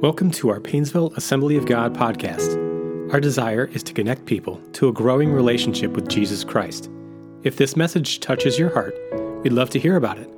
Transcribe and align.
Welcome 0.00 0.30
to 0.30 0.48
our 0.48 0.60
Painesville 0.60 1.12
Assembly 1.16 1.58
of 1.58 1.66
God 1.66 1.94
podcast. 1.94 2.56
Our 3.12 3.20
desire 3.20 3.66
is 3.66 3.82
to 3.82 3.92
connect 3.92 4.24
people 4.24 4.58
to 4.72 4.88
a 4.88 4.92
growing 4.94 5.30
relationship 5.30 5.92
with 5.92 6.08
Jesus 6.08 6.42
Christ. 6.42 6.88
If 7.42 7.58
this 7.58 7.76
message 7.76 8.20
touches 8.20 8.58
your 8.58 8.72
heart, 8.72 8.94
we'd 9.42 9.52
love 9.52 9.68
to 9.68 9.78
hear 9.78 9.96
about 9.96 10.16
it. 10.16 10.30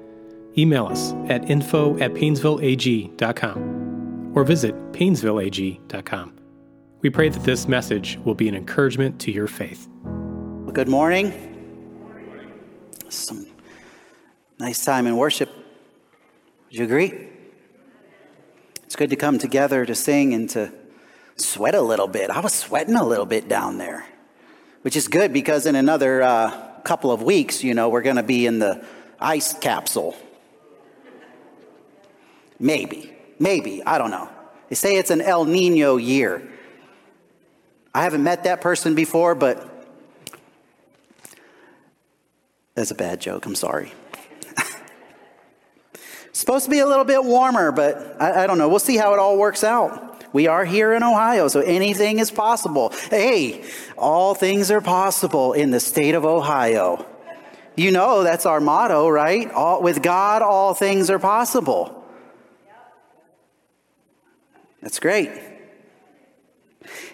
Email 0.58 0.86
us 0.86 1.12
at 1.28 1.48
info 1.48 1.96
at 2.00 2.12
painesvilleag.com 2.12 4.32
or 4.34 4.42
visit 4.42 4.74
painesvilleag.com. 4.90 6.40
We 7.02 7.10
pray 7.10 7.28
that 7.28 7.44
this 7.44 7.68
message 7.68 8.18
will 8.24 8.34
be 8.34 8.48
an 8.48 8.56
encouragement 8.56 9.20
to 9.20 9.30
your 9.30 9.46
faith. 9.46 9.86
Good 10.72 10.88
morning. 10.88 11.32
Some 13.08 13.46
nice 14.58 14.84
time 14.84 15.06
in 15.06 15.16
worship. 15.16 15.50
Would 16.66 16.76
you 16.76 16.84
agree? 16.84 17.31
It's 18.92 18.96
good 18.98 19.08
to 19.08 19.16
come 19.16 19.38
together 19.38 19.86
to 19.86 19.94
sing 19.94 20.34
and 20.34 20.50
to 20.50 20.70
sweat 21.36 21.74
a 21.74 21.80
little 21.80 22.08
bit. 22.08 22.28
I 22.28 22.40
was 22.40 22.52
sweating 22.52 22.94
a 22.94 23.02
little 23.02 23.24
bit 23.24 23.48
down 23.48 23.78
there, 23.78 24.04
which 24.82 24.96
is 24.96 25.08
good 25.08 25.32
because 25.32 25.64
in 25.64 25.76
another 25.76 26.20
uh, 26.20 26.50
couple 26.84 27.10
of 27.10 27.22
weeks, 27.22 27.64
you 27.64 27.72
know, 27.72 27.88
we're 27.88 28.02
going 28.02 28.16
to 28.16 28.22
be 28.22 28.44
in 28.44 28.58
the 28.58 28.84
ice 29.18 29.58
capsule. 29.58 30.14
Maybe, 32.58 33.10
maybe, 33.38 33.82
I 33.82 33.96
don't 33.96 34.10
know. 34.10 34.28
They 34.68 34.74
say 34.74 34.98
it's 34.98 35.10
an 35.10 35.22
El 35.22 35.46
Nino 35.46 35.96
year. 35.96 36.46
I 37.94 38.02
haven't 38.02 38.22
met 38.22 38.44
that 38.44 38.60
person 38.60 38.94
before, 38.94 39.34
but 39.34 39.86
that's 42.74 42.90
a 42.90 42.94
bad 42.94 43.22
joke. 43.22 43.46
I'm 43.46 43.54
sorry. 43.54 43.90
Supposed 46.32 46.64
to 46.64 46.70
be 46.70 46.78
a 46.78 46.86
little 46.86 47.04
bit 47.04 47.22
warmer, 47.22 47.72
but 47.72 48.16
I, 48.20 48.44
I, 48.44 48.46
don't 48.46 48.56
know. 48.56 48.68
We'll 48.68 48.78
see 48.78 48.96
how 48.96 49.12
it 49.12 49.18
all 49.18 49.36
works 49.36 49.62
out. 49.62 50.24
We 50.32 50.46
are 50.46 50.64
here 50.64 50.94
in 50.94 51.02
Ohio, 51.02 51.48
so 51.48 51.60
anything 51.60 52.18
is 52.18 52.30
possible. 52.30 52.90
Hey, 53.10 53.64
all 53.98 54.34
things 54.34 54.70
are 54.70 54.80
possible 54.80 55.52
in 55.52 55.70
the 55.70 55.80
state 55.80 56.14
of 56.14 56.24
Ohio. 56.24 57.06
You 57.76 57.90
know 57.90 58.22
that's 58.22 58.46
our 58.46 58.60
motto, 58.60 59.08
right? 59.08 59.50
All, 59.50 59.82
with 59.82 60.02
God, 60.02 60.40
all 60.40 60.72
things 60.72 61.10
are 61.10 61.18
possible. 61.18 62.02
That's 64.80 65.00
great. 65.00 65.30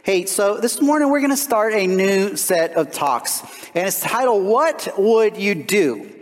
Hey, 0.05 0.27
so 0.27 0.59
this 0.59 0.81
morning 0.81 1.11
we're 1.11 1.21
going 1.21 1.31
to 1.31 1.37
start 1.37 1.75
a 1.75 1.87
new 1.87 2.37
set 2.37 2.75
of 2.75 2.93
talks, 2.93 3.43
and 3.75 3.89
it's 3.89 4.01
titled, 4.01 4.45
What 4.45 4.95
Would 4.97 5.37
You 5.37 5.57
Do? 5.57 6.18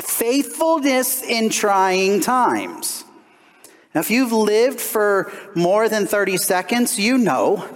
Faithfulness 0.00 1.22
in 1.22 1.50
trying 1.50 2.20
times. 2.20 3.04
Now, 3.94 4.00
if 4.00 4.10
you've 4.10 4.32
lived 4.32 4.80
for 4.80 5.32
more 5.54 5.88
than 5.88 6.06
30 6.06 6.38
seconds, 6.38 6.98
you 6.98 7.18
know 7.18 7.68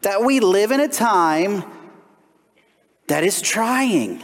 that 0.00 0.24
we 0.24 0.40
live 0.40 0.72
in 0.72 0.80
a 0.80 0.88
time 0.88 1.64
that 3.06 3.22
is 3.22 3.40
trying. 3.40 4.22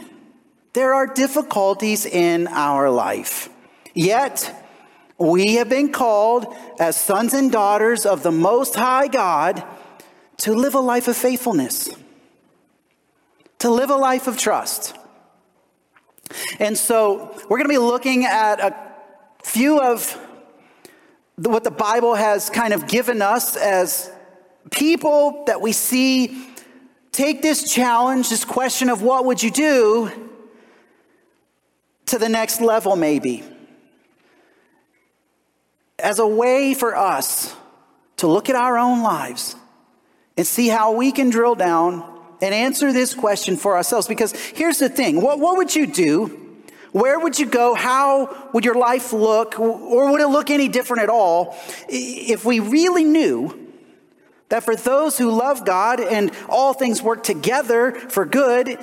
There 0.73 0.93
are 0.93 1.07
difficulties 1.07 2.05
in 2.05 2.47
our 2.47 2.89
life. 2.89 3.49
Yet, 3.93 4.53
we 5.17 5.55
have 5.55 5.69
been 5.69 5.91
called 5.91 6.53
as 6.79 6.99
sons 6.99 7.33
and 7.33 7.51
daughters 7.51 8.05
of 8.05 8.23
the 8.23 8.31
Most 8.31 8.75
High 8.75 9.07
God 9.07 9.63
to 10.37 10.53
live 10.53 10.75
a 10.75 10.79
life 10.79 11.07
of 11.07 11.15
faithfulness, 11.15 11.89
to 13.59 13.69
live 13.69 13.89
a 13.89 13.95
life 13.95 14.27
of 14.27 14.37
trust. 14.37 14.95
And 16.59 16.77
so 16.77 17.35
we're 17.49 17.57
going 17.57 17.69
to 17.69 17.73
be 17.73 17.77
looking 17.77 18.25
at 18.25 18.59
a 18.59 18.75
few 19.43 19.79
of 19.79 20.19
what 21.37 21.63
the 21.63 21.71
Bible 21.71 22.15
has 22.15 22.49
kind 22.49 22.73
of 22.73 22.87
given 22.87 23.21
us 23.21 23.55
as 23.55 24.11
people 24.69 25.43
that 25.47 25.61
we 25.61 25.71
see 25.71 26.47
take 27.11 27.41
this 27.41 27.71
challenge, 27.73 28.29
this 28.29 28.45
question 28.45 28.89
of 28.89 29.01
what 29.01 29.25
would 29.25 29.41
you 29.41 29.51
do, 29.51 30.11
to 32.05 32.17
the 32.17 32.29
next 32.29 32.61
level, 32.61 32.95
maybe. 32.95 33.43
As 35.97 36.19
a 36.19 36.27
way 36.27 36.73
for 36.73 36.95
us 36.95 37.55
to 38.17 38.27
look 38.27 38.49
at 38.49 38.55
our 38.55 38.77
own 38.77 39.01
lives 39.01 39.55
and 40.37 40.45
see 40.45 40.67
how 40.67 40.93
we 40.93 41.11
can 41.11 41.29
drill 41.29 41.55
down 41.55 42.10
and 42.41 42.53
answer 42.53 42.91
this 42.91 43.13
question 43.13 43.55
for 43.55 43.75
ourselves. 43.75 44.07
Because 44.07 44.33
here's 44.33 44.79
the 44.79 44.89
thing 44.89 45.21
what, 45.21 45.39
what 45.39 45.57
would 45.57 45.75
you 45.75 45.87
do? 45.87 46.37
Where 46.91 47.19
would 47.19 47.39
you 47.39 47.45
go? 47.45 47.73
How 47.73 48.49
would 48.53 48.65
your 48.65 48.75
life 48.75 49.13
look? 49.13 49.59
Or 49.59 50.11
would 50.11 50.19
it 50.19 50.27
look 50.27 50.49
any 50.49 50.67
different 50.67 51.03
at 51.03 51.09
all 51.09 51.55
if 51.87 52.43
we 52.43 52.59
really 52.59 53.05
knew 53.05 53.57
that 54.49 54.63
for 54.63 54.75
those 54.75 55.17
who 55.17 55.31
love 55.31 55.65
God 55.65 56.01
and 56.01 56.31
all 56.49 56.73
things 56.73 57.01
work 57.01 57.23
together 57.23 57.93
for 57.93 58.25
good, 58.25 58.77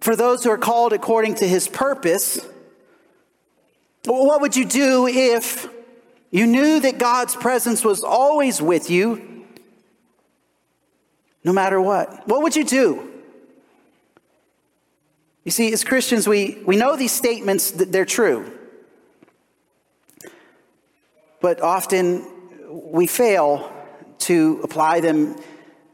for 0.00 0.14
those 0.14 0.44
who 0.44 0.50
are 0.50 0.58
called 0.58 0.92
according 0.92 1.36
to 1.36 1.48
his 1.48 1.66
purpose? 1.66 2.46
What 4.04 4.40
would 4.40 4.54
you 4.54 4.64
do 4.64 5.08
if 5.08 5.68
you 6.30 6.46
knew 6.46 6.78
that 6.78 6.98
God's 6.98 7.34
presence 7.34 7.84
was 7.84 8.04
always 8.04 8.62
with 8.62 8.88
you? 8.88 9.35
No 11.46 11.52
matter 11.52 11.80
what. 11.80 12.26
What 12.26 12.42
would 12.42 12.56
you 12.56 12.64
do? 12.64 13.08
You 15.44 15.52
see, 15.52 15.72
as 15.72 15.84
Christians, 15.84 16.26
we, 16.26 16.60
we 16.66 16.76
know 16.76 16.96
these 16.96 17.12
statements, 17.12 17.70
that 17.70 17.92
they're 17.92 18.04
true. 18.04 18.50
But 21.40 21.60
often 21.60 22.26
we 22.68 23.06
fail 23.06 23.72
to 24.18 24.60
apply 24.64 24.98
them 24.98 25.36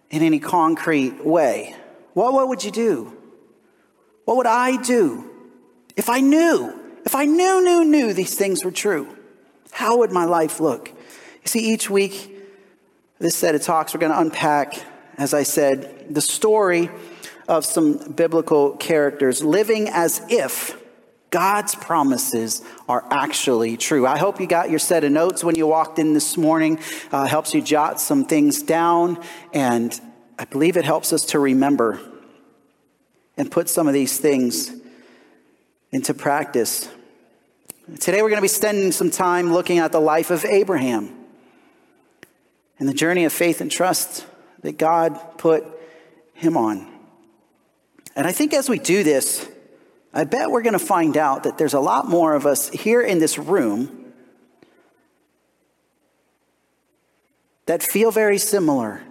in 0.08 0.22
any 0.22 0.40
concrete 0.40 1.22
way. 1.22 1.76
What, 2.14 2.32
what 2.32 2.48
would 2.48 2.64
you 2.64 2.70
do? 2.70 3.14
What 4.24 4.38
would 4.38 4.46
I 4.46 4.80
do 4.80 5.30
if 5.96 6.08
I 6.08 6.20
knew, 6.20 6.72
if 7.04 7.14
I 7.14 7.26
knew, 7.26 7.62
knew, 7.62 7.84
knew 7.84 8.14
these 8.14 8.34
things 8.34 8.64
were 8.64 8.70
true? 8.70 9.06
How 9.70 9.98
would 9.98 10.12
my 10.12 10.24
life 10.24 10.60
look? 10.60 10.88
You 10.88 11.48
see, 11.48 11.72
each 11.74 11.90
week, 11.90 12.34
this 13.18 13.36
set 13.36 13.54
of 13.54 13.60
talks, 13.60 13.92
we're 13.92 14.00
going 14.00 14.12
to 14.12 14.18
unpack 14.18 14.82
as 15.22 15.32
I 15.32 15.44
said, 15.44 16.12
the 16.12 16.20
story 16.20 16.90
of 17.46 17.64
some 17.64 18.10
biblical 18.10 18.72
characters 18.72 19.44
living 19.44 19.88
as 19.88 20.20
if 20.28 20.76
God's 21.30 21.76
promises 21.76 22.60
are 22.88 23.04
actually 23.08 23.76
true. 23.76 24.04
I 24.04 24.18
hope 24.18 24.40
you 24.40 24.48
got 24.48 24.68
your 24.68 24.80
set 24.80 25.04
of 25.04 25.12
notes 25.12 25.44
when 25.44 25.54
you 25.54 25.68
walked 25.68 26.00
in 26.00 26.12
this 26.12 26.36
morning. 26.36 26.80
Uh, 27.12 27.26
helps 27.26 27.54
you 27.54 27.62
jot 27.62 28.00
some 28.00 28.24
things 28.24 28.64
down, 28.64 29.22
and 29.54 29.98
I 30.40 30.44
believe 30.44 30.76
it 30.76 30.84
helps 30.84 31.12
us 31.12 31.24
to 31.26 31.38
remember 31.38 32.00
and 33.36 33.48
put 33.48 33.68
some 33.68 33.86
of 33.86 33.94
these 33.94 34.18
things 34.18 34.72
into 35.92 36.14
practice. 36.14 36.88
Today, 38.00 38.22
we're 38.22 38.28
going 38.28 38.38
to 38.38 38.42
be 38.42 38.48
spending 38.48 38.90
some 38.90 39.12
time 39.12 39.52
looking 39.52 39.78
at 39.78 39.92
the 39.92 40.00
life 40.00 40.32
of 40.32 40.44
Abraham 40.44 41.14
and 42.80 42.88
the 42.88 42.94
journey 42.94 43.24
of 43.24 43.32
faith 43.32 43.60
and 43.60 43.70
trust 43.70 44.26
that 44.62 44.78
God 44.78 45.38
put 45.38 45.64
him 46.34 46.56
on. 46.56 46.88
And 48.16 48.26
I 48.26 48.32
think 48.32 48.54
as 48.54 48.68
we 48.68 48.78
do 48.78 49.02
this, 49.02 49.48
I 50.12 50.24
bet 50.24 50.50
we're 50.50 50.62
going 50.62 50.74
to 50.74 50.78
find 50.78 51.16
out 51.16 51.44
that 51.44 51.58
there's 51.58 51.74
a 51.74 51.80
lot 51.80 52.08
more 52.08 52.34
of 52.34 52.46
us 52.46 52.68
here 52.68 53.00
in 53.00 53.18
this 53.18 53.38
room 53.38 54.12
that 57.66 57.82
feel 57.82 58.10
very 58.10 58.38
similar, 58.38 59.02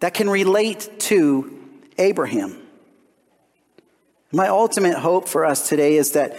that 0.00 0.14
can 0.14 0.30
relate 0.30 0.88
to 1.00 1.58
Abraham. 1.98 2.56
My 4.32 4.48
ultimate 4.48 4.96
hope 4.98 5.28
for 5.28 5.44
us 5.44 5.68
today 5.68 5.96
is 5.96 6.12
that 6.12 6.38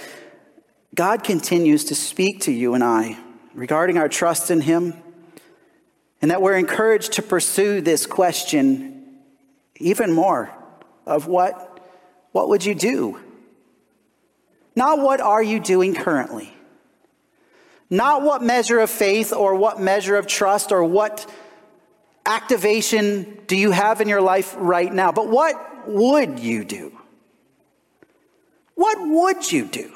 God 0.96 1.24
continues 1.24 1.86
to 1.86 1.96
speak 1.96 2.42
to 2.42 2.52
you 2.52 2.74
and 2.74 2.84
I 2.84 3.18
regarding 3.54 3.98
our 3.98 4.10
trust 4.10 4.50
in 4.50 4.62
Him 4.62 4.94
and 6.22 6.32
that 6.32 6.42
we're 6.42 6.58
encouraged 6.58 7.14
to 7.14 7.22
pursue 7.22 7.82
this 7.82 8.06
question 8.06 9.20
even 9.76 10.12
more 10.12 10.52
of 11.06 11.28
what, 11.28 11.80
what 12.32 12.50
would 12.50 12.66
you 12.66 12.76
do? 12.76 13.20
Not 14.76 15.00
what 15.00 15.22
are 15.22 15.42
you 15.42 15.60
doing 15.60 15.96
currently? 15.96 16.54
Not 17.90 18.22
what 18.22 18.44
measure 18.44 18.80
of 18.80 18.90
faith 18.90 19.34
or 19.34 19.56
what 19.56 19.80
measure 19.80 20.16
of 20.16 20.28
trust 20.28 20.72
or 20.72 20.84
what 20.84 21.30
activation 22.26 23.40
do 23.48 23.56
you 23.56 23.72
have 23.72 24.02
in 24.02 24.08
your 24.08 24.22
life 24.22 24.56
right 24.58 24.94
now, 24.94 25.12
but 25.12 25.28
what 25.28 25.88
would 25.88 26.40
you 26.40 26.64
do? 26.64 26.98
What 28.76 28.98
would 29.02 29.52
you 29.52 29.66
do? 29.66 29.92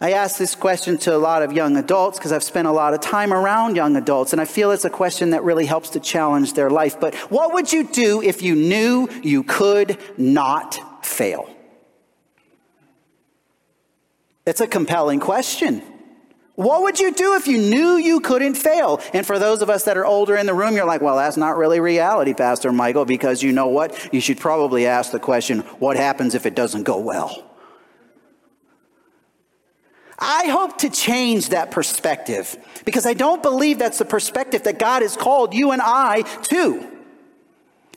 I 0.00 0.12
ask 0.12 0.38
this 0.38 0.54
question 0.54 0.96
to 0.98 1.16
a 1.16 1.18
lot 1.18 1.42
of 1.42 1.52
young 1.52 1.76
adults 1.76 2.18
because 2.18 2.30
I've 2.30 2.44
spent 2.44 2.68
a 2.68 2.72
lot 2.72 2.94
of 2.94 3.00
time 3.00 3.32
around 3.32 3.74
young 3.74 3.96
adults, 3.96 4.32
and 4.32 4.40
I 4.40 4.44
feel 4.44 4.70
it's 4.70 4.84
a 4.84 4.90
question 4.90 5.30
that 5.30 5.42
really 5.42 5.66
helps 5.66 5.90
to 5.90 6.00
challenge 6.00 6.52
their 6.52 6.70
life. 6.70 7.00
But 7.00 7.16
what 7.32 7.52
would 7.52 7.72
you 7.72 7.82
do 7.84 8.22
if 8.22 8.40
you 8.40 8.54
knew 8.54 9.08
you 9.24 9.42
could 9.42 9.98
not 10.16 10.78
fail? 11.04 11.50
It's 14.46 14.60
a 14.60 14.68
compelling 14.68 15.18
question. 15.18 15.82
What 16.54 16.82
would 16.82 17.00
you 17.00 17.12
do 17.12 17.34
if 17.34 17.48
you 17.48 17.58
knew 17.58 17.96
you 17.96 18.20
couldn't 18.20 18.54
fail? 18.54 19.00
And 19.12 19.26
for 19.26 19.38
those 19.38 19.62
of 19.62 19.70
us 19.70 19.84
that 19.84 19.96
are 19.96 20.06
older 20.06 20.36
in 20.36 20.46
the 20.46 20.54
room, 20.54 20.74
you're 20.74 20.86
like, 20.86 21.00
well, 21.00 21.16
that's 21.16 21.36
not 21.36 21.56
really 21.56 21.80
reality, 21.80 22.34
Pastor 22.34 22.70
Michael, 22.72 23.04
because 23.04 23.42
you 23.42 23.52
know 23.52 23.66
what? 23.66 24.12
You 24.12 24.20
should 24.20 24.38
probably 24.38 24.86
ask 24.86 25.10
the 25.10 25.20
question, 25.20 25.60
what 25.80 25.96
happens 25.96 26.34
if 26.36 26.46
it 26.46 26.54
doesn't 26.54 26.84
go 26.84 26.98
well? 26.98 27.47
I 30.18 30.46
hope 30.46 30.78
to 30.78 30.90
change 30.90 31.50
that 31.50 31.70
perspective 31.70 32.56
because 32.84 33.06
I 33.06 33.14
don't 33.14 33.42
believe 33.42 33.78
that's 33.78 33.98
the 33.98 34.04
perspective 34.04 34.64
that 34.64 34.78
God 34.78 35.02
has 35.02 35.16
called 35.16 35.54
you 35.54 35.70
and 35.70 35.80
I 35.82 36.22
to. 36.22 36.98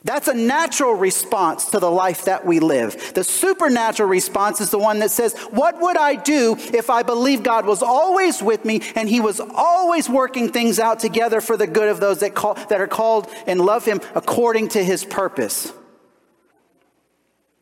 That's 0.04 0.26
a 0.26 0.34
natural 0.34 0.94
response 0.94 1.66
to 1.66 1.78
the 1.78 1.90
life 1.90 2.24
that 2.24 2.44
we 2.44 2.58
live. 2.58 3.14
The 3.14 3.22
supernatural 3.22 4.08
response 4.08 4.60
is 4.60 4.70
the 4.70 4.78
one 4.78 4.98
that 4.98 5.12
says, 5.12 5.34
What 5.50 5.80
would 5.80 5.96
I 5.96 6.16
do 6.16 6.56
if 6.58 6.90
I 6.90 7.02
believed 7.04 7.44
God 7.44 7.66
was 7.66 7.82
always 7.82 8.42
with 8.42 8.64
me 8.64 8.82
and 8.96 9.08
He 9.08 9.20
was 9.20 9.38
always 9.40 10.08
working 10.08 10.50
things 10.50 10.80
out 10.80 10.98
together 10.98 11.40
for 11.40 11.56
the 11.56 11.68
good 11.68 11.88
of 11.88 12.00
those 12.00 12.20
that, 12.20 12.34
call, 12.34 12.54
that 12.54 12.80
are 12.80 12.88
called 12.88 13.28
and 13.46 13.60
love 13.60 13.84
Him 13.84 14.00
according 14.14 14.70
to 14.70 14.82
His 14.82 15.04
purpose? 15.04 15.72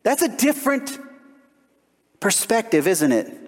That's 0.03 0.23
a 0.23 0.29
different 0.29 0.99
perspective, 2.21 2.87
isn't 2.87 3.13
it? 3.13 3.40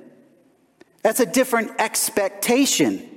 That's 1.03 1.21
a 1.21 1.27
different 1.27 1.73
expectation. 1.81 3.09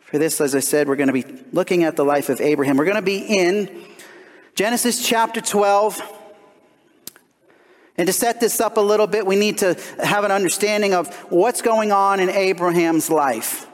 For 0.00 0.18
this, 0.18 0.40
as 0.40 0.54
I 0.54 0.60
said, 0.60 0.88
we're 0.88 0.96
going 0.96 1.08
to 1.08 1.12
be 1.12 1.24
looking 1.52 1.84
at 1.84 1.96
the 1.96 2.04
life 2.04 2.28
of 2.28 2.40
Abraham. 2.40 2.76
We're 2.76 2.84
going 2.84 2.96
to 2.96 3.02
be 3.02 3.18
in 3.18 3.84
Genesis 4.54 5.06
chapter 5.06 5.40
12. 5.40 6.00
And 7.96 8.06
to 8.06 8.12
set 8.12 8.40
this 8.40 8.60
up 8.60 8.76
a 8.76 8.80
little 8.80 9.06
bit, 9.06 9.26
we 9.26 9.36
need 9.36 9.58
to 9.58 9.74
have 10.02 10.24
an 10.24 10.30
understanding 10.32 10.94
of 10.94 11.14
what's 11.30 11.62
going 11.62 11.92
on 11.92 12.18
in 12.18 12.30
Abraham's 12.30 13.10
life. 13.10 13.66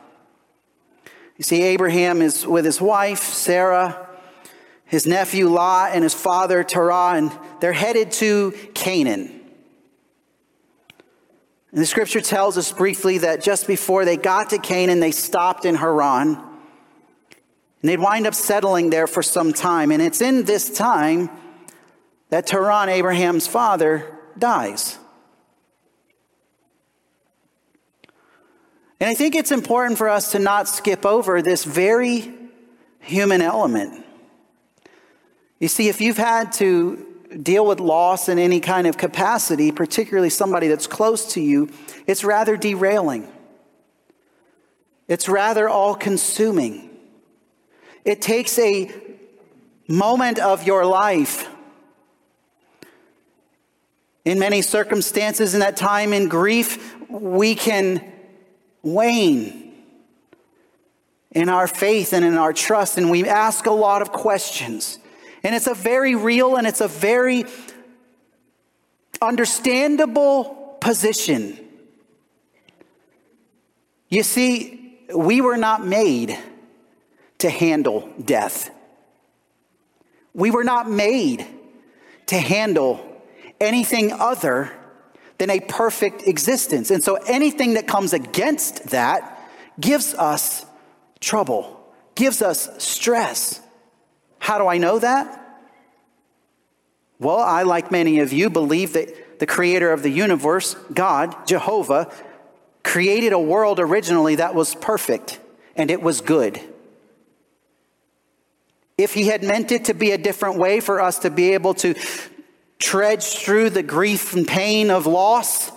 You 1.36 1.44
see, 1.44 1.62
Abraham 1.62 2.20
is 2.20 2.46
with 2.46 2.64
his 2.64 2.80
wife, 2.80 3.22
Sarah, 3.22 4.09
his 4.90 5.06
nephew 5.06 5.48
Lot, 5.48 5.92
and 5.94 6.02
his 6.02 6.14
father, 6.14 6.64
Terah, 6.64 7.12
and 7.14 7.30
they're 7.60 7.72
headed 7.72 8.10
to 8.12 8.50
Canaan. 8.74 9.40
And 11.70 11.80
the 11.80 11.86
scripture 11.86 12.20
tells 12.20 12.58
us 12.58 12.72
briefly 12.72 13.18
that 13.18 13.40
just 13.40 13.68
before 13.68 14.04
they 14.04 14.16
got 14.16 14.50
to 14.50 14.58
Canaan, 14.58 14.98
they 14.98 15.12
stopped 15.12 15.64
in 15.64 15.76
Haran. 15.76 16.34
And 16.34 17.88
they'd 17.88 18.00
wind 18.00 18.26
up 18.26 18.34
settling 18.34 18.90
there 18.90 19.06
for 19.06 19.22
some 19.22 19.52
time. 19.52 19.92
And 19.92 20.02
it's 20.02 20.20
in 20.20 20.42
this 20.42 20.68
time 20.68 21.30
that 22.30 22.48
Terah, 22.48 22.88
Abraham's 22.88 23.46
father, 23.46 24.18
dies. 24.36 24.98
And 28.98 29.08
I 29.08 29.14
think 29.14 29.36
it's 29.36 29.52
important 29.52 29.98
for 29.98 30.08
us 30.08 30.32
to 30.32 30.40
not 30.40 30.66
skip 30.66 31.06
over 31.06 31.42
this 31.42 31.62
very 31.62 32.34
human 32.98 33.40
element. 33.40 34.04
You 35.60 35.68
see, 35.68 35.88
if 35.88 36.00
you've 36.00 36.16
had 36.16 36.52
to 36.54 37.06
deal 37.42 37.64
with 37.64 37.80
loss 37.80 38.28
in 38.28 38.38
any 38.38 38.60
kind 38.60 38.86
of 38.86 38.96
capacity, 38.96 39.70
particularly 39.70 40.30
somebody 40.30 40.68
that's 40.68 40.86
close 40.86 41.34
to 41.34 41.40
you, 41.40 41.68
it's 42.06 42.24
rather 42.24 42.56
derailing. 42.56 43.30
It's 45.06 45.28
rather 45.28 45.68
all 45.68 45.94
consuming. 45.94 46.88
It 48.04 48.22
takes 48.22 48.58
a 48.58 48.90
moment 49.86 50.38
of 50.38 50.66
your 50.66 50.86
life. 50.86 51.48
In 54.24 54.38
many 54.38 54.62
circumstances, 54.62 55.52
in 55.52 55.60
that 55.60 55.76
time 55.76 56.12
in 56.12 56.28
grief, 56.28 56.96
we 57.08 57.54
can 57.54 58.02
wane 58.82 59.74
in 61.32 61.48
our 61.48 61.66
faith 61.66 62.12
and 62.12 62.24
in 62.24 62.38
our 62.38 62.52
trust, 62.52 62.96
and 62.96 63.10
we 63.10 63.28
ask 63.28 63.66
a 63.66 63.70
lot 63.70 64.00
of 64.00 64.10
questions. 64.10 64.99
And 65.42 65.54
it's 65.54 65.66
a 65.66 65.74
very 65.74 66.14
real 66.14 66.56
and 66.56 66.66
it's 66.66 66.80
a 66.80 66.88
very 66.88 67.44
understandable 69.22 70.76
position. 70.80 71.58
You 74.08 74.22
see, 74.22 74.98
we 75.14 75.40
were 75.40 75.56
not 75.56 75.86
made 75.86 76.38
to 77.38 77.50
handle 77.50 78.08
death. 78.22 78.70
We 80.34 80.50
were 80.50 80.64
not 80.64 80.90
made 80.90 81.46
to 82.26 82.36
handle 82.38 83.04
anything 83.60 84.12
other 84.12 84.72
than 85.38 85.50
a 85.50 85.60
perfect 85.60 86.26
existence. 86.26 86.90
And 86.90 87.02
so 87.02 87.16
anything 87.26 87.74
that 87.74 87.86
comes 87.88 88.12
against 88.12 88.90
that 88.90 89.40
gives 89.80 90.14
us 90.14 90.64
trouble, 91.20 91.80
gives 92.14 92.42
us 92.42 92.68
stress. 92.82 93.60
How 94.40 94.58
do 94.58 94.66
I 94.66 94.78
know 94.78 94.98
that? 94.98 95.36
Well, 97.20 97.38
I, 97.38 97.62
like 97.62 97.92
many 97.92 98.18
of 98.20 98.32
you, 98.32 98.50
believe 98.50 98.94
that 98.94 99.38
the 99.38 99.46
creator 99.46 99.92
of 99.92 100.02
the 100.02 100.10
universe, 100.10 100.74
God, 100.92 101.46
Jehovah, 101.46 102.12
created 102.82 103.32
a 103.32 103.38
world 103.38 103.78
originally 103.78 104.36
that 104.36 104.54
was 104.54 104.74
perfect 104.74 105.38
and 105.76 105.90
it 105.90 106.02
was 106.02 106.22
good. 106.22 106.60
If 108.96 109.14
he 109.14 109.28
had 109.28 109.42
meant 109.42 109.70
it 109.72 109.86
to 109.86 109.94
be 109.94 110.10
a 110.10 110.18
different 110.18 110.58
way 110.58 110.80
for 110.80 111.00
us 111.00 111.20
to 111.20 111.30
be 111.30 111.52
able 111.52 111.74
to 111.74 111.94
trudge 112.78 113.24
through 113.38 113.70
the 113.70 113.82
grief 113.82 114.34
and 114.34 114.48
pain 114.48 114.90
of 114.90 115.06
loss, 115.06 115.70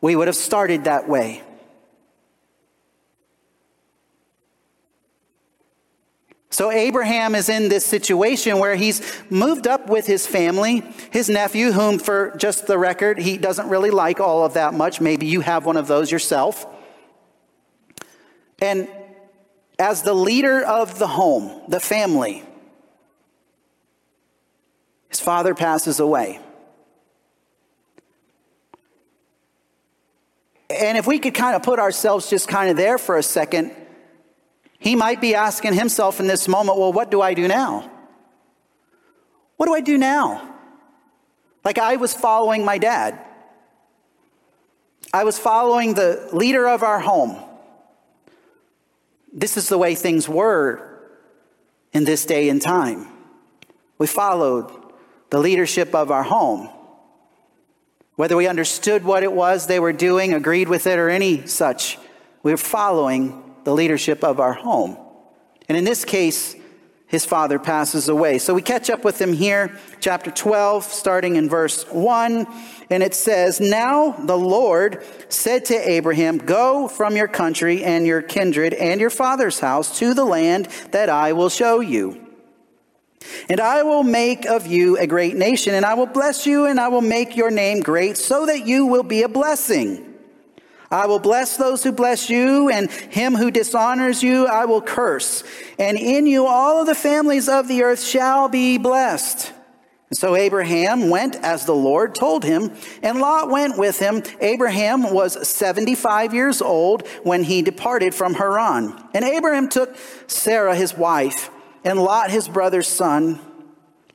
we 0.00 0.14
would 0.14 0.28
have 0.28 0.36
started 0.36 0.84
that 0.84 1.08
way. 1.08 1.42
So 6.50 6.70
Abraham 6.70 7.34
is 7.34 7.48
in 7.48 7.68
this 7.68 7.84
situation 7.84 8.58
where 8.58 8.74
he's 8.74 9.02
moved 9.28 9.66
up 9.66 9.88
with 9.88 10.06
his 10.06 10.26
family, 10.26 10.82
his 11.10 11.28
nephew, 11.28 11.72
whom, 11.72 11.98
for 11.98 12.34
just 12.38 12.66
the 12.66 12.78
record, 12.78 13.18
he 13.18 13.36
doesn't 13.36 13.68
really 13.68 13.90
like 13.90 14.18
all 14.18 14.44
of 14.44 14.54
that 14.54 14.72
much. 14.72 15.00
Maybe 15.00 15.26
you 15.26 15.42
have 15.42 15.66
one 15.66 15.76
of 15.76 15.86
those 15.86 16.10
yourself. 16.10 16.66
And 18.60 18.88
as 19.78 20.02
the 20.02 20.14
leader 20.14 20.64
of 20.64 20.98
the 20.98 21.06
home, 21.06 21.62
the 21.68 21.80
family, 21.80 22.42
his 25.10 25.20
father 25.20 25.54
passes 25.54 26.00
away. 26.00 26.40
And 30.70 30.98
if 30.98 31.06
we 31.06 31.18
could 31.18 31.34
kind 31.34 31.56
of 31.56 31.62
put 31.62 31.78
ourselves 31.78 32.28
just 32.28 32.48
kind 32.48 32.70
of 32.70 32.76
there 32.76 32.98
for 32.98 33.16
a 33.16 33.22
second, 33.22 33.74
he 34.78 34.94
might 34.94 35.20
be 35.20 35.34
asking 35.34 35.74
himself 35.74 36.20
in 36.20 36.26
this 36.26 36.48
moment, 36.48 36.78
well, 36.78 36.92
what 36.92 37.10
do 37.10 37.20
I 37.20 37.34
do 37.34 37.48
now? 37.48 37.90
What 39.56 39.66
do 39.66 39.74
I 39.74 39.80
do 39.80 39.98
now? 39.98 40.54
Like 41.64 41.78
I 41.78 41.96
was 41.96 42.14
following 42.14 42.64
my 42.64 42.78
dad. 42.78 43.18
I 45.12 45.24
was 45.24 45.38
following 45.38 45.94
the 45.94 46.28
leader 46.32 46.68
of 46.68 46.82
our 46.82 47.00
home. 47.00 47.36
This 49.32 49.56
is 49.56 49.68
the 49.68 49.78
way 49.78 49.94
things 49.94 50.28
were 50.28 51.00
in 51.92 52.04
this 52.04 52.24
day 52.24 52.48
and 52.48 52.62
time. 52.62 53.08
We 53.98 54.06
followed 54.06 54.70
the 55.30 55.38
leadership 55.38 55.94
of 55.94 56.10
our 56.10 56.22
home. 56.22 56.68
Whether 58.16 58.36
we 58.36 58.46
understood 58.46 59.04
what 59.04 59.22
it 59.22 59.32
was 59.32 59.66
they 59.66 59.80
were 59.80 59.92
doing, 59.92 60.34
agreed 60.34 60.68
with 60.68 60.86
it, 60.86 60.98
or 60.98 61.08
any 61.08 61.46
such, 61.46 61.98
we 62.42 62.52
were 62.52 62.56
following 62.56 63.47
the 63.68 63.74
leadership 63.74 64.24
of 64.24 64.40
our 64.40 64.54
home. 64.54 64.96
And 65.68 65.76
in 65.76 65.84
this 65.84 66.06
case, 66.06 66.56
his 67.06 67.26
father 67.26 67.58
passes 67.58 68.08
away. 68.08 68.38
So 68.38 68.54
we 68.54 68.62
catch 68.62 68.88
up 68.88 69.04
with 69.04 69.20
him 69.20 69.34
here, 69.34 69.78
chapter 70.00 70.30
12, 70.30 70.84
starting 70.84 71.36
in 71.36 71.50
verse 71.50 71.84
1. 71.90 72.46
And 72.88 73.02
it 73.02 73.12
says, 73.12 73.60
Now 73.60 74.12
the 74.12 74.38
Lord 74.38 75.04
said 75.28 75.66
to 75.66 75.74
Abraham, 75.74 76.38
Go 76.38 76.88
from 76.88 77.14
your 77.14 77.28
country 77.28 77.84
and 77.84 78.06
your 78.06 78.22
kindred 78.22 78.72
and 78.72 79.02
your 79.02 79.10
father's 79.10 79.60
house 79.60 79.98
to 79.98 80.14
the 80.14 80.24
land 80.24 80.68
that 80.92 81.10
I 81.10 81.34
will 81.34 81.50
show 81.50 81.80
you. 81.80 82.26
And 83.50 83.60
I 83.60 83.82
will 83.82 84.02
make 84.02 84.46
of 84.46 84.66
you 84.66 84.96
a 84.96 85.06
great 85.06 85.36
nation, 85.36 85.74
and 85.74 85.84
I 85.84 85.92
will 85.92 86.06
bless 86.06 86.46
you, 86.46 86.64
and 86.64 86.80
I 86.80 86.88
will 86.88 87.02
make 87.02 87.36
your 87.36 87.50
name 87.50 87.80
great, 87.80 88.16
so 88.16 88.46
that 88.46 88.66
you 88.66 88.86
will 88.86 89.02
be 89.02 89.24
a 89.24 89.28
blessing. 89.28 90.07
I 90.90 91.06
will 91.06 91.18
bless 91.18 91.56
those 91.56 91.82
who 91.82 91.92
bless 91.92 92.30
you, 92.30 92.70
and 92.70 92.90
him 92.90 93.34
who 93.34 93.50
dishonors 93.50 94.22
you 94.22 94.46
I 94.46 94.64
will 94.64 94.80
curse. 94.80 95.44
And 95.78 95.98
in 95.98 96.26
you 96.26 96.46
all 96.46 96.80
of 96.80 96.86
the 96.86 96.94
families 96.94 97.48
of 97.48 97.68
the 97.68 97.82
earth 97.82 98.02
shall 98.02 98.48
be 98.48 98.78
blessed. 98.78 99.52
And 100.08 100.16
so 100.16 100.34
Abraham 100.34 101.10
went 101.10 101.36
as 101.36 101.66
the 101.66 101.74
Lord 101.74 102.14
told 102.14 102.42
him, 102.42 102.72
and 103.02 103.20
Lot 103.20 103.50
went 103.50 103.76
with 103.76 103.98
him. 103.98 104.22
Abraham 104.40 105.12
was 105.12 105.46
75 105.46 106.32
years 106.32 106.62
old 106.62 107.06
when 107.24 107.44
he 107.44 107.60
departed 107.60 108.14
from 108.14 108.32
Haran. 108.32 108.98
And 109.12 109.24
Abraham 109.24 109.68
took 109.68 109.94
Sarah 110.26 110.74
his 110.74 110.94
wife, 110.94 111.50
and 111.84 112.02
Lot 112.02 112.30
his 112.30 112.48
brother's 112.48 112.88
son, 112.88 113.38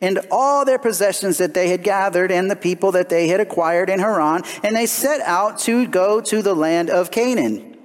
and 0.04 0.20
all 0.30 0.66
their 0.66 0.78
possessions 0.78 1.38
that 1.38 1.54
they 1.54 1.70
had 1.70 1.82
gathered 1.82 2.30
and 2.30 2.52
the 2.52 2.58
people 2.58 2.92
that 2.92 3.08
they 3.08 3.30
had 3.30 3.40
acquired 3.40 3.90
in 3.90 4.00
Haran, 4.00 4.44
and 4.62 4.76
they 4.76 4.86
set 4.86 5.22
out 5.22 5.60
to 5.60 5.88
go 5.88 6.20
to 6.20 6.42
the 6.42 6.54
land 6.54 6.90
of 6.90 7.10
Canaan. 7.10 7.78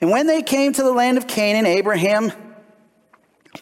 And 0.00 0.10
when 0.10 0.28
they 0.28 0.42
came 0.42 0.72
to 0.72 0.82
the 0.84 0.92
land 0.92 1.18
of 1.18 1.26
Canaan, 1.26 1.66
Abraham 1.66 2.30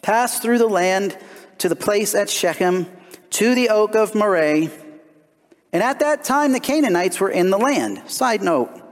passed 0.03 0.43
through 0.43 0.59
the 0.59 0.67
land 0.67 1.17
to 1.57 1.67
the 1.67 1.75
place 1.75 2.13
at 2.13 2.29
Shechem, 2.29 2.85
to 3.31 3.55
the 3.55 3.69
oak 3.69 3.95
of 3.95 4.13
Moreh. 4.13 4.69
And 5.71 5.81
at 5.81 5.97
that 5.99 6.23
time, 6.23 6.51
the 6.51 6.59
Canaanites 6.59 7.19
were 7.19 7.31
in 7.31 7.49
the 7.49 7.57
land. 7.57 8.03
Side 8.05 8.43
note. 8.43 8.82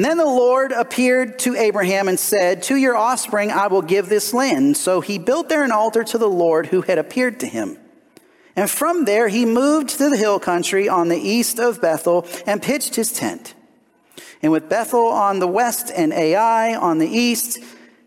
And 0.00 0.04
then 0.06 0.16
the 0.16 0.24
Lord 0.24 0.72
appeared 0.72 1.38
to 1.40 1.54
Abraham 1.54 2.08
and 2.08 2.18
said, 2.18 2.62
To 2.62 2.76
your 2.76 2.96
offspring 2.96 3.50
I 3.50 3.66
will 3.66 3.82
give 3.82 4.08
this 4.08 4.32
land. 4.32 4.78
So 4.78 5.02
he 5.02 5.18
built 5.18 5.50
there 5.50 5.62
an 5.62 5.72
altar 5.72 6.02
to 6.04 6.16
the 6.16 6.26
Lord 6.26 6.68
who 6.68 6.80
had 6.80 6.96
appeared 6.96 7.38
to 7.40 7.46
him. 7.46 7.76
And 8.56 8.70
from 8.70 9.04
there 9.04 9.28
he 9.28 9.44
moved 9.44 9.90
to 9.90 10.08
the 10.08 10.16
hill 10.16 10.40
country 10.40 10.88
on 10.88 11.08
the 11.08 11.18
east 11.18 11.60
of 11.60 11.82
Bethel 11.82 12.26
and 12.46 12.62
pitched 12.62 12.94
his 12.94 13.12
tent. 13.12 13.52
And 14.40 14.50
with 14.50 14.70
Bethel 14.70 15.06
on 15.06 15.38
the 15.38 15.46
west 15.46 15.92
and 15.94 16.14
Ai 16.14 16.74
on 16.74 16.96
the 16.96 17.06
east, 17.06 17.58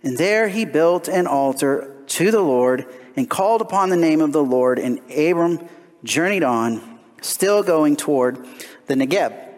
and 0.01 0.17
there 0.17 0.47
he 0.47 0.65
built 0.65 1.07
an 1.07 1.27
altar 1.27 1.95
to 2.07 2.31
the 2.31 2.41
Lord 2.41 2.87
and 3.15 3.29
called 3.29 3.61
upon 3.61 3.91
the 3.91 3.97
name 3.97 4.19
of 4.19 4.31
the 4.31 4.43
Lord. 4.43 4.79
And 4.79 4.99
Abram 5.11 5.69
journeyed 6.03 6.41
on, 6.41 6.99
still 7.21 7.61
going 7.61 7.97
toward 7.97 8.43
the 8.87 8.95
Negeb. 8.95 9.52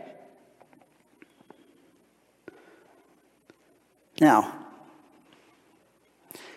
Now, 4.20 4.54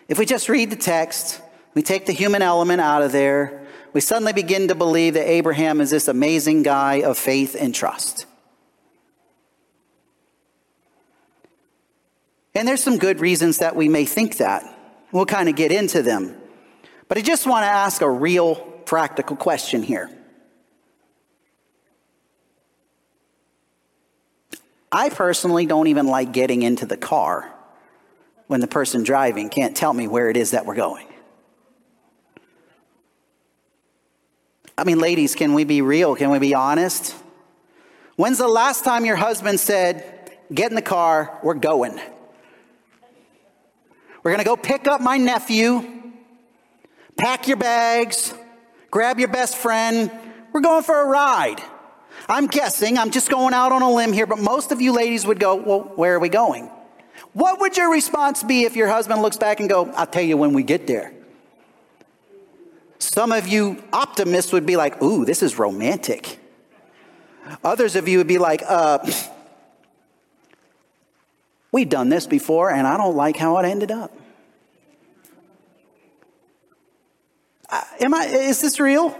if 0.07 0.17
we 0.17 0.25
just 0.25 0.49
read 0.49 0.69
the 0.69 0.75
text, 0.75 1.41
we 1.73 1.81
take 1.81 2.05
the 2.05 2.13
human 2.13 2.41
element 2.41 2.81
out 2.81 3.01
of 3.01 3.11
there, 3.11 3.67
we 3.93 4.01
suddenly 4.01 4.33
begin 4.33 4.67
to 4.67 4.75
believe 4.75 5.15
that 5.15 5.27
Abraham 5.27 5.81
is 5.81 5.89
this 5.89 6.07
amazing 6.07 6.63
guy 6.63 7.01
of 7.01 7.17
faith 7.17 7.55
and 7.59 7.73
trust. 7.73 8.25
And 12.55 12.67
there's 12.67 12.83
some 12.83 12.97
good 12.97 13.19
reasons 13.19 13.59
that 13.59 13.75
we 13.75 13.87
may 13.87 14.05
think 14.05 14.37
that. 14.37 14.63
We'll 15.11 15.25
kind 15.25 15.49
of 15.49 15.55
get 15.55 15.71
into 15.71 16.01
them. 16.01 16.35
But 17.07 17.17
I 17.17 17.21
just 17.21 17.47
want 17.47 17.63
to 17.63 17.67
ask 17.67 18.01
a 18.01 18.09
real 18.09 18.55
practical 18.55 19.35
question 19.35 19.81
here. 19.81 20.09
I 24.91 25.09
personally 25.09 25.65
don't 25.65 25.87
even 25.87 26.07
like 26.07 26.31
getting 26.31 26.61
into 26.63 26.85
the 26.85 26.97
car 26.97 27.51
when 28.47 28.59
the 28.59 28.67
person 28.67 29.03
driving 29.03 29.49
can't 29.49 29.77
tell 29.77 29.93
me 29.93 30.07
where 30.07 30.29
it 30.29 30.37
is 30.37 30.51
that 30.51 30.65
we're 30.65 30.75
going. 30.75 31.05
I 34.77 34.85
mean, 34.85 34.99
ladies, 34.99 35.35
can 35.35 35.53
we 35.53 35.65
be 35.65 35.81
real? 35.81 36.15
Can 36.15 36.31
we 36.31 36.39
be 36.39 36.55
honest? 36.55 37.13
When's 38.15 38.37
the 38.37 38.47
last 38.47 38.83
time 38.83 39.05
your 39.05 39.17
husband 39.17 39.59
said, 39.59 40.15
Get 40.51 40.71
in 40.71 40.75
the 40.75 40.81
car, 40.81 41.37
we're 41.43 41.53
going? 41.53 41.99
We're 44.23 44.31
going 44.31 44.39
to 44.39 44.45
go 44.45 44.57
pick 44.57 44.87
up 44.87 44.99
my 44.99 45.17
nephew, 45.17 46.11
pack 47.15 47.47
your 47.47 47.57
bags, 47.57 48.33
grab 48.89 49.19
your 49.19 49.27
best 49.27 49.55
friend. 49.55 50.11
We're 50.51 50.61
going 50.61 50.83
for 50.83 50.99
a 50.99 51.05
ride. 51.05 51.61
I'm 52.29 52.45
guessing, 52.45 52.99
I'm 52.99 53.09
just 53.09 53.29
going 53.29 53.55
out 53.55 53.71
on 53.71 53.81
a 53.81 53.91
limb 53.91 54.13
here, 54.13 54.27
but 54.27 54.37
most 54.37 54.71
of 54.71 54.79
you 54.79 54.93
ladies 54.93 55.25
would 55.25 55.39
go, 55.39 55.55
Well, 55.55 55.79
where 55.95 56.13
are 56.13 56.19
we 56.19 56.29
going? 56.29 56.69
What 57.33 57.59
would 57.59 57.75
your 57.75 57.91
response 57.91 58.43
be 58.43 58.63
if 58.65 58.75
your 58.75 58.87
husband 58.87 59.23
looks 59.23 59.37
back 59.37 59.59
and 59.59 59.67
go, 59.67 59.91
I'll 59.91 60.05
tell 60.05 60.23
you 60.23 60.37
when 60.37 60.53
we 60.53 60.61
get 60.61 60.85
there? 60.85 61.11
Some 62.99 63.31
of 63.31 63.47
you 63.47 63.81
optimists 63.91 64.53
would 64.53 64.67
be 64.67 64.75
like, 64.75 65.01
Ooh, 65.01 65.25
this 65.25 65.41
is 65.41 65.57
romantic. 65.57 66.37
Others 67.63 67.95
of 67.95 68.07
you 68.07 68.19
would 68.19 68.27
be 68.27 68.37
like, 68.37 68.61
uh, 68.67 68.99
We've 71.71 71.89
done 71.89 72.09
this 72.09 72.27
before, 72.27 72.71
and 72.71 72.85
I 72.85 72.97
don't 72.97 73.15
like 73.15 73.37
how 73.37 73.57
it 73.57 73.65
ended 73.65 73.91
up. 73.91 74.11
Am 77.99 78.13
I, 78.13 78.25
is 78.25 78.61
this 78.61 78.79
real? 78.79 79.17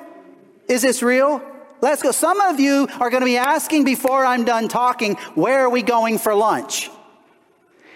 Is 0.68 0.82
this 0.82 1.04
real? 1.04 1.44
Let's 1.82 2.02
go. 2.02 2.12
Some 2.12 2.42
of 2.42 2.60
you 2.60 2.88
are 3.00 3.10
going 3.10 3.22
to 3.22 3.26
be 3.26 3.38
asking 3.38 3.86
before 3.86 4.26
I'm 4.26 4.44
done 4.44 4.68
talking, 4.68 5.16
where 5.36 5.60
are 5.60 5.70
we 5.70 5.82
going 5.82 6.18
for 6.18 6.36
lunch? 6.36 6.90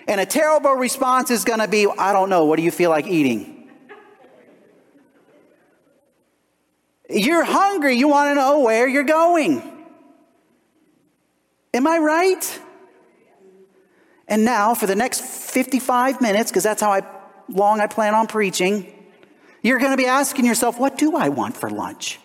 And 0.08 0.20
a 0.20 0.26
terrible 0.26 0.74
response 0.74 1.32
is 1.32 1.44
going 1.44 1.60
to 1.60 1.68
be, 1.68 1.88
I 1.88 2.14
don't 2.14 2.30
know. 2.30 2.46
What 2.46 2.58
do 2.58 2.64
you 2.64 2.72
feel 2.72 2.90
like 2.90 3.08
eating? 3.08 3.70
You're 7.10 7.44
hungry. 7.44 7.96
You 7.96 8.08
want 8.08 8.32
to 8.32 8.36
know 8.36 8.60
where 8.60 8.88
you're 8.88 9.04
going. 9.04 9.62
Am 11.74 11.88
I 11.88 11.98
right? 11.98 12.60
And 14.28 14.46
now, 14.46 14.74
for 14.74 14.88
the 14.88 14.96
next 14.96 15.22
55 15.22 16.22
minutes, 16.22 16.50
because 16.50 16.64
that's 16.64 16.82
how 16.82 16.92
I, 16.92 17.02
long 17.50 17.82
I 17.82 17.88
plan 17.88 18.16
on 18.16 18.28
preaching, 18.28 18.92
you're 19.62 19.80
going 19.80 19.92
to 19.92 19.98
be 19.98 20.06
asking 20.06 20.46
yourself, 20.46 20.80
what 20.80 20.98
do 20.98 21.16
I 21.16 21.30
want 21.30 21.58
for 21.58 21.70
lunch? 21.70 22.20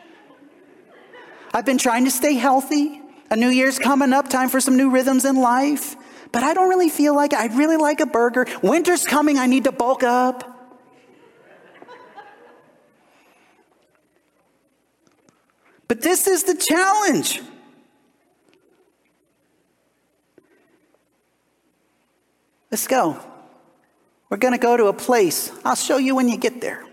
I've 1.52 1.64
been 1.64 1.78
trying 1.78 2.04
to 2.04 2.10
stay 2.10 2.34
healthy. 2.34 3.00
A 3.30 3.36
new 3.36 3.48
year's 3.48 3.78
coming 3.78 4.12
up, 4.12 4.28
time 4.28 4.48
for 4.48 4.60
some 4.60 4.76
new 4.76 4.90
rhythms 4.90 5.24
in 5.24 5.36
life. 5.36 5.96
But 6.32 6.42
I 6.42 6.54
don't 6.54 6.68
really 6.68 6.88
feel 6.88 7.14
like 7.14 7.32
it. 7.32 7.38
I'd 7.38 7.54
really 7.54 7.76
like 7.76 8.00
a 8.00 8.06
burger. 8.06 8.46
Winter's 8.62 9.04
coming, 9.04 9.38
I 9.38 9.46
need 9.46 9.64
to 9.64 9.72
bulk 9.72 10.02
up. 10.02 10.54
But 15.88 16.02
this 16.02 16.26
is 16.26 16.44
the 16.44 16.54
challenge. 16.54 17.40
Let's 22.70 22.86
go. 22.86 23.18
We're 24.28 24.36
going 24.36 24.52
to 24.52 24.58
go 24.58 24.76
to 24.76 24.86
a 24.86 24.92
place. 24.92 25.50
I'll 25.64 25.74
show 25.74 25.96
you 25.96 26.14
when 26.14 26.28
you 26.28 26.36
get 26.36 26.60
there. 26.60 26.84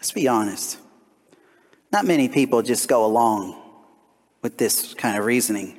Let's 0.00 0.12
be 0.12 0.26
honest. 0.28 0.78
Not 1.92 2.06
many 2.06 2.30
people 2.30 2.62
just 2.62 2.88
go 2.88 3.04
along 3.04 3.54
with 4.40 4.56
this 4.56 4.94
kind 4.94 5.18
of 5.18 5.26
reasoning. 5.26 5.76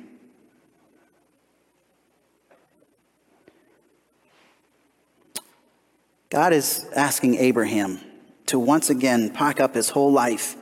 God 6.30 6.52
is 6.52 6.86
asking 6.94 7.34
Abraham 7.34 8.00
to 8.46 8.60
once 8.60 8.90
again 8.90 9.30
pack 9.30 9.58
up 9.58 9.74
his 9.74 9.88
whole 9.90 10.12
life 10.12 10.54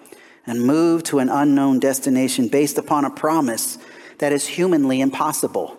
and 0.46 0.64
move 0.64 1.02
to 1.04 1.18
an 1.18 1.28
unknown 1.28 1.80
destination 1.80 2.48
based 2.48 2.78
upon 2.78 3.04
a 3.04 3.10
promise 3.10 3.76
that 4.20 4.32
is 4.32 4.46
humanly 4.46 5.02
impossible. 5.02 5.76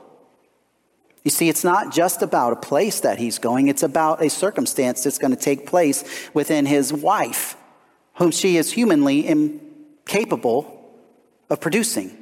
You 1.24 1.32
see, 1.32 1.50
it's 1.50 1.64
not 1.64 1.92
just 1.92 2.22
about 2.22 2.54
a 2.54 2.58
place 2.58 3.00
that 3.00 3.18
he's 3.18 3.40
going, 3.40 3.70
it's 3.70 3.84
about 3.84 4.24
a 4.24 4.30
circumstance 4.30 5.04
that's 5.04 5.18
going 5.18 5.36
to 5.36 5.42
take 5.42 5.66
place 5.66 6.30
within 6.36 6.68
his 6.68 6.94
wife 6.94 7.58
whom 8.22 8.30
she 8.30 8.56
is 8.56 8.72
humanly 8.72 9.25
incapable 9.25 10.80
of 11.50 11.60
producing. 11.60 12.16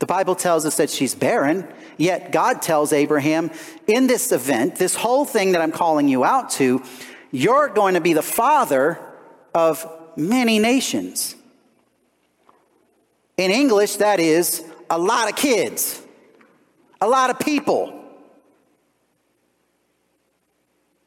The 0.00 0.06
Bible 0.06 0.34
tells 0.34 0.66
us 0.66 0.78
that 0.78 0.90
she's 0.90 1.14
barren, 1.14 1.72
yet 1.96 2.32
God 2.32 2.60
tells 2.60 2.92
Abraham, 2.92 3.52
in 3.86 4.08
this 4.08 4.32
event, 4.32 4.74
this 4.74 4.96
whole 4.96 5.24
thing 5.24 5.52
that 5.52 5.62
I'm 5.62 5.70
calling 5.70 6.08
you 6.08 6.24
out 6.24 6.50
to, 6.58 6.82
you're 7.30 7.68
going 7.68 7.94
to 7.94 8.00
be 8.00 8.14
the 8.14 8.22
father 8.22 8.98
of 9.54 9.86
many 10.16 10.58
nations. 10.58 11.36
In 13.36 13.52
English, 13.52 13.98
that 13.98 14.18
is 14.18 14.64
a 14.90 14.98
lot 14.98 15.30
of 15.30 15.36
kids, 15.36 16.02
a 17.00 17.06
lot 17.06 17.30
of 17.30 17.38
people. 17.38 17.96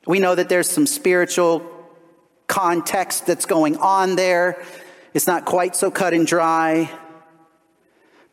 We 0.08 0.20
know 0.20 0.36
that 0.36 0.48
there's 0.48 0.70
some 0.70 0.88
spiritual 0.88 1.75
context 2.48 3.26
that's 3.26 3.46
going 3.46 3.78
on 3.78 4.16
there. 4.16 4.64
It's 5.14 5.28
not 5.28 5.46
quite 5.46 5.76
so 5.76 5.90
cut 5.90 6.14
and 6.14 6.28
dry. 6.28 6.92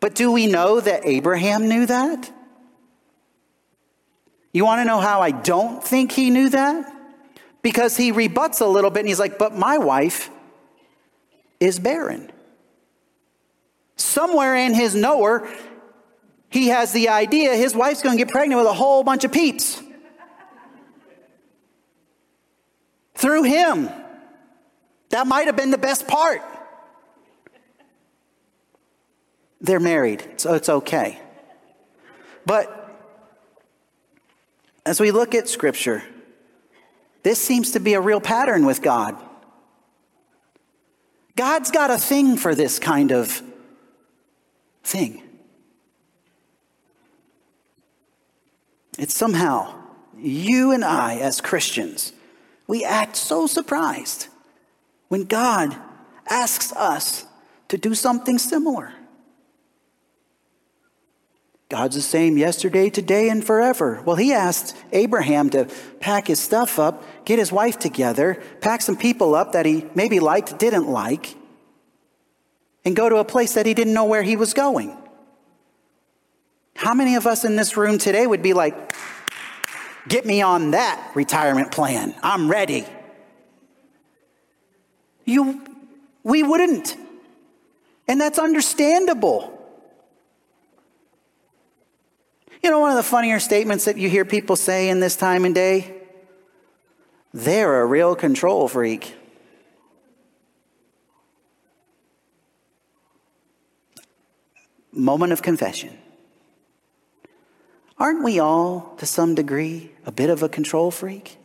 But 0.01 0.15
do 0.15 0.33
we 0.33 0.47
know 0.47 0.81
that 0.81 1.07
Abraham 1.07 1.69
knew 1.69 1.87
that? 1.87 2.31
You 4.53 4.65
want 4.65 4.81
to 4.81 4.85
know 4.85 5.01
how 5.01 5.21
I 5.21 5.31
don't 5.31 5.83
think 5.83 6.13
he 6.13 6.31
knew 6.31 6.51
that? 6.51 6.93
Because 7.63 7.97
he 7.97 8.13
rebuts 8.13 8.61
a 8.61 8.67
little 8.67 8.91
bit 8.91 9.01
and 9.01 9.09
he's 9.09 9.21
like, 9.21 9.39
But 9.39 9.57
my 9.57 9.79
wife 9.79 10.29
is 11.61 11.79
barren. 11.79 12.31
Somewhere 13.97 14.57
in 14.57 14.75
his 14.75 14.95
knower, 14.95 15.49
he 16.51 16.69
has 16.69 16.93
the 16.93 17.09
idea 17.09 17.55
his 17.55 17.75
wife's 17.75 18.03
going 18.03 18.19
to 18.19 18.25
get 18.25 18.33
pregnant 18.33 18.61
with 18.61 18.69
a 18.69 18.75
whole 18.75 19.05
bunch 19.05 19.25
of 19.25 19.33
peeps. 19.33 19.81
Through 23.15 23.45
him. 23.45 23.89
That 25.13 25.27
might 25.27 25.47
have 25.47 25.57
been 25.57 25.71
the 25.71 25.79
best 25.79 26.09
part. 26.09 26.43
They're 29.61 29.79
married, 29.81 30.25
so 30.39 30.55
it's 30.55 30.69
okay. 30.69 31.21
But 32.45 32.79
as 34.85 35.01
we 35.01 35.13
look 35.13 35.35
at 35.35 35.49
Scripture, 35.49 36.03
This 37.23 37.41
seems 37.41 37.73
to 37.73 37.81
be 37.81 37.95
a 37.95 38.01
real 38.01 38.21
pattern 38.21 38.67
with 38.67 38.83
God. 38.83 39.17
God's 41.37 41.71
got 41.71 41.91
a 41.91 41.99
thing 41.99 42.37
for 42.37 42.55
this 42.55 42.79
kind 42.79 43.13
of 43.13 43.43
thing. 44.83 45.23
It's 48.99 49.15
somehow 49.15 49.75
you 50.19 50.73
and 50.73 50.85
I, 50.85 51.17
as 51.17 51.41
Christians, 51.41 52.13
we 52.67 52.85
act 52.85 53.17
so 53.17 53.47
surprised 53.47 54.29
when 55.13 55.25
God 55.25 55.77
asks 56.27 56.73
us 56.73 57.27
to 57.69 57.77
do 57.77 57.95
something 57.95 58.39
similar. 58.39 58.95
God's 61.69 61.97
the 61.97 62.01
same 62.01 62.39
yesterday, 62.39 62.89
today, 62.89 63.29
and 63.29 63.45
forever. 63.45 64.01
Well, 64.07 64.17
he 64.17 64.33
asked 64.33 64.75
Abraham 64.91 65.51
to 65.51 65.69
pack 66.01 66.29
his 66.29 66.41
stuff 66.41 66.79
up, 66.79 67.05
get 67.27 67.39
his 67.39 67.53
wife 67.53 67.79
together, 67.79 68.43
pack 68.63 68.81
some 68.81 68.97
people 68.97 69.35
up 69.35 69.53
that 69.53 69.67
he 69.67 69.87
maybe 69.95 70.19
liked, 70.19 70.59
didn't 70.59 70.89
like, 70.89 71.37
and 72.87 72.97
go 72.97 73.11
to 73.11 73.17
a 73.17 73.25
place 73.27 73.53
that 73.53 73.67
he 73.67 73.75
didn't 73.75 73.93
know 73.93 74.07
where 74.07 74.23
he 74.23 74.37
was 74.37 74.55
going. 74.55 74.97
How 76.75 76.95
many 76.95 77.17
of 77.17 77.27
us 77.27 77.45
in 77.45 77.57
this 77.57 77.77
room 77.77 77.99
today 77.99 78.27
would 78.27 78.43
be 78.43 78.55
like, 78.55 78.95
get 80.09 80.25
me 80.25 80.41
on 80.41 80.71
that 80.71 81.13
retirement 81.15 81.71
plan? 81.71 82.15
I'm 82.23 82.51
ready. 82.51 82.87
You, 85.33 85.65
we 86.23 86.43
wouldn't. 86.43 86.97
And 88.07 88.21
that's 88.21 88.39
understandable. 88.39 89.59
You 92.63 92.71
know, 92.71 92.79
one 92.79 92.91
of 92.91 92.97
the 92.97 93.03
funnier 93.03 93.41
statements 93.41 93.87
that 93.87 93.97
you 93.97 94.09
hear 94.09 94.25
people 94.25 94.57
say 94.57 94.89
in 94.89 95.01
this 95.01 95.17
time 95.17 95.45
and 95.45 95.55
day? 95.55 95.95
They're 97.33 97.81
a 97.81 97.87
real 97.87 98.15
control 98.15 98.69
freak. 98.69 99.17
Moment 104.93 105.33
of 105.33 105.41
confession. 105.41 105.97
Aren't 107.99 108.23
we 108.23 108.39
all, 108.39 108.95
to 108.99 109.07
some 109.07 109.35
degree, 109.35 109.93
a 110.05 110.13
bit 110.13 110.29
of 110.29 110.43
a 110.43 110.49
control 110.49 110.91
freak? 110.91 111.39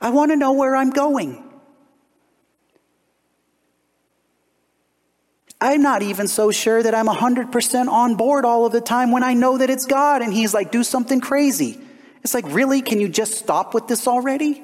I 0.00 0.10
want 0.10 0.32
to 0.32 0.36
know 0.36 0.52
where 0.52 0.74
I'm 0.74 0.90
going. 0.90 1.47
I'm 5.60 5.82
not 5.82 6.02
even 6.02 6.28
so 6.28 6.50
sure 6.52 6.82
that 6.82 6.94
I'm 6.94 7.06
100% 7.06 7.88
on 7.88 8.14
board 8.14 8.44
all 8.44 8.64
of 8.64 8.72
the 8.72 8.80
time 8.80 9.10
when 9.10 9.24
I 9.24 9.34
know 9.34 9.58
that 9.58 9.70
it's 9.70 9.86
God 9.86 10.22
and 10.22 10.32
He's 10.32 10.54
like, 10.54 10.70
do 10.70 10.84
something 10.84 11.20
crazy. 11.20 11.80
It's 12.22 12.34
like, 12.34 12.46
really? 12.48 12.80
Can 12.80 13.00
you 13.00 13.08
just 13.08 13.34
stop 13.34 13.74
with 13.74 13.88
this 13.88 14.06
already? 14.06 14.62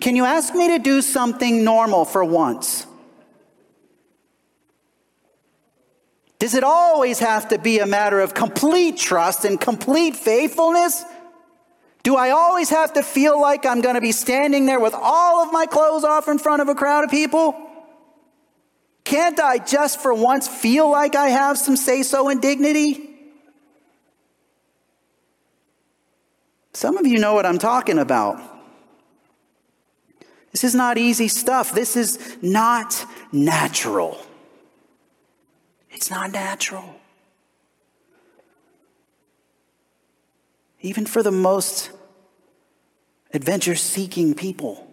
Can 0.00 0.16
you 0.16 0.24
ask 0.24 0.54
me 0.54 0.68
to 0.68 0.78
do 0.78 1.02
something 1.02 1.64
normal 1.64 2.04
for 2.04 2.24
once? 2.24 2.86
Does 6.38 6.54
it 6.54 6.62
always 6.62 7.18
have 7.18 7.48
to 7.48 7.58
be 7.58 7.80
a 7.80 7.86
matter 7.86 8.20
of 8.20 8.32
complete 8.32 8.96
trust 8.96 9.44
and 9.44 9.60
complete 9.60 10.14
faithfulness? 10.14 11.04
Do 12.04 12.16
I 12.16 12.30
always 12.30 12.70
have 12.70 12.92
to 12.94 13.02
feel 13.02 13.40
like 13.40 13.66
I'm 13.66 13.80
going 13.80 13.96
to 13.96 14.00
be 14.00 14.12
standing 14.12 14.64
there 14.64 14.78
with 14.78 14.94
all 14.94 15.44
of 15.44 15.52
my 15.52 15.66
clothes 15.66 16.04
off 16.04 16.28
in 16.28 16.38
front 16.38 16.62
of 16.62 16.68
a 16.68 16.74
crowd 16.74 17.04
of 17.04 17.10
people? 17.10 17.67
Can't 19.08 19.40
I 19.40 19.56
just 19.56 20.02
for 20.02 20.12
once 20.12 20.46
feel 20.46 20.90
like 20.90 21.16
I 21.16 21.30
have 21.30 21.56
some 21.56 21.76
say 21.76 22.02
so 22.02 22.28
and 22.28 22.42
dignity? 22.42 23.08
Some 26.74 26.98
of 26.98 27.06
you 27.06 27.18
know 27.18 27.32
what 27.32 27.46
I'm 27.46 27.56
talking 27.56 27.98
about. 27.98 28.38
This 30.52 30.62
is 30.62 30.74
not 30.74 30.98
easy 30.98 31.26
stuff. 31.26 31.72
This 31.72 31.96
is 31.96 32.36
not 32.42 33.06
natural. 33.32 34.18
It's 35.90 36.10
not 36.10 36.30
natural. 36.32 36.94
Even 40.82 41.06
for 41.06 41.22
the 41.22 41.32
most 41.32 41.92
adventure 43.32 43.74
seeking 43.74 44.34
people. 44.34 44.87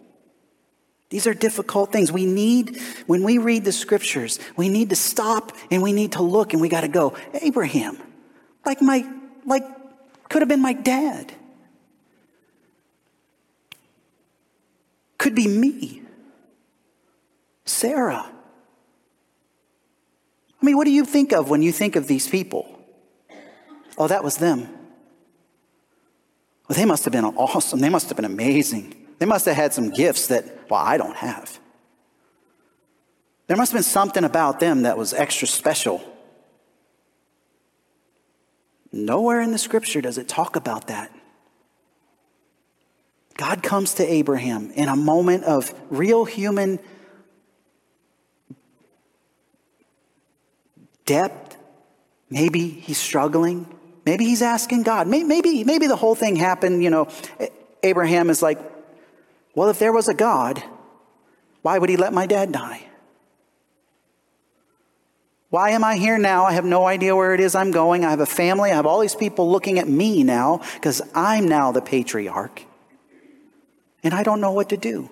These 1.08 1.26
are 1.26 1.34
difficult 1.34 1.92
things. 1.92 2.10
We 2.10 2.26
need, 2.26 2.80
when 3.06 3.22
we 3.22 3.38
read 3.38 3.64
the 3.64 3.72
scriptures, 3.72 4.40
we 4.56 4.68
need 4.68 4.90
to 4.90 4.96
stop 4.96 5.52
and 5.70 5.82
we 5.82 5.92
need 5.92 6.12
to 6.12 6.22
look 6.22 6.52
and 6.52 6.60
we 6.60 6.68
got 6.68 6.80
to 6.80 6.88
go, 6.88 7.16
Abraham, 7.34 7.96
like 8.64 8.82
my, 8.82 9.08
like, 9.44 9.64
could 10.28 10.42
have 10.42 10.48
been 10.48 10.62
my 10.62 10.72
dad. 10.72 11.32
Could 15.18 15.36
be 15.36 15.46
me. 15.46 16.02
Sarah. 17.64 18.26
I 20.60 20.66
mean, 20.66 20.76
what 20.76 20.84
do 20.84 20.90
you 20.90 21.04
think 21.04 21.32
of 21.32 21.48
when 21.48 21.62
you 21.62 21.70
think 21.70 21.94
of 21.94 22.08
these 22.08 22.28
people? 22.28 22.80
Oh, 23.96 24.08
that 24.08 24.24
was 24.24 24.38
them. 24.38 24.62
Well, 26.68 26.76
they 26.76 26.84
must 26.84 27.04
have 27.04 27.12
been 27.12 27.24
awesome. 27.24 27.78
They 27.78 27.88
must 27.88 28.08
have 28.08 28.16
been 28.16 28.24
amazing. 28.24 28.95
They 29.18 29.26
must 29.26 29.46
have 29.46 29.56
had 29.56 29.72
some 29.72 29.90
gifts 29.90 30.26
that, 30.28 30.44
well, 30.70 30.80
I 30.80 30.96
don't 30.96 31.16
have. 31.16 31.58
There 33.46 33.56
must 33.56 33.72
have 33.72 33.78
been 33.78 33.84
something 33.84 34.24
about 34.24 34.60
them 34.60 34.82
that 34.82 34.98
was 34.98 35.14
extra 35.14 35.48
special. 35.48 36.02
Nowhere 38.92 39.40
in 39.40 39.52
the 39.52 39.58
scripture 39.58 40.00
does 40.00 40.18
it 40.18 40.28
talk 40.28 40.56
about 40.56 40.88
that. 40.88 41.12
God 43.36 43.62
comes 43.62 43.94
to 43.94 44.06
Abraham 44.06 44.70
in 44.70 44.88
a 44.88 44.96
moment 44.96 45.44
of 45.44 45.74
real 45.90 46.24
human 46.24 46.78
depth. 51.04 51.56
Maybe 52.30 52.68
he's 52.68 52.98
struggling. 52.98 53.72
Maybe 54.04 54.24
he's 54.24 54.42
asking 54.42 54.82
God. 54.84 55.06
Maybe, 55.06 55.64
maybe 55.64 55.86
the 55.86 55.96
whole 55.96 56.14
thing 56.14 56.36
happened, 56.36 56.82
you 56.82 56.90
know, 56.90 57.08
Abraham 57.82 58.30
is 58.30 58.42
like, 58.42 58.58
well, 59.56 59.70
if 59.70 59.78
there 59.78 59.92
was 59.92 60.06
a 60.06 60.14
God, 60.14 60.62
why 61.62 61.78
would 61.78 61.88
he 61.88 61.96
let 61.96 62.12
my 62.12 62.26
dad 62.26 62.52
die? 62.52 62.86
Why 65.48 65.70
am 65.70 65.82
I 65.82 65.96
here 65.96 66.18
now? 66.18 66.44
I 66.44 66.52
have 66.52 66.66
no 66.66 66.86
idea 66.86 67.16
where 67.16 67.32
it 67.32 67.40
is 67.40 67.54
I'm 67.54 67.70
going. 67.70 68.04
I 68.04 68.10
have 68.10 68.20
a 68.20 68.26
family. 68.26 68.70
I 68.70 68.74
have 68.74 68.84
all 68.84 69.00
these 69.00 69.14
people 69.14 69.50
looking 69.50 69.78
at 69.78 69.88
me 69.88 70.22
now 70.22 70.60
because 70.74 71.00
I'm 71.14 71.48
now 71.48 71.72
the 71.72 71.80
patriarch. 71.80 72.64
And 74.02 74.12
I 74.12 74.22
don't 74.22 74.42
know 74.42 74.52
what 74.52 74.68
to 74.68 74.76
do. 74.76 75.08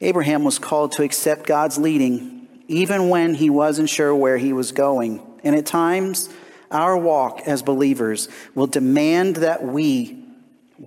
Abraham 0.00 0.42
was 0.42 0.58
called 0.58 0.92
to 0.92 1.04
accept 1.04 1.46
God's 1.46 1.78
leading 1.78 2.48
even 2.66 3.08
when 3.08 3.34
he 3.34 3.48
wasn't 3.48 3.88
sure 3.88 4.12
where 4.12 4.38
he 4.38 4.52
was 4.52 4.72
going. 4.72 5.22
And 5.44 5.54
at 5.54 5.66
times, 5.66 6.28
our 6.70 6.96
walk 6.96 7.40
as 7.46 7.62
believers 7.62 8.28
will 8.54 8.66
demand 8.66 9.36
that 9.36 9.64
we 9.64 10.22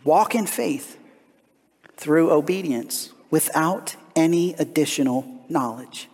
walk 0.03 0.35
in 0.35 0.45
faith 0.45 0.97
through 1.97 2.31
obedience 2.31 3.11
without 3.29 3.95
any 4.15 4.53
additional 4.55 5.43
knowledge. 5.49 6.07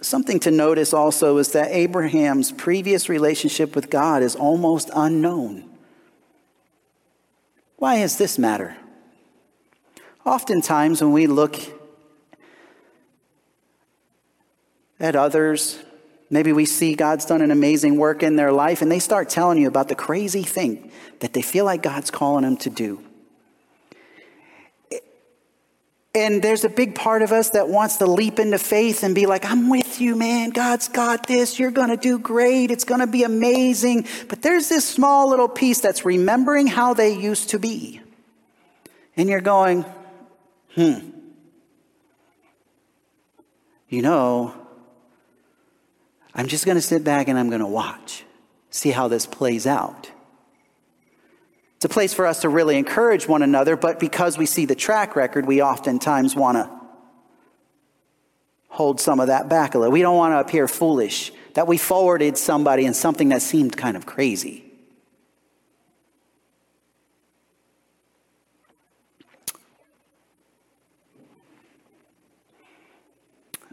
Something 0.00 0.38
to 0.40 0.50
notice 0.50 0.92
also 0.92 1.38
is 1.38 1.52
that 1.52 1.72
Abraham's 1.72 2.52
previous 2.52 3.08
relationship 3.08 3.74
with 3.74 3.90
God 3.90 4.22
is 4.22 4.36
almost 4.36 4.90
unknown. 4.94 5.68
Why 7.76 7.98
does 7.98 8.16
this 8.16 8.38
matter? 8.38 8.76
Oftentimes, 10.24 11.02
when 11.02 11.12
we 11.12 11.26
look 11.26 11.56
at 15.00 15.16
others. 15.16 15.78
Maybe 16.30 16.52
we 16.52 16.66
see 16.66 16.94
God's 16.94 17.24
done 17.24 17.40
an 17.40 17.50
amazing 17.50 17.96
work 17.96 18.22
in 18.22 18.36
their 18.36 18.52
life 18.52 18.82
and 18.82 18.90
they 18.90 18.98
start 18.98 19.28
telling 19.30 19.58
you 19.58 19.68
about 19.68 19.88
the 19.88 19.94
crazy 19.94 20.42
thing 20.42 20.90
that 21.20 21.32
they 21.32 21.42
feel 21.42 21.64
like 21.64 21.82
God's 21.82 22.10
calling 22.10 22.44
them 22.44 22.56
to 22.58 22.70
do. 22.70 23.02
And 26.14 26.42
there's 26.42 26.64
a 26.64 26.68
big 26.68 26.94
part 26.94 27.22
of 27.22 27.32
us 27.32 27.50
that 27.50 27.68
wants 27.68 27.98
to 27.98 28.06
leap 28.06 28.38
into 28.38 28.58
faith 28.58 29.04
and 29.04 29.14
be 29.14 29.26
like, 29.26 29.44
I'm 29.44 29.68
with 29.68 30.00
you, 30.00 30.16
man. 30.16 30.50
God's 30.50 30.88
got 30.88 31.26
this. 31.26 31.58
You're 31.58 31.70
going 31.70 31.90
to 31.90 31.96
do 31.96 32.18
great. 32.18 32.70
It's 32.70 32.84
going 32.84 33.00
to 33.00 33.06
be 33.06 33.22
amazing. 33.22 34.06
But 34.28 34.42
there's 34.42 34.68
this 34.68 34.84
small 34.84 35.30
little 35.30 35.48
piece 35.48 35.80
that's 35.80 36.04
remembering 36.04 36.66
how 36.66 36.94
they 36.94 37.14
used 37.14 37.50
to 37.50 37.58
be. 37.58 38.00
And 39.16 39.28
you're 39.28 39.40
going, 39.40 39.84
hmm. 40.74 41.10
You 43.88 44.02
know, 44.02 44.54
I'm 46.38 46.46
just 46.46 46.64
going 46.64 46.76
to 46.76 46.80
sit 46.80 47.02
back 47.02 47.26
and 47.26 47.36
I'm 47.36 47.48
going 47.48 47.60
to 47.60 47.66
watch, 47.66 48.24
see 48.70 48.92
how 48.92 49.08
this 49.08 49.26
plays 49.26 49.66
out. 49.66 50.08
It's 51.76 51.84
a 51.84 51.88
place 51.88 52.14
for 52.14 52.26
us 52.26 52.42
to 52.42 52.48
really 52.48 52.76
encourage 52.78 53.26
one 53.26 53.42
another, 53.42 53.74
but 53.74 53.98
because 53.98 54.38
we 54.38 54.46
see 54.46 54.64
the 54.64 54.76
track 54.76 55.16
record, 55.16 55.46
we 55.46 55.60
oftentimes 55.60 56.36
want 56.36 56.56
to 56.56 56.70
hold 58.68 59.00
some 59.00 59.18
of 59.18 59.26
that 59.26 59.48
back 59.48 59.74
a 59.74 59.78
little. 59.78 59.92
We 59.92 60.00
don't 60.00 60.16
want 60.16 60.32
to 60.32 60.38
appear 60.38 60.68
foolish 60.68 61.32
that 61.54 61.66
we 61.66 61.76
forwarded 61.76 62.38
somebody 62.38 62.84
in 62.84 62.94
something 62.94 63.30
that 63.30 63.42
seemed 63.42 63.76
kind 63.76 63.96
of 63.96 64.06
crazy. 64.06 64.67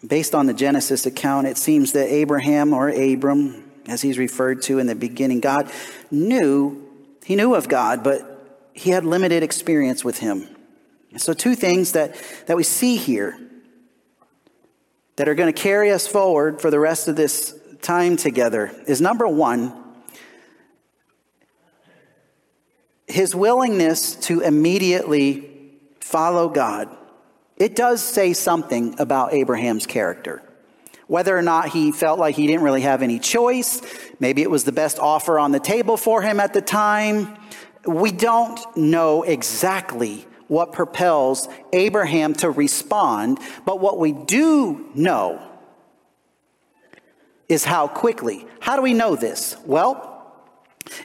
Based 0.08 0.36
on 0.36 0.46
the 0.46 0.54
Genesis 0.54 1.06
account, 1.06 1.48
it 1.48 1.58
seems 1.58 1.94
that 1.94 2.12
Abraham 2.12 2.74
or 2.74 2.90
Abram, 2.90 3.72
as 3.88 4.02
he's 4.02 4.18
referred 4.18 4.62
to 4.64 4.80
in 4.80 4.88
the 4.88 4.96
beginning, 4.96 5.40
God 5.40 5.72
knew, 6.12 6.88
he 7.24 7.36
knew 7.36 7.56
of 7.56 7.68
God, 7.68 8.04
but 8.04 8.70
he 8.74 8.92
had 8.92 9.06
limited 9.06 9.42
experience 9.42 10.04
with 10.04 10.20
him. 10.20 10.48
So, 11.18 11.34
two 11.34 11.56
things 11.56 11.94
that, 11.94 12.16
that 12.48 12.58
we 12.58 12.64
see 12.64 12.98
here 12.98 13.40
that 15.16 15.30
are 15.30 15.36
going 15.36 15.52
to 15.52 15.60
carry 15.60 15.92
us 15.92 16.06
forward 16.06 16.62
for 16.62 16.70
the 16.70 16.80
rest 16.80 17.08
of 17.08 17.16
this 17.16 17.58
time 17.82 18.18
together 18.18 18.72
is 18.86 19.00
number 19.00 19.28
one, 19.28 19.74
his 23.08 23.34
willingness 23.34 24.16
to 24.16 24.42
immediately 24.42 25.50
follow 26.02 26.50
God 26.50 26.96
it 27.58 27.76
does 27.76 28.02
say 28.02 28.34
something 28.34 29.00
about 29.00 29.34
Abraham's 29.34 29.86
character. 29.86 30.42
Whether 31.08 31.38
or 31.38 31.42
not 31.42 31.70
he 31.70 31.92
felt 31.92 32.20
like 32.20 32.36
he 32.36 32.48
didn't 32.48 32.64
really 32.64 32.82
have 32.82 33.02
any 33.02 33.20
choice, 33.20 33.82
maybe 34.20 34.42
it 34.42 34.50
was 34.50 34.64
the 34.64 34.72
best 34.72 34.98
offer 35.00 35.38
on 35.38 35.52
the 35.52 35.60
table 35.60 35.98
for 35.98 36.22
him 36.22 36.40
at 36.40 36.54
the 36.54 36.62
time. 36.62 37.38
We 37.86 38.12
don't 38.12 38.60
know 38.76 39.24
exactly 39.24 40.26
what 40.48 40.74
propels 40.74 41.48
Abraham 41.74 42.34
to 42.36 42.50
respond, 42.50 43.40
but 43.66 43.80
what 43.80 44.00
we 44.00 44.12
do 44.12 44.90
know 44.96 45.42
is 47.48 47.64
how 47.64 47.88
quickly. 47.88 48.48
How 48.60 48.76
do 48.76 48.82
we 48.82 48.94
know 48.94 49.16
this? 49.16 49.56
Well, 49.66 50.15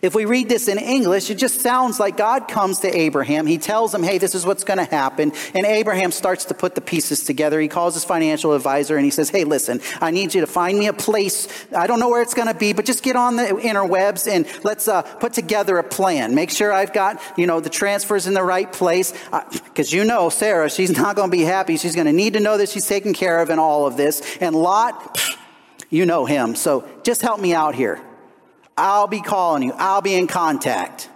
if 0.03 0.15
we 0.15 0.25
read 0.25 0.49
this 0.49 0.69
in 0.69 0.79
English, 0.79 1.31
it 1.31 1.37
just 1.37 1.61
sounds 1.61 1.99
like 1.99 2.17
God 2.17 2.49
comes 2.49 2.81
to 2.81 2.97
Abraham. 2.97 3.47
He 3.47 3.59
tells 3.59 3.95
him, 3.95 4.03
hey, 4.03 4.19
this 4.19 4.35
is 4.35 4.45
what's 4.45 4.65
going 4.65 4.79
to 4.79 4.85
happen. 4.85 5.33
And 5.55 5.65
Abraham 5.67 6.13
starts 6.13 6.47
to 6.47 6.55
put 6.55 6.75
the 6.75 6.81
pieces 6.81 7.25
together. 7.25 7.61
He 7.61 7.69
calls 7.69 7.95
his 7.95 8.05
financial 8.05 8.53
advisor 8.53 8.97
and 8.97 9.05
he 9.05 9.11
says, 9.11 9.31
hey, 9.31 9.45
listen, 9.45 9.81
I 10.01 10.11
need 10.11 10.35
you 10.35 10.43
to 10.43 10.47
find 10.47 10.79
me 10.79 10.87
a 10.87 10.93
place. 10.93 11.49
I 11.75 11.87
don't 11.87 11.99
know 11.99 12.09
where 12.09 12.23
it's 12.23 12.35
going 12.35 12.49
to 12.49 12.55
be, 12.55 12.73
but 12.73 12.85
just 12.85 13.03
get 13.03 13.17
on 13.17 13.37
the 13.37 13.45
interwebs 13.45 14.31
and 14.31 14.47
let's 14.65 14.87
uh, 14.87 15.03
put 15.03 15.33
together 15.33 15.79
a 15.79 15.85
plan. 15.85 16.35
Make 16.35 16.51
sure 16.51 16.73
I've 16.73 16.93
got, 16.93 17.21
you 17.37 17.47
know, 17.47 17.61
the 17.61 17.71
transfers 17.71 18.27
in 18.27 18.35
the 18.35 18.43
right 18.43 18.71
place. 18.71 19.15
Because 19.65 19.93
you 19.93 20.05
know, 20.05 20.29
Sarah, 20.29 20.69
she's 20.69 20.91
not 20.91 21.17
going 21.17 21.31
to 21.31 21.37
be 21.37 21.43
happy. 21.43 21.77
She's 21.77 21.95
going 21.95 22.07
to 22.07 22.13
need 22.13 22.35
to 22.35 22.41
know 22.41 22.59
that 22.59 22.69
she's 22.69 22.87
taken 22.87 23.15
care 23.15 23.41
of 23.41 23.51
in 23.51 23.59
all 23.59 23.87
of 23.87 23.97
this. 23.97 24.23
And 24.41 24.55
Lot, 24.55 25.19
you 25.89 26.07
know 26.07 26.27
him. 26.27 26.55
So 26.55 26.87
just 27.03 27.23
help 27.23 27.41
me 27.41 27.55
out 27.55 27.75
here. 27.75 28.01
I'll 28.81 29.07
be 29.07 29.21
calling 29.21 29.63
you, 29.63 29.73
I'll 29.77 30.01
be 30.01 30.15
in 30.15 30.27
contact. 30.27 31.09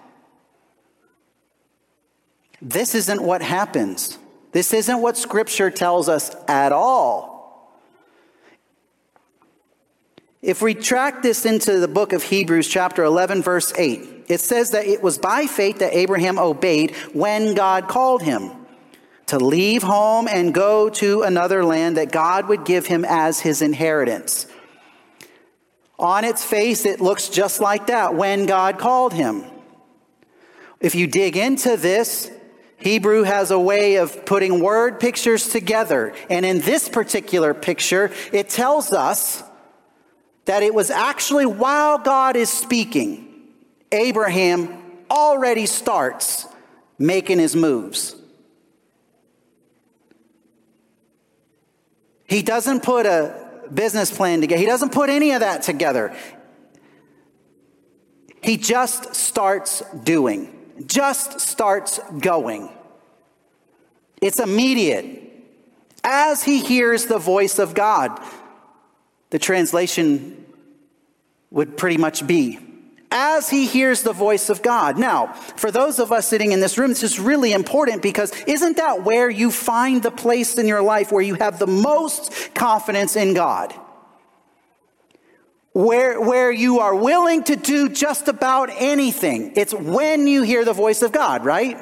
This 2.61 2.95
isn't 2.95 3.23
what 3.23 3.43
happens. 3.43 4.19
This 4.53 4.73
isn't 4.73 5.01
what 5.01 5.17
Scripture 5.17 5.71
tells 5.71 6.09
us 6.09 6.35
at 6.47 6.73
all. 6.73 7.35
If 10.43 10.61
we 10.61 10.75
track 10.75 11.23
this 11.23 11.47
into 11.47 11.81
the 11.81 11.89
book 11.89 12.13
of 12.13 12.23
Hebrews, 12.23 12.69
chapter 12.69 13.03
11, 13.03 13.43
verse 13.43 13.73
8, 13.77 14.27
it 14.29 14.41
says 14.41 14.73
that 14.73 14.87
it 14.87 15.03
was 15.03 15.17
by 15.17 15.47
faith 15.47 15.79
that 15.79 15.95
Abraham 15.95 16.39
obeyed 16.39 16.95
when 17.15 17.55
God 17.55 17.89
called 17.89 18.23
him 18.23 18.51
to 19.27 19.39
leave 19.39 19.83
home 19.83 20.29
and 20.29 20.53
go 20.53 20.91
to 20.91 21.23
another 21.23 21.65
land 21.65 21.97
that 21.97 22.13
God 22.13 22.49
would 22.49 22.67
give 22.67 22.87
him 22.87 23.07
as 23.09 23.41
his 23.41 23.63
inheritance. 23.63 24.47
On 25.99 26.25
its 26.25 26.45
face, 26.45 26.85
it 26.85 27.01
looks 27.01 27.29
just 27.29 27.61
like 27.61 27.87
that 27.87 28.15
when 28.15 28.47
God 28.47 28.79
called 28.79 29.13
him. 29.13 29.45
If 30.81 30.95
you 30.95 31.07
dig 31.07 31.37
into 31.37 31.77
this, 31.77 32.31
Hebrew 32.77 33.23
has 33.23 33.51
a 33.51 33.59
way 33.59 33.97
of 33.97 34.27
putting 34.27 34.61
word 34.61 35.01
pictures 35.01 35.49
together. 35.49 36.13
And 36.29 36.45
in 36.45 36.61
this 36.61 36.89
particular 36.89 37.55
picture, 37.55 38.13
it 38.33 38.51
tells 38.51 38.93
us 38.93 39.43
that 40.45 40.63
it 40.63 40.75
was 40.75 40.91
actually 40.91 41.47
while 41.47 41.99
God 41.99 42.37
is 42.37 42.51
speaking, 42.51 43.27
Abraham 43.91 44.83
already 45.11 45.67
starts 45.67 46.47
making 46.99 47.39
his 47.39 47.57
moves. 47.57 48.15
He 52.27 52.43
doesn't 52.43 52.83
put 52.83 53.07
a 53.07 53.44
business 53.73 54.11
plan 54.11 54.41
together. 54.41 54.61
He 54.61 54.67
doesn't 54.67 54.93
put 54.93 55.11
any 55.11 55.33
of 55.33 55.41
that 55.41 55.63
together. 55.63 56.17
He 58.43 58.57
just 58.57 59.15
starts 59.15 59.83
doing, 60.03 60.55
just 60.87 61.41
starts 61.41 61.99
going. 62.19 62.69
It's 64.21 64.41
immediate. 64.41 65.23
As 66.03 66.43
he 66.43 66.61
hears 66.61 67.07
the 67.07 67.19
voice 67.19 67.59
of 67.59 67.75
God, 67.75 68.21
the 69.31 69.39
translation 69.39 70.45
would 71.51 71.77
pretty 71.77 71.97
much 71.97 72.27
be 72.27 72.59
as 73.15 73.49
he 73.49 73.67
hears 73.67 74.03
the 74.03 74.13
voice 74.13 74.51
of 74.51 74.61
God. 74.61 74.99
Now, 74.99 75.33
for 75.33 75.71
those 75.71 76.01
of 76.01 76.11
us 76.11 76.27
sitting 76.27 76.51
in 76.51 76.59
this 76.59 76.77
room, 76.77 76.89
this 76.89 77.05
is 77.05 77.21
really 77.21 77.53
important 77.53 78.03
because 78.03 78.33
isn't 78.49 78.77
that 78.77 79.05
where 79.05 79.31
you 79.31 79.53
find 79.53 80.03
the 80.03 80.11
place 80.11 80.59
in 80.59 80.67
your 80.67 80.83
life 80.83 81.13
where 81.13 81.23
you 81.23 81.37
have 81.37 81.61
the 81.61 81.69
most 81.69 82.53
confidence 82.55 83.15
in 83.15 83.33
God? 83.33 83.73
Where, 85.73 86.21
where 86.21 86.51
you 86.51 86.81
are 86.81 86.95
willing 86.95 87.45
to 87.45 87.57
do 87.57 87.89
just 87.89 88.27
about 88.27 88.71
anything. 88.73 89.53
It's 89.57 89.73
when 89.73 90.27
you 90.27 90.43
hear 90.43 90.65
the 90.65 90.73
voice 90.73 91.03
of 91.03 91.13
God, 91.13 91.45
right? 91.45 91.81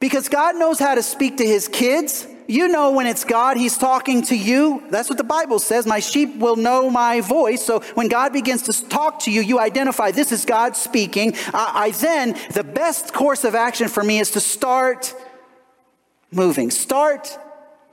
Because 0.00 0.28
God 0.28 0.56
knows 0.56 0.80
how 0.80 0.96
to 0.96 1.02
speak 1.02 1.38
to 1.38 1.46
his 1.46 1.68
kids. 1.68 2.26
You 2.46 2.68
know 2.68 2.92
when 2.92 3.06
it's 3.06 3.24
God, 3.24 3.56
He's 3.56 3.78
talking 3.78 4.22
to 4.22 4.36
you. 4.36 4.82
That's 4.90 5.08
what 5.08 5.18
the 5.18 5.24
Bible 5.24 5.58
says. 5.58 5.86
My 5.86 6.00
sheep 6.00 6.36
will 6.36 6.56
know 6.56 6.90
my 6.90 7.20
voice. 7.20 7.64
So 7.64 7.80
when 7.94 8.08
God 8.08 8.32
begins 8.32 8.62
to 8.62 8.88
talk 8.88 9.20
to 9.20 9.30
you, 9.30 9.40
you 9.40 9.58
identify 9.58 10.10
this 10.10 10.32
is 10.32 10.44
God 10.44 10.76
speaking. 10.76 11.34
I, 11.54 11.72
I 11.74 11.90
then, 11.92 12.38
the 12.52 12.64
best 12.64 13.14
course 13.14 13.44
of 13.44 13.54
action 13.54 13.88
for 13.88 14.02
me 14.02 14.18
is 14.18 14.32
to 14.32 14.40
start 14.40 15.14
moving. 16.30 16.70
Start 16.70 17.38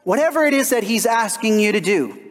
whatever 0.03 0.43
it 0.43 0.53
is 0.53 0.71
that 0.71 0.83
He's 0.83 1.05
asking 1.05 1.59
you 1.59 1.71
to 1.71 1.79
do. 1.79 2.31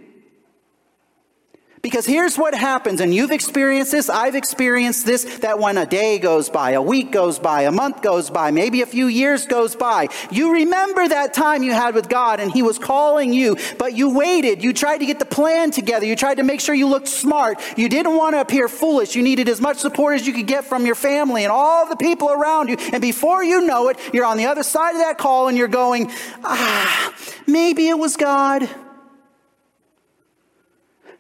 Because 1.83 2.05
here's 2.05 2.37
what 2.37 2.55
happens, 2.55 3.01
and 3.01 3.15
you've 3.15 3.31
experienced 3.31 3.91
this, 3.91 4.11
I've 4.11 4.35
experienced 4.35 5.07
this, 5.07 5.39
that 5.39 5.59
when 5.59 5.79
a 5.79 5.87
day 5.87 6.19
goes 6.19 6.51
by, 6.51 6.73
a 6.73 6.83
week 6.83 7.11
goes 7.11 7.39
by, 7.39 7.63
a 7.63 7.73
month 7.73 8.03
goes 8.03 8.29
by, 8.29 8.51
maybe 8.51 8.83
a 8.83 8.87
few 8.87 9.07
years 9.07 9.47
goes 9.47 9.75
by, 9.75 10.09
you 10.31 10.53
remember 10.53 11.09
that 11.09 11.33
time 11.33 11.63
you 11.63 11.73
had 11.73 11.95
with 11.95 12.11
God 12.11 12.39
and 12.39 12.53
He 12.53 12.61
was 12.61 12.79
calling 12.79 13.33
you, 13.33 13.57
but 13.79 13.95
you 13.95 14.15
waited. 14.15 14.63
You 14.63 14.75
tried 14.75 14.99
to 14.99 15.07
get 15.07 15.19
the 15.19 15.25
plan 15.25 15.71
together. 15.71 16.05
You 16.05 16.17
tried 16.17 16.35
to 16.35 16.43
make 16.43 16.61
sure 16.61 16.75
you 16.75 16.87
looked 16.87 17.09
smart. 17.09 17.59
You 17.79 17.89
didn't 17.89 18.15
want 18.15 18.35
to 18.35 18.43
appear 18.43 18.69
foolish. 18.69 19.17
You 19.17 19.23
needed 19.23 19.49
as 19.49 19.63
much 19.63 19.79
support 19.79 20.17
as 20.21 20.27
you 20.27 20.35
could 20.35 20.47
get 20.47 20.67
from 20.67 20.85
your 20.85 20.95
family 20.95 21.45
and 21.45 21.51
all 21.51 21.89
the 21.89 21.97
people 21.97 22.31
around 22.31 22.69
you. 22.69 22.77
And 22.93 23.01
before 23.01 23.43
you 23.43 23.67
know 23.67 23.89
it, 23.89 23.99
you're 24.13 24.27
on 24.27 24.37
the 24.37 24.47
other 24.47 24.63
side 24.63 24.97
of 24.97 25.01
that 25.01 25.17
call 25.17 25.49
and 25.49 25.57
you're 25.57 25.67
going, 25.67 26.11
ah, 26.45 27.15
maybe 27.47 27.89
it 27.89 27.99
was 27.99 28.19
God. 28.19 28.69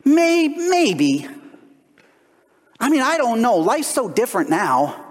May, 0.04 0.48
maybe. 0.48 1.26
I 2.78 2.88
mean, 2.88 3.02
I 3.02 3.16
don't 3.18 3.42
know. 3.42 3.56
Life's 3.56 3.88
so 3.88 4.08
different 4.08 4.50
now. 4.50 5.04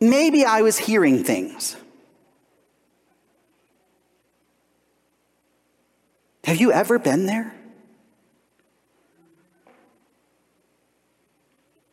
Maybe 0.00 0.44
I 0.44 0.62
was 0.62 0.78
hearing 0.78 1.24
things. 1.24 1.76
Have 6.44 6.56
you 6.56 6.72
ever 6.72 6.98
been 6.98 7.26
there? 7.26 7.54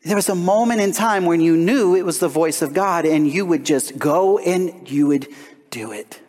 There 0.03 0.15
was 0.15 0.29
a 0.29 0.35
moment 0.35 0.81
in 0.81 0.91
time 0.91 1.25
when 1.25 1.41
you 1.41 1.57
knew 1.57 1.95
it 1.95 2.05
was 2.05 2.19
the 2.19 2.27
voice 2.27 2.61
of 2.61 2.73
God 2.73 3.05
and 3.05 3.27
you 3.27 3.45
would 3.45 3.65
just 3.65 3.97
go 3.97 4.37
and 4.37 4.89
you 4.89 5.07
would 5.07 5.27
do 5.71 5.91
it. 5.91 6.21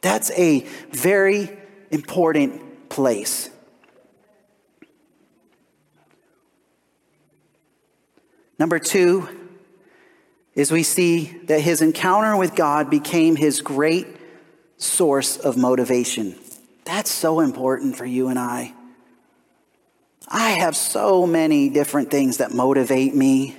That's 0.00 0.32
a 0.32 0.66
very 0.90 1.56
important 1.90 2.67
place. 2.88 3.50
Number 8.58 8.78
two 8.78 9.28
is 10.54 10.72
we 10.72 10.82
see 10.82 11.26
that 11.44 11.60
his 11.60 11.80
encounter 11.80 12.36
with 12.36 12.56
God 12.56 12.90
became 12.90 13.36
his 13.36 13.60
great 13.60 14.06
source 14.76 15.36
of 15.36 15.56
motivation. 15.56 16.34
That's 16.84 17.10
so 17.10 17.40
important 17.40 17.96
for 17.96 18.04
you 18.04 18.28
and 18.28 18.38
I. 18.38 18.74
I 20.26 20.50
have 20.50 20.76
so 20.76 21.26
many 21.26 21.68
different 21.68 22.10
things 22.10 22.38
that 22.38 22.52
motivate 22.52 23.14
me. 23.14 23.56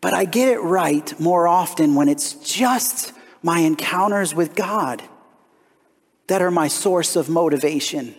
But 0.00 0.14
I 0.14 0.24
get 0.24 0.48
it 0.48 0.60
right 0.60 1.18
more 1.18 1.48
often 1.48 1.94
when 1.94 2.08
it's 2.08 2.34
just 2.34 3.12
my 3.42 3.60
encounters 3.60 4.34
with 4.34 4.54
God 4.54 5.02
that 6.26 6.42
are 6.42 6.50
my 6.50 6.68
source 6.68 7.16
of 7.16 7.28
motivation. 7.28 8.14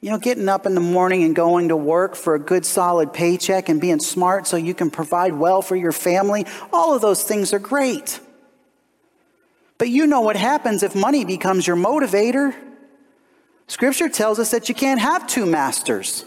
You 0.00 0.10
know, 0.10 0.18
getting 0.18 0.48
up 0.48 0.66
in 0.66 0.74
the 0.74 0.80
morning 0.80 1.24
and 1.24 1.34
going 1.34 1.68
to 1.68 1.76
work 1.76 2.14
for 2.14 2.34
a 2.34 2.38
good 2.38 2.64
solid 2.64 3.12
paycheck 3.12 3.68
and 3.68 3.80
being 3.80 3.98
smart 3.98 4.46
so 4.46 4.56
you 4.56 4.74
can 4.74 4.90
provide 4.90 5.32
well 5.32 5.62
for 5.62 5.74
your 5.74 5.92
family, 5.92 6.46
all 6.72 6.94
of 6.94 7.00
those 7.02 7.24
things 7.24 7.52
are 7.52 7.58
great. 7.58 8.20
But 9.78 9.88
you 9.88 10.06
know 10.06 10.20
what 10.20 10.36
happens 10.36 10.82
if 10.82 10.94
money 10.94 11.24
becomes 11.24 11.66
your 11.66 11.76
motivator. 11.76 12.54
Scripture 13.66 14.08
tells 14.08 14.38
us 14.38 14.52
that 14.52 14.68
you 14.68 14.74
can't 14.74 15.00
have 15.00 15.26
two 15.26 15.44
masters. 15.44 16.24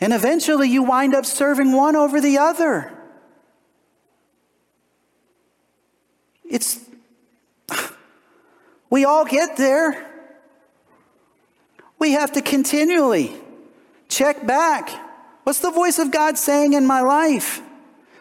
And 0.00 0.12
eventually 0.12 0.68
you 0.68 0.82
wind 0.82 1.14
up 1.14 1.24
serving 1.24 1.72
one 1.72 1.96
over 1.96 2.20
the 2.20 2.38
other. 2.38 2.92
It's, 6.50 6.80
we 8.90 9.04
all 9.04 9.24
get 9.24 9.56
there. 9.56 10.06
We 11.98 12.12
have 12.12 12.32
to 12.32 12.42
continually 12.42 13.34
check 14.08 14.46
back. 14.46 14.90
What's 15.44 15.60
the 15.60 15.70
voice 15.70 15.98
of 15.98 16.10
God 16.10 16.36
saying 16.36 16.72
in 16.72 16.86
my 16.86 17.00
life? 17.00 17.62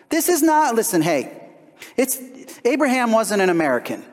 This 0.10 0.30
is 0.30 0.44
not, 0.44 0.76
listen, 0.76 1.02
hey, 1.02 1.50
it's, 1.98 2.20
Abraham 2.64 3.12
wasn't 3.12 3.42
an 3.42 3.50
American. 3.50 4.06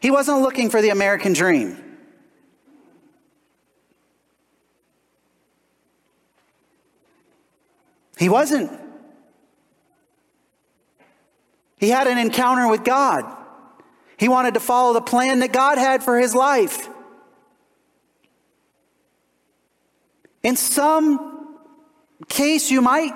He 0.00 0.10
wasn't 0.10 0.40
looking 0.40 0.70
for 0.70 0.80
the 0.80 0.90
American 0.90 1.32
dream. 1.32 1.84
He 8.18 8.28
wasn't. 8.28 8.70
He 11.76 11.88
had 11.88 12.08
an 12.08 12.18
encounter 12.18 12.68
with 12.68 12.84
God. 12.84 13.37
He 14.18 14.28
wanted 14.28 14.54
to 14.54 14.60
follow 14.60 14.92
the 14.92 15.00
plan 15.00 15.38
that 15.40 15.52
God 15.52 15.78
had 15.78 16.02
for 16.02 16.18
his 16.18 16.34
life. 16.34 16.88
In 20.42 20.56
some 20.56 21.56
case, 22.28 22.70
you 22.70 22.80
might 22.80 23.12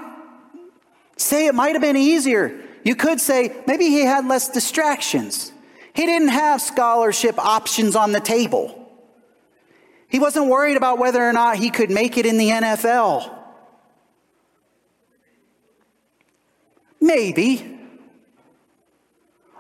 say 1.17 1.47
it 1.47 1.55
might 1.55 1.73
have 1.73 1.83
been 1.83 1.97
easier. 1.97 2.61
You 2.85 2.95
could 2.95 3.21
say 3.21 3.55
maybe 3.67 3.87
he 3.87 4.03
had 4.03 4.27
less 4.27 4.49
distractions. 4.49 5.53
He 5.95 6.07
didn't 6.07 6.29
have 6.29 6.61
scholarship 6.61 7.39
options 7.39 7.97
on 7.97 8.13
the 8.13 8.21
table. 8.21 8.79
He 10.09 10.19
wasn't 10.19 10.49
worried 10.49 10.77
about 10.77 10.99
whether 10.99 11.23
or 11.23 11.33
not 11.33 11.57
he 11.57 11.71
could 11.71 11.91
make 11.91 12.19
it 12.19 12.27
in 12.27 12.39
the 12.39 12.51
NFL. 12.51 13.39
Maybe. 17.01 17.72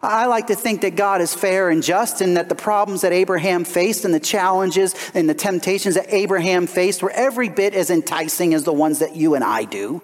I 0.03 0.27
like 0.27 0.49
to 0.49 0.57
think 0.57 0.81
that 0.81 0.97
God 0.97 1.21
is 1.21 1.33
fair 1.33 1.71
and 1.71 1.81
just 1.81 2.21
and 2.21 2.37
that 2.37 2.49
the 2.49 2.57
problems 2.57 3.03
that 3.03 3.13
Abraham 3.13 3.65
faced 3.65 4.05
and 4.05 4.13
the 4.13 4.21
challenges 4.21 4.95
and 5.15 5.29
the 5.29 5.35
temptations 5.35 5.95
that 5.95 6.13
Abraham 6.13 6.67
faced 6.67 7.03
were 7.05 7.13
every 7.13 7.49
bit 7.49 7.73
as 7.75 7.89
enticing 7.89 8.53
as 8.53 8.65
the 8.65 8.73
ones 8.73 8.99
that 8.99 9.15
you 9.15 9.37
and 9.37 9.45
I 9.45 9.65
do. 9.65 10.03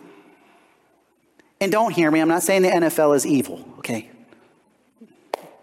And 1.61 1.73
don't 1.73 1.93
hear 1.93 2.11
me, 2.13 2.21
I'm 2.21 2.29
not 2.29 2.45
saying 2.45 2.63
the 2.63 2.69
NFL 2.69 3.17
is 3.17 3.27
evil, 3.27 3.65
okay? 3.79 4.09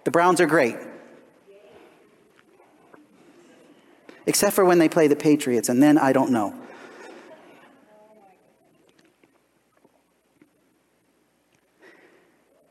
The 0.03 0.11
Browns 0.11 0.41
are 0.41 0.45
great. 0.45 0.75
Except 4.25 4.53
for 4.53 4.65
when 4.65 4.79
they 4.79 4.89
play 4.89 5.07
the 5.07 5.15
Patriots, 5.15 5.69
and 5.69 5.81
then 5.81 5.97
I 5.97 6.11
don't 6.11 6.31
know. 6.31 6.53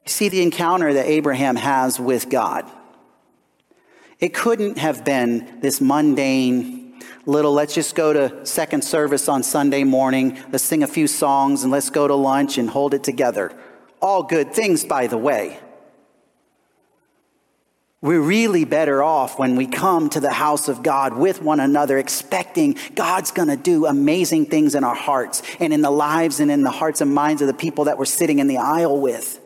See 0.06 0.28
the 0.28 0.42
encounter 0.42 0.92
that 0.92 1.06
Abraham 1.06 1.56
has 1.56 1.98
with 1.98 2.28
God. 2.28 2.70
It 4.20 4.34
couldn't 4.34 4.78
have 4.78 5.04
been 5.04 5.60
this 5.60 5.80
mundane 5.80 6.84
little, 7.26 7.52
let's 7.52 7.74
just 7.74 7.94
go 7.94 8.12
to 8.12 8.46
second 8.46 8.84
service 8.84 9.28
on 9.28 9.42
Sunday 9.42 9.84
morning, 9.84 10.38
let's 10.52 10.64
sing 10.64 10.82
a 10.82 10.86
few 10.86 11.06
songs, 11.06 11.62
and 11.62 11.72
let's 11.72 11.90
go 11.90 12.06
to 12.06 12.14
lunch 12.14 12.58
and 12.58 12.68
hold 12.68 12.94
it 12.94 13.02
together. 13.02 13.52
All 14.00 14.22
good 14.22 14.52
things, 14.52 14.84
by 14.84 15.06
the 15.06 15.18
way. 15.18 15.58
We're 18.02 18.20
really 18.20 18.66
better 18.66 19.02
off 19.02 19.38
when 19.38 19.56
we 19.56 19.66
come 19.66 20.10
to 20.10 20.20
the 20.20 20.32
house 20.32 20.68
of 20.68 20.82
God 20.82 21.16
with 21.16 21.40
one 21.40 21.58
another, 21.58 21.96
expecting 21.96 22.76
God's 22.94 23.30
going 23.30 23.48
to 23.48 23.56
do 23.56 23.86
amazing 23.86 24.46
things 24.46 24.74
in 24.74 24.84
our 24.84 24.94
hearts 24.94 25.42
and 25.58 25.72
in 25.72 25.80
the 25.80 25.90
lives 25.90 26.38
and 26.38 26.50
in 26.50 26.62
the 26.62 26.70
hearts 26.70 27.00
and 27.00 27.14
minds 27.14 27.40
of 27.40 27.48
the 27.48 27.54
people 27.54 27.84
that 27.84 27.96
we're 27.96 28.04
sitting 28.04 28.40
in 28.40 28.46
the 28.46 28.58
aisle 28.58 29.00
with. 29.00 29.40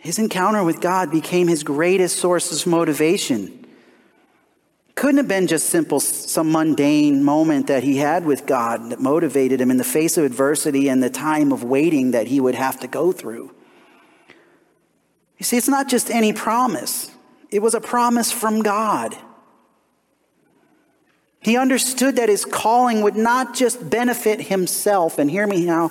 His 0.00 0.18
encounter 0.18 0.64
with 0.64 0.80
God 0.80 1.10
became 1.10 1.46
his 1.46 1.62
greatest 1.62 2.18
source 2.18 2.50
of 2.52 2.66
motivation. 2.66 3.66
Couldn't 4.94 5.18
have 5.18 5.28
been 5.28 5.46
just 5.46 5.68
simple, 5.68 6.00
some 6.00 6.50
mundane 6.52 7.22
moment 7.22 7.66
that 7.68 7.84
he 7.84 7.98
had 7.98 8.24
with 8.24 8.46
God 8.46 8.90
that 8.90 9.00
motivated 9.00 9.60
him 9.60 9.70
in 9.70 9.76
the 9.76 9.84
face 9.84 10.16
of 10.16 10.24
adversity 10.24 10.88
and 10.88 11.02
the 11.02 11.10
time 11.10 11.52
of 11.52 11.62
waiting 11.62 12.10
that 12.10 12.26
he 12.26 12.40
would 12.40 12.54
have 12.54 12.80
to 12.80 12.86
go 12.86 13.12
through. 13.12 13.54
You 15.38 15.44
see, 15.44 15.56
it's 15.56 15.68
not 15.68 15.88
just 15.88 16.10
any 16.10 16.32
promise, 16.32 17.10
it 17.50 17.60
was 17.60 17.74
a 17.74 17.80
promise 17.80 18.32
from 18.32 18.62
God. 18.62 19.16
He 21.40 21.56
understood 21.56 22.16
that 22.16 22.28
his 22.28 22.44
calling 22.44 23.00
would 23.00 23.16
not 23.16 23.54
just 23.54 23.88
benefit 23.88 24.42
himself, 24.42 25.18
and 25.18 25.30
hear 25.30 25.46
me 25.46 25.64
now, 25.64 25.90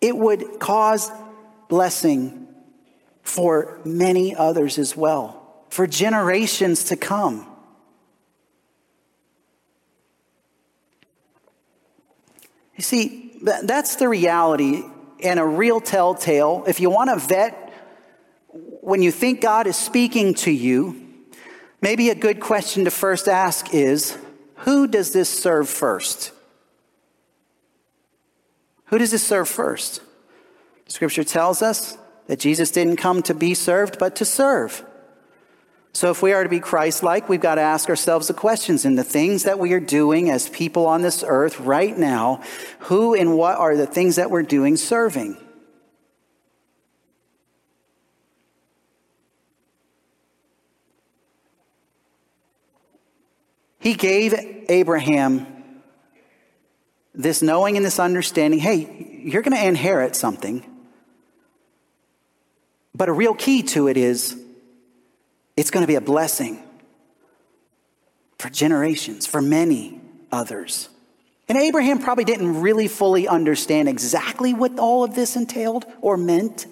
it 0.00 0.16
would 0.16 0.58
cause 0.58 1.12
blessing 1.68 2.47
for 3.28 3.78
many 3.84 4.34
others 4.34 4.78
as 4.78 4.96
well, 4.96 5.64
for 5.68 5.86
generations 5.86 6.84
to 6.84 6.96
come. 6.96 7.46
You 12.76 12.82
see, 12.82 13.38
that's 13.42 13.96
the 13.96 14.08
reality 14.08 14.82
and 15.22 15.38
a 15.38 15.44
real 15.44 15.80
telltale. 15.80 16.64
If 16.66 16.80
you 16.80 16.90
want 16.90 17.10
to 17.10 17.18
vet 17.18 17.64
when 18.80 19.02
you 19.02 19.10
think 19.10 19.42
God 19.42 19.66
is 19.66 19.76
speaking 19.76 20.32
to 20.34 20.50
you, 20.50 21.26
maybe 21.82 22.08
a 22.08 22.14
good 22.14 22.40
question 22.40 22.84
to 22.84 22.90
first 22.90 23.28
ask 23.28 23.74
is 23.74 24.16
who 24.58 24.86
does 24.86 25.12
this 25.12 25.28
serve 25.28 25.68
first? 25.68 26.32
Who 28.86 28.98
does 28.98 29.10
this 29.10 29.26
serve 29.26 29.48
first? 29.48 30.00
Scripture 30.86 31.24
tells 31.24 31.60
us 31.60 31.98
that 32.28 32.38
Jesus 32.38 32.70
didn't 32.70 32.96
come 32.96 33.22
to 33.22 33.34
be 33.34 33.54
served, 33.54 33.98
but 33.98 34.14
to 34.16 34.24
serve. 34.24 34.84
So, 35.92 36.10
if 36.10 36.22
we 36.22 36.32
are 36.32 36.44
to 36.44 36.48
be 36.48 36.60
Christ 36.60 37.02
like, 37.02 37.28
we've 37.28 37.40
got 37.40 37.56
to 37.56 37.62
ask 37.62 37.88
ourselves 37.88 38.28
the 38.28 38.34
questions 38.34 38.84
in 38.84 38.94
the 38.94 39.02
things 39.02 39.42
that 39.44 39.58
we 39.58 39.72
are 39.72 39.80
doing 39.80 40.30
as 40.30 40.48
people 40.48 40.86
on 40.86 41.02
this 41.02 41.24
earth 41.26 41.58
right 41.58 41.96
now. 41.96 42.42
Who 42.80 43.14
and 43.14 43.36
what 43.36 43.56
are 43.56 43.76
the 43.76 43.86
things 43.86 44.16
that 44.16 44.30
we're 44.30 44.42
doing 44.42 44.76
serving? 44.76 45.36
He 53.80 53.94
gave 53.94 54.34
Abraham 54.68 55.46
this 57.14 57.40
knowing 57.40 57.76
and 57.76 57.84
this 57.84 57.98
understanding 57.98 58.60
hey, 58.60 59.22
you're 59.24 59.42
going 59.42 59.56
to 59.56 59.66
inherit 59.66 60.14
something. 60.14 60.77
But 62.98 63.08
a 63.08 63.12
real 63.12 63.32
key 63.32 63.62
to 63.62 63.86
it 63.86 63.96
is 63.96 64.36
it's 65.56 65.70
going 65.70 65.84
to 65.84 65.86
be 65.86 65.94
a 65.94 66.00
blessing 66.00 66.60
for 68.38 68.50
generations, 68.50 69.24
for 69.24 69.40
many 69.40 70.00
others. 70.32 70.88
And 71.48 71.56
Abraham 71.56 72.00
probably 72.00 72.24
didn't 72.24 72.60
really 72.60 72.88
fully 72.88 73.28
understand 73.28 73.88
exactly 73.88 74.52
what 74.52 74.78
all 74.80 75.04
of 75.04 75.14
this 75.14 75.36
entailed 75.36 75.86
or 76.00 76.16
meant. 76.16 76.66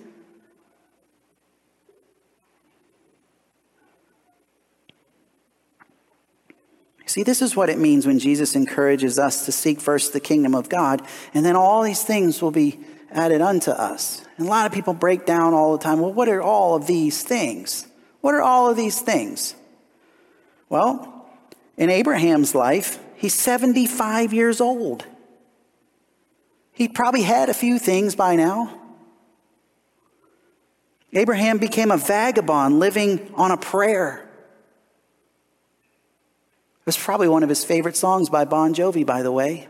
See, 7.06 7.22
this 7.22 7.40
is 7.40 7.54
what 7.54 7.70
it 7.70 7.78
means 7.78 8.04
when 8.04 8.18
Jesus 8.18 8.56
encourages 8.56 9.16
us 9.16 9.46
to 9.46 9.52
seek 9.52 9.80
first 9.80 10.12
the 10.12 10.20
kingdom 10.20 10.56
of 10.56 10.68
God, 10.68 11.02
and 11.32 11.46
then 11.46 11.54
all 11.54 11.82
these 11.82 12.02
things 12.02 12.42
will 12.42 12.50
be 12.50 12.80
added 13.10 13.40
unto 13.40 13.70
us. 13.70 14.22
And 14.36 14.46
a 14.46 14.50
lot 14.50 14.66
of 14.66 14.72
people 14.72 14.94
break 14.94 15.26
down 15.26 15.54
all 15.54 15.76
the 15.76 15.82
time. 15.82 16.00
Well, 16.00 16.12
what 16.12 16.28
are 16.28 16.42
all 16.42 16.74
of 16.74 16.86
these 16.86 17.22
things? 17.22 17.86
What 18.20 18.34
are 18.34 18.42
all 18.42 18.70
of 18.70 18.76
these 18.76 19.00
things? 19.00 19.54
Well, 20.68 21.28
in 21.76 21.90
Abraham's 21.90 22.54
life, 22.54 22.98
he's 23.16 23.34
75 23.34 24.32
years 24.32 24.60
old. 24.60 25.04
He 26.72 26.88
probably 26.88 27.22
had 27.22 27.48
a 27.48 27.54
few 27.54 27.78
things 27.78 28.14
by 28.14 28.36
now. 28.36 28.82
Abraham 31.12 31.58
became 31.58 31.90
a 31.90 31.96
vagabond 31.96 32.78
living 32.78 33.32
on 33.34 33.50
a 33.50 33.56
prayer. 33.56 34.28
It 36.80 36.86
was 36.86 36.96
probably 36.96 37.28
one 37.28 37.42
of 37.42 37.48
his 37.48 37.64
favorite 37.64 37.96
songs 37.96 38.28
by 38.28 38.44
Bon 38.44 38.74
Jovi, 38.74 39.06
by 39.06 39.22
the 39.22 39.32
way. 39.32 39.68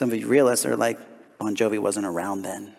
Some 0.00 0.12
of 0.12 0.18
you 0.18 0.28
realists 0.28 0.64
are 0.64 0.76
like, 0.78 0.98
Bon 1.38 1.54
Jovi 1.54 1.78
wasn't 1.78 2.06
around 2.06 2.40
then. 2.40 2.74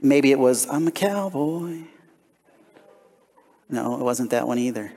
Maybe 0.00 0.32
it 0.32 0.38
was, 0.38 0.66
I'm 0.70 0.88
a 0.88 0.90
cowboy. 0.90 1.82
No, 3.68 3.96
it 3.96 4.00
wasn't 4.00 4.30
that 4.30 4.48
one 4.48 4.56
either. 4.56 4.92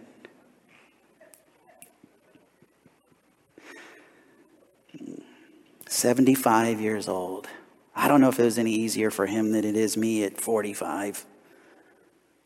Seventy-five 5.89 6.79
years 6.79 7.09
old. 7.09 7.49
I 7.93 8.07
don't 8.07 8.21
know 8.21 8.29
if 8.29 8.39
it 8.39 8.45
was 8.45 8.57
any 8.57 8.71
easier 8.71 9.11
for 9.11 9.25
him 9.25 9.51
than 9.51 9.65
it 9.65 9.75
is 9.75 9.97
me 9.97 10.23
at 10.23 10.39
forty-five. 10.39 11.25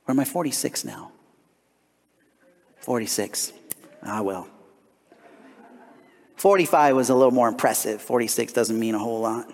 Or 0.07 0.13
am 0.13 0.19
I 0.19 0.25
forty-six 0.25 0.83
now? 0.83 1.11
Forty-six. 2.79 3.53
Ah, 4.01 4.23
well. 4.23 4.47
45 6.37 6.95
was 6.95 7.09
a 7.09 7.15
little 7.15 7.31
more 7.31 7.47
impressive. 7.47 8.01
46 8.01 8.53
doesn't 8.53 8.79
mean 8.79 8.95
a 8.95 8.99
whole 8.99 9.21
lot. 9.21 9.51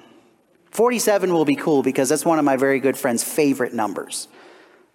47 0.71 1.31
will 1.31 1.45
be 1.45 1.55
cool 1.55 1.81
because 1.81 2.09
that's 2.09 2.25
one 2.25 2.39
of 2.39 2.45
my 2.45 2.57
very 2.57 2.79
good 2.79 2.97
friend's 2.97 3.23
favorite 3.23 3.73
numbers. 3.73 4.27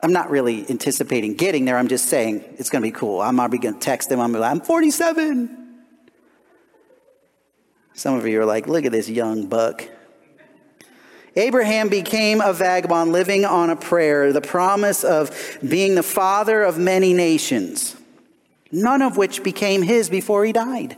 I'm 0.01 0.13
not 0.13 0.31
really 0.31 0.69
anticipating 0.69 1.35
getting 1.35 1.65
there. 1.65 1.77
I'm 1.77 1.89
just 1.89 2.07
saying 2.07 2.45
it's 2.59 2.71
going 2.71 2.83
to 2.83 2.87
be 2.87 2.93
cool. 2.93 3.21
I'm 3.21 3.41
already 3.41 3.59
going 3.59 3.75
to 3.75 3.81
text 3.81 4.11
him. 4.11 4.21
I'm 4.21 4.33
like, 4.33 4.51
I'm 4.51 4.61
47. 4.61 5.57
Some 7.95 8.15
of 8.15 8.27
you 8.27 8.41
are 8.41 8.45
like, 8.45 8.69
look 8.69 8.85
at 8.85 8.93
this 8.93 9.09
young 9.09 9.47
buck. 9.47 9.89
Abraham 11.37 11.89
became 11.89 12.41
a 12.41 12.53
vagabond 12.53 13.13
living 13.13 13.45
on 13.45 13.71
a 13.71 13.77
prayer, 13.77 14.33
the 14.33 14.41
promise 14.41 15.05
of 15.05 15.59
being 15.67 15.95
the 15.95 16.03
father 16.03 16.63
of 16.63 16.79
many 16.79 17.13
nations, 17.15 17.97
none 18.71 19.03
of 19.03 19.17
which 19.17 19.43
became 19.43 19.83
his 19.83 20.11
before 20.11 20.45
he 20.45 20.53
died. 20.53 20.97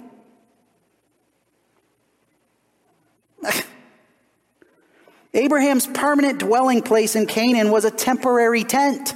Abraham's 5.34 5.86
permanent 5.86 6.40
dwelling 6.40 6.82
place 6.82 7.14
in 7.14 7.26
Canaan 7.26 7.70
was 7.70 7.84
a 7.84 7.90
temporary 7.90 8.64
tent. 8.64 9.14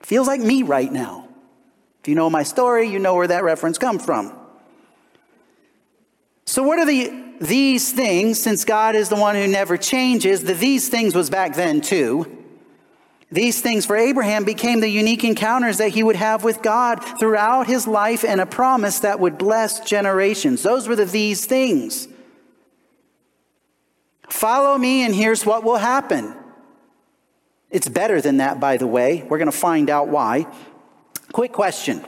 Feels 0.00 0.26
like 0.26 0.40
me 0.40 0.62
right 0.62 0.92
now. 0.92 1.28
If 2.00 2.08
you 2.08 2.14
know 2.16 2.28
my 2.28 2.42
story, 2.42 2.88
you 2.88 2.98
know 2.98 3.14
where 3.14 3.28
that 3.28 3.44
reference 3.44 3.78
comes 3.78 4.04
from. 4.04 4.36
So, 6.46 6.64
what 6.64 6.80
are 6.80 6.86
the 6.86 7.22
these 7.40 7.92
things, 7.92 8.40
since 8.40 8.64
God 8.64 8.94
is 8.94 9.08
the 9.08 9.16
one 9.16 9.34
who 9.34 9.46
never 9.48 9.76
changes, 9.76 10.44
the 10.44 10.54
these 10.54 10.88
things 10.88 11.14
was 11.14 11.30
back 11.30 11.54
then 11.54 11.80
too. 11.80 12.41
These 13.32 13.62
things 13.62 13.86
for 13.86 13.96
Abraham 13.96 14.44
became 14.44 14.80
the 14.80 14.90
unique 14.90 15.24
encounters 15.24 15.78
that 15.78 15.88
he 15.88 16.02
would 16.02 16.16
have 16.16 16.44
with 16.44 16.60
God 16.60 16.96
throughout 17.18 17.66
his 17.66 17.86
life 17.86 18.24
and 18.24 18.42
a 18.42 18.46
promise 18.46 19.00
that 19.00 19.20
would 19.20 19.38
bless 19.38 19.80
generations. 19.80 20.62
Those 20.62 20.86
were 20.86 20.96
the 20.96 21.06
these 21.06 21.46
things. 21.46 22.08
Follow 24.28 24.76
me, 24.76 25.02
and 25.02 25.14
here's 25.14 25.46
what 25.46 25.64
will 25.64 25.78
happen. 25.78 26.34
It's 27.70 27.88
better 27.88 28.20
than 28.20 28.36
that, 28.36 28.60
by 28.60 28.76
the 28.76 28.86
way. 28.86 29.24
We're 29.26 29.38
going 29.38 29.50
to 29.50 29.56
find 29.56 29.88
out 29.88 30.08
why. 30.08 30.46
Quick 31.32 31.52
question. 31.52 32.04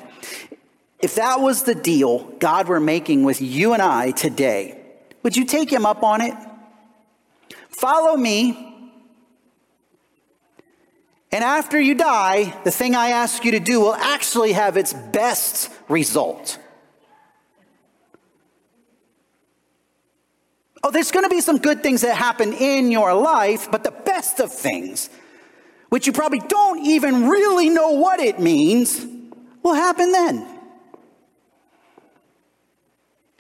If 1.01 1.15
that 1.15 1.41
was 1.41 1.63
the 1.63 1.75
deal 1.75 2.25
God 2.39 2.69
were 2.69 2.81
making 2.81 3.25
with 3.25 3.41
you 3.41 3.73
and 3.73 3.81
I 3.81 4.11
today, 4.11 4.79
would 5.23 5.39
you 5.39 5.47
take 5.47 5.73
him 5.73 5.87
up 5.87 6.03
on 6.03 6.21
it? 6.21 6.35
Follow 7.71 8.15
me. 8.15 8.74
And 11.35 11.43
after 11.43 11.81
you 11.81 11.97
die, 11.97 12.57
the 12.63 12.71
thing 12.71 12.95
I 12.95 13.09
ask 13.09 13.45
you 13.45 13.51
to 13.51 13.59
do 13.59 13.81
will 13.81 13.97
actually 13.97 14.53
have 14.53 14.77
its 14.77 14.93
best 14.93 15.69
result. 15.89 16.61
Oh, 20.85 20.93
there's 20.93 21.11
going 21.11 21.25
to 21.25 21.29
be 21.29 21.41
some 21.41 21.59
good 21.59 21.83
things 21.83 22.03
that 22.03 22.17
happen 22.17 22.53
in 22.53 22.93
your 22.93 23.15
life, 23.15 23.69
but 23.69 23.83
the 23.83 23.91
best 23.91 24.39
of 24.39 24.53
things, 24.53 25.11
which 25.89 26.07
you 26.07 26.13
probably 26.13 26.39
don't 26.39 26.87
even 26.87 27.29
really 27.29 27.69
know 27.69 27.91
what 27.91 28.21
it 28.21 28.39
means, 28.39 29.05
will 29.65 29.75
happen 29.75 30.13
then. 30.13 30.47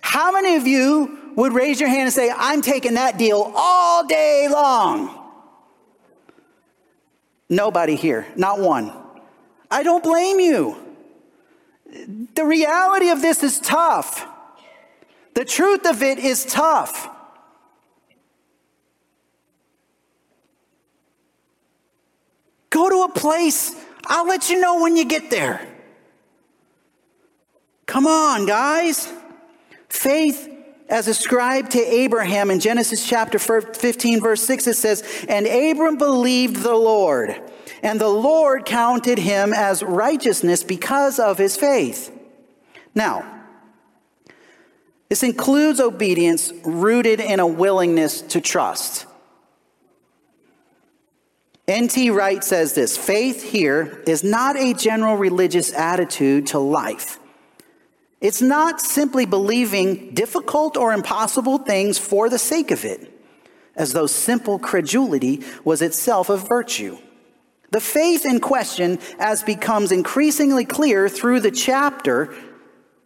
How 0.00 0.32
many 0.32 0.56
of 0.56 0.66
you 0.66 1.32
would 1.36 1.52
raise 1.52 1.78
your 1.78 1.90
hand 1.90 2.06
and 2.06 2.12
say, 2.12 2.32
I'm 2.36 2.60
taking 2.60 2.94
that 2.94 3.18
deal 3.18 3.52
all 3.54 4.04
day 4.04 4.48
long? 4.50 5.23
Nobody 7.48 7.96
here, 7.96 8.26
not 8.36 8.58
one. 8.58 8.92
I 9.70 9.82
don't 9.82 10.02
blame 10.02 10.40
you. 10.40 10.76
The 12.34 12.44
reality 12.44 13.10
of 13.10 13.20
this 13.20 13.42
is 13.42 13.60
tough. 13.60 14.26
The 15.34 15.44
truth 15.44 15.86
of 15.86 16.02
it 16.02 16.18
is 16.18 16.44
tough. 16.44 17.08
Go 22.70 22.88
to 22.88 23.02
a 23.02 23.08
place. 23.08 23.74
I'll 24.06 24.26
let 24.26 24.50
you 24.50 24.60
know 24.60 24.80
when 24.80 24.96
you 24.96 25.04
get 25.04 25.30
there. 25.30 25.66
Come 27.86 28.06
on, 28.06 28.46
guys. 28.46 29.12
Faith 29.88 30.53
as 30.88 31.08
ascribed 31.08 31.72
to 31.72 31.78
Abraham 31.78 32.50
in 32.50 32.60
Genesis 32.60 33.06
chapter 33.06 33.38
15, 33.38 34.20
verse 34.20 34.42
6, 34.42 34.66
it 34.66 34.74
says, 34.74 35.24
And 35.28 35.46
Abram 35.46 35.96
believed 35.96 36.56
the 36.56 36.74
Lord, 36.74 37.40
and 37.82 38.00
the 38.00 38.08
Lord 38.08 38.66
counted 38.66 39.18
him 39.18 39.52
as 39.54 39.82
righteousness 39.82 40.62
because 40.62 41.18
of 41.18 41.38
his 41.38 41.56
faith. 41.56 42.10
Now, 42.94 43.30
this 45.08 45.22
includes 45.22 45.80
obedience 45.80 46.52
rooted 46.64 47.20
in 47.20 47.40
a 47.40 47.46
willingness 47.46 48.20
to 48.22 48.40
trust. 48.40 49.06
N.T. 51.66 52.10
Wright 52.10 52.44
says 52.44 52.74
this 52.74 52.98
faith 52.98 53.42
here 53.42 54.02
is 54.06 54.22
not 54.22 54.56
a 54.56 54.74
general 54.74 55.16
religious 55.16 55.72
attitude 55.72 56.48
to 56.48 56.58
life. 56.58 57.18
It's 58.24 58.40
not 58.40 58.80
simply 58.80 59.26
believing 59.26 60.14
difficult 60.14 60.78
or 60.78 60.94
impossible 60.94 61.58
things 61.58 61.98
for 61.98 62.30
the 62.30 62.38
sake 62.38 62.70
of 62.70 62.82
it, 62.82 63.12
as 63.76 63.92
though 63.92 64.06
simple 64.06 64.58
credulity 64.58 65.42
was 65.62 65.82
itself 65.82 66.30
a 66.30 66.38
virtue. 66.38 66.96
The 67.70 67.82
faith 67.82 68.24
in 68.24 68.40
question, 68.40 68.98
as 69.18 69.42
becomes 69.42 69.92
increasingly 69.92 70.64
clear 70.64 71.06
through 71.06 71.40
the 71.40 71.50
chapter, 71.50 72.34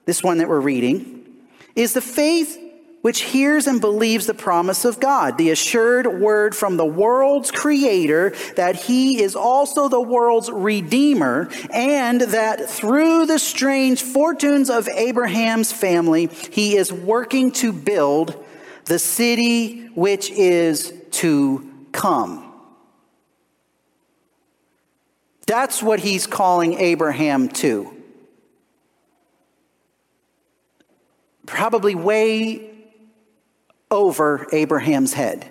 this 0.04 0.22
one 0.22 0.38
that 0.38 0.48
we're 0.48 0.60
reading, 0.60 1.26
is 1.74 1.94
the 1.94 2.00
faith 2.00 2.56
which 3.00 3.20
hears 3.20 3.66
and 3.66 3.80
believes 3.80 4.26
the 4.26 4.34
promise 4.34 4.84
of 4.84 4.98
God, 4.98 5.38
the 5.38 5.50
assured 5.50 6.06
word 6.06 6.54
from 6.54 6.76
the 6.76 6.86
world's 6.86 7.50
creator 7.50 8.34
that 8.56 8.74
he 8.74 9.22
is 9.22 9.36
also 9.36 9.88
the 9.88 10.00
world's 10.00 10.50
redeemer, 10.50 11.48
and 11.72 12.20
that 12.20 12.68
through 12.68 13.26
the 13.26 13.38
strange 13.38 14.02
fortunes 14.02 14.68
of 14.68 14.88
Abraham's 14.88 15.72
family, 15.72 16.26
he 16.26 16.76
is 16.76 16.92
working 16.92 17.52
to 17.52 17.72
build 17.72 18.44
the 18.86 18.98
city 18.98 19.86
which 19.88 20.30
is 20.30 20.92
to 21.10 21.70
come. 21.92 22.44
That's 25.46 25.82
what 25.82 26.00
he's 26.00 26.26
calling 26.26 26.74
Abraham 26.74 27.48
to. 27.48 27.94
Probably 31.46 31.94
way 31.94 32.67
over 33.90 34.46
Abraham's 34.52 35.14
head. 35.14 35.50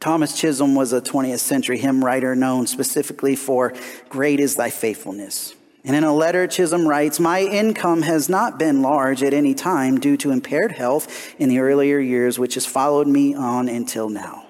Thomas 0.00 0.38
Chisholm 0.38 0.74
was 0.74 0.92
a 0.92 1.00
20th 1.00 1.38
century 1.38 1.78
hymn 1.78 2.04
writer 2.04 2.36
known 2.36 2.66
specifically 2.66 3.34
for 3.34 3.72
Great 4.08 4.40
is 4.40 4.56
Thy 4.56 4.70
Faithfulness. 4.70 5.54
And 5.84 5.94
in 5.94 6.04
a 6.04 6.12
letter, 6.12 6.46
Chisholm 6.46 6.86
writes, 6.86 7.20
My 7.20 7.40
income 7.40 8.02
has 8.02 8.28
not 8.28 8.58
been 8.58 8.82
large 8.82 9.22
at 9.22 9.32
any 9.32 9.54
time 9.54 9.98
due 9.98 10.16
to 10.18 10.32
impaired 10.32 10.72
health 10.72 11.34
in 11.38 11.48
the 11.48 11.60
earlier 11.60 11.98
years, 11.98 12.38
which 12.38 12.54
has 12.54 12.66
followed 12.66 13.06
me 13.06 13.34
on 13.34 13.68
until 13.68 14.08
now 14.08 14.45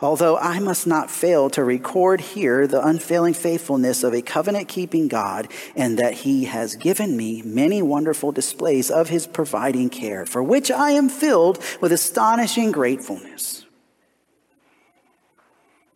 although 0.00 0.36
I 0.36 0.58
must 0.58 0.86
not 0.86 1.10
fail 1.10 1.50
to 1.50 1.64
record 1.64 2.20
here 2.20 2.66
the 2.66 2.84
unfailing 2.84 3.34
faithfulness 3.34 4.02
of 4.02 4.14
a 4.14 4.22
covenant 4.22 4.68
keeping 4.68 5.08
God, 5.08 5.48
and 5.76 5.98
that 5.98 6.14
He 6.14 6.44
has 6.44 6.76
given 6.76 7.16
me 7.16 7.42
many 7.42 7.82
wonderful 7.82 8.32
displays 8.32 8.90
of 8.90 9.08
His 9.08 9.26
providing 9.26 9.90
care, 9.90 10.26
for 10.26 10.42
which 10.42 10.70
I 10.70 10.92
am 10.92 11.08
filled 11.08 11.62
with 11.80 11.92
astonishing 11.92 12.72
gratefulness. 12.72 13.64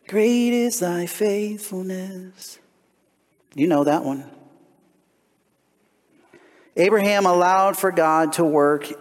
Great 0.07 0.53
is 0.53 0.81
thy 0.81 1.07
faithfulness. 1.07 2.59
You 3.55 3.67
know 3.67 3.85
that 3.85 4.05
one. 4.05 4.31
Abraham 6.77 7.25
allowed 7.25 7.77
for 7.77 7.93
God 7.93 8.35
to 8.35 8.45
work 8.45 8.93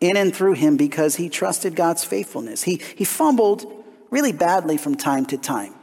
in 0.00 0.16
and 0.16 0.34
through 0.34 0.52
him 0.52 0.76
because 0.76 1.16
he 1.16 1.28
trusted 1.28 1.74
God's 1.74 2.04
faithfulness. 2.04 2.62
He, 2.62 2.82
he 2.96 3.04
fumbled 3.04 3.83
really 4.14 4.32
badly 4.32 4.76
from 4.76 4.94
time 4.94 5.26
to 5.26 5.36
time. 5.36 5.74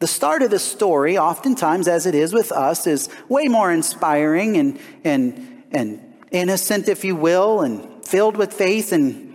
The 0.00 0.06
start 0.06 0.42
of 0.42 0.50
the 0.50 0.58
story, 0.58 1.16
oftentimes, 1.16 1.88
as 1.88 2.04
it 2.04 2.14
is 2.14 2.34
with 2.34 2.52
us, 2.52 2.86
is 2.86 3.08
way 3.30 3.48
more 3.48 3.72
inspiring 3.72 4.58
and, 4.58 4.78
and, 5.02 5.64
and 5.70 6.14
innocent, 6.30 6.88
if 6.88 7.04
you 7.04 7.16
will, 7.16 7.62
and 7.62 8.04
filled 8.04 8.36
with 8.36 8.52
faith, 8.52 8.92
and 8.92 9.32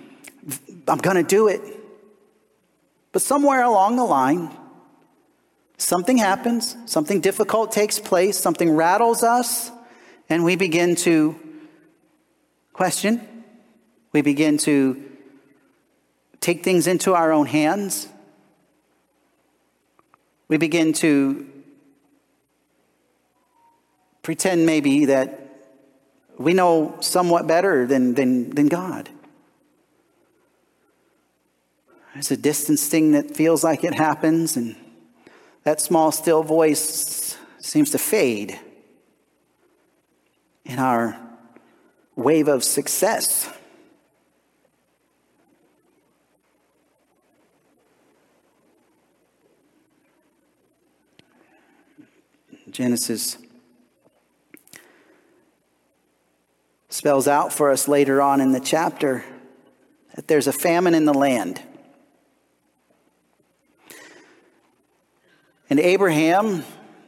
I'm 0.88 1.00
going 1.00 1.16
to 1.16 1.24
do 1.24 1.48
it. 1.48 1.62
But 3.14 3.24
somewhere 3.24 3.64
along 3.64 3.96
the 3.96 4.04
line, 4.04 4.56
something 5.80 6.18
happens, 6.18 6.76
something 6.86 7.20
difficult 7.20 7.72
takes 7.72 7.98
place, 7.98 8.38
something 8.38 8.70
rattles 8.70 9.24
us, 9.24 9.72
and 10.30 10.44
we 10.44 10.56
begin 10.56 10.96
to 10.98 11.36
question. 12.74 13.22
We 14.12 14.22
begin 14.22 14.60
to 14.60 15.07
take 16.40 16.64
things 16.64 16.88
into 16.88 17.14
our 17.14 17.32
own 17.32 17.46
hands 17.46 18.08
we 20.48 20.58
begin 20.58 20.94
to 20.94 21.46
pretend 24.22 24.66
maybe 24.66 25.06
that 25.06 25.44
we 26.38 26.54
know 26.54 26.98
somewhat 27.02 27.48
better 27.48 27.86
than, 27.86 28.14
than, 28.14 28.50
than 28.52 28.68
God. 28.68 29.10
There's 32.14 32.32
a 32.32 32.38
distance 32.38 32.88
thing 32.88 33.12
that 33.12 33.36
feels 33.36 33.64
like 33.64 33.84
it 33.84 33.94
happens, 33.94 34.58
and 34.58 34.76
that 35.64 35.82
small, 35.82 36.12
still 36.12 36.44
voice 36.44 37.38
seems 37.60 37.92
to 37.92 37.98
fade 37.98 38.60
in 40.66 40.80
our 40.80 41.20
wave 42.16 42.48
of 42.48 42.64
success. 42.64 43.50
Genesis 52.78 53.40
spells 56.90 57.28
out 57.28 57.52
for 57.52 57.72
us 57.72 57.88
later 57.88 58.22
on 58.22 58.40
in 58.40 58.52
the 58.52 58.60
chapter 58.60 59.26
that 60.14 60.28
there's 60.28 60.46
a 60.46 60.54
famine 60.54 60.94
in 60.94 61.06
the 61.06 61.14
land. 61.14 61.60
And 65.72 65.80
Abraham 65.80 66.64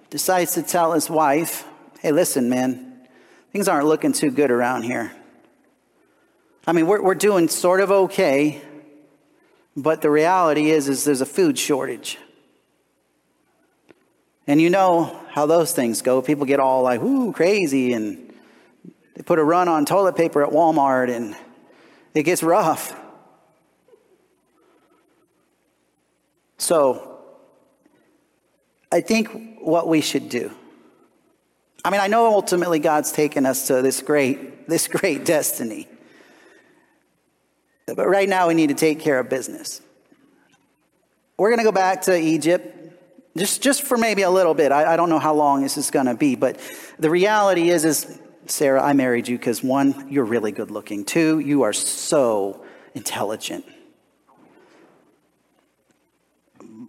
decides 0.09 0.55
to 0.55 0.63
tell 0.63 0.93
his 0.93 1.07
wife, 1.07 1.67
hey, 1.99 2.13
listen, 2.13 2.49
man, 2.49 3.07
things 3.51 3.67
aren't 3.67 3.85
looking 3.85 4.11
too 4.11 4.31
good 4.31 4.49
around 4.49 4.81
here. 4.81 5.11
I 6.65 6.71
mean, 6.71 6.87
we're, 6.87 7.03
we're 7.03 7.13
doing 7.13 7.47
sort 7.47 7.79
of 7.79 7.91
okay, 7.91 8.59
but 9.77 10.01
the 10.01 10.09
reality 10.09 10.71
is, 10.71 10.89
is 10.89 11.03
there's 11.03 11.21
a 11.21 11.27
food 11.27 11.59
shortage. 11.59 12.17
And 14.47 14.59
you 14.59 14.71
know 14.71 15.15
how 15.39 15.45
those 15.45 15.71
things 15.71 16.01
go. 16.01 16.21
People 16.21 16.45
get 16.45 16.59
all 16.59 16.83
like, 16.83 17.01
ooh, 17.01 17.31
crazy, 17.31 17.93
and 17.93 18.33
they 19.15 19.23
put 19.23 19.39
a 19.39 19.43
run 19.43 19.69
on 19.69 19.85
toilet 19.85 20.17
paper 20.17 20.43
at 20.43 20.51
Walmart, 20.51 21.09
and 21.09 21.33
it 22.13 22.23
gets 22.23 22.43
rough. 22.43 22.93
So, 26.57 27.21
I 28.91 28.99
think 28.99 29.59
what 29.61 29.87
we 29.87 30.01
should 30.01 30.27
do. 30.27 30.51
I 31.85 31.89
mean, 31.89 32.01
I 32.01 32.07
know 32.07 32.25
ultimately 32.25 32.79
God's 32.79 33.13
taken 33.13 33.45
us 33.45 33.67
to 33.67 33.81
this 33.81 34.01
great, 34.01 34.67
this 34.67 34.89
great 34.89 35.23
destiny. 35.35 35.87
But 37.87 38.09
right 38.09 38.27
now 38.27 38.49
we 38.49 38.55
need 38.55 38.67
to 38.67 38.75
take 38.75 38.99
care 38.99 39.19
of 39.19 39.29
business. 39.29 39.81
We're 41.37 41.49
going 41.49 41.59
to 41.59 41.63
go 41.63 41.71
back 41.71 42.01
to 42.03 42.19
Egypt 42.19 42.78
just, 43.39 43.61
just 43.61 43.83
for 43.83 43.97
maybe 43.97 44.21
a 44.21 44.29
little 44.29 44.53
bit. 44.53 44.71
I, 44.71 44.93
I 44.93 44.97
don't 44.97 45.09
know 45.09 45.19
how 45.19 45.33
long 45.33 45.63
this 45.63 45.77
is 45.77 45.89
going 45.89 46.05
to 46.05 46.15
be, 46.15 46.35
but 46.35 46.59
the 46.99 47.09
reality 47.09 47.69
is, 47.69 47.85
is 47.85 48.19
Sarah, 48.45 48.83
I 48.83 48.93
married 48.93 49.27
you 49.27 49.37
because 49.37 49.63
one, 49.63 50.07
you're 50.09 50.25
really 50.25 50.51
good 50.51 50.71
looking. 50.71 51.05
Two, 51.05 51.39
you 51.39 51.63
are 51.63 51.73
so 51.73 52.65
intelligent. 52.93 53.65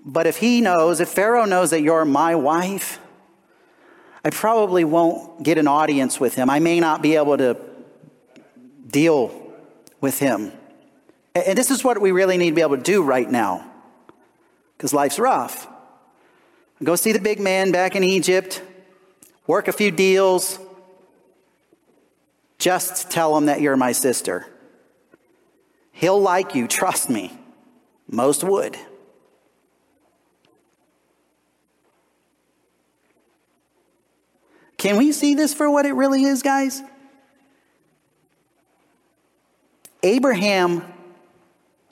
But 0.05 0.27
if 0.27 0.39
he 0.39 0.61
knows, 0.61 1.01
if 1.01 1.09
Pharaoh 1.09 1.45
knows 1.45 1.71
that 1.71 1.83
you're 1.83 2.05
my 2.05 2.35
wife, 2.35 2.99
I 4.25 4.31
probably 4.31 4.85
won't 4.85 5.43
get 5.43 5.59
an 5.59 5.69
audience 5.69 6.19
with 6.21 6.35
him. 6.35 6.51
I 6.51 6.59
may 6.59 6.81
not 6.81 7.03
be 7.03 7.17
able 7.17 7.39
to 7.39 7.57
deal 8.87 9.53
with 10.01 10.19
him. 10.19 10.53
And 11.35 11.57
this 11.57 11.71
is 11.71 11.85
what 11.85 12.01
we 12.01 12.13
really 12.13 12.37
need 12.37 12.51
to 12.51 12.55
be 12.55 12.61
able 12.63 12.77
to 12.77 12.83
do 12.83 13.03
right 13.03 13.31
now 13.31 13.71
because 14.77 14.93
life's 14.93 15.19
rough. 15.19 15.69
Go 16.83 16.97
see 16.97 17.13
the 17.13 17.21
big 17.21 17.41
man 17.41 17.73
back 17.73 17.95
in 17.95 18.03
Egypt, 18.03 18.63
work 19.47 19.69
a 19.69 19.73
few 19.73 19.91
deals. 19.91 20.59
Just 22.59 23.11
tell 23.11 23.37
him 23.37 23.47
that 23.47 23.61
you're 23.61 23.77
my 23.77 23.93
sister. 23.93 24.47
He'll 25.93 26.21
like 26.21 26.55
you, 26.55 26.67
trust 26.67 27.11
me. 27.11 27.33
Most 28.09 28.43
would. 28.43 28.77
Can 34.79 34.97
we 34.97 35.13
see 35.13 35.35
this 35.35 35.53
for 35.53 35.71
what 35.71 35.85
it 35.85 35.93
really 35.93 36.25
is, 36.25 36.43
guys? 36.43 36.83
Abraham, 40.03 40.83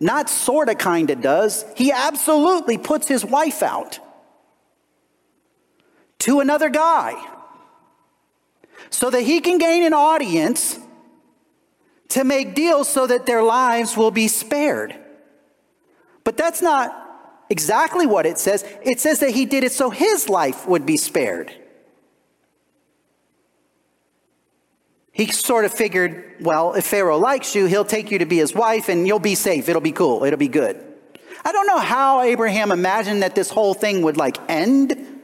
not 0.01 0.31
sort 0.31 0.71
of 0.71 0.79
kind 0.79 1.11
of 1.11 1.21
does, 1.21 1.67
he 1.77 1.93
absolutely 1.93 2.79
puts 2.79 3.07
his 3.07 3.23
wife 3.23 3.63
out 3.63 3.99
to 6.29 6.41
another 6.41 6.69
guy 6.69 7.15
so 8.91 9.09
that 9.09 9.23
he 9.23 9.41
can 9.41 9.57
gain 9.57 9.83
an 9.83 9.95
audience 9.95 10.79
to 12.11 12.23
make 12.23 12.55
deals 12.55 12.87
so 12.87 13.07
that 13.07 13.25
their 13.25 13.43
lives 13.43 13.97
will 13.97 14.11
be 14.11 14.29
spared. 14.29 14.95
But 16.25 16.37
that's 16.37 16.61
not 16.61 16.93
exactly 17.49 18.07
what 18.07 18.27
it 18.27 18.37
says. 18.37 18.63
It 18.83 19.01
says 19.01 19.21
that 19.21 19.31
he 19.31 19.47
did 19.47 19.65
it 19.65 19.73
so 19.73 19.89
his 19.89 20.29
life 20.29 20.69
would 20.69 20.85
be 20.85 20.99
spared. 20.99 21.51
He 25.13 25.33
sort 25.33 25.65
of 25.65 25.73
figured, 25.73 26.37
well, 26.41 26.75
if 26.75 26.85
Pharaoh 26.85 27.17
likes 27.17 27.55
you, 27.55 27.65
he'll 27.65 27.87
take 27.87 28.11
you 28.11 28.19
to 28.19 28.27
be 28.27 28.37
his 28.37 28.55
wife 28.55 28.91
and 28.91 29.07
you'll 29.07 29.19
be 29.19 29.35
safe. 29.35 29.71
It'll 29.71 29.81
be 29.81 29.93
cool. 29.93 30.25
It'll 30.25 30.39
be 30.39 30.49
good. 30.49 30.79
I 31.43 31.53
don't 31.53 31.67
know 31.67 31.79
how 31.79 32.21
Abraham 32.21 32.71
imagined 32.71 33.23
that 33.23 33.35
this 33.35 33.49
whole 33.49 33.73
thing 33.73 34.03
would 34.03 34.19
like 34.19 34.37
end. 34.51 35.18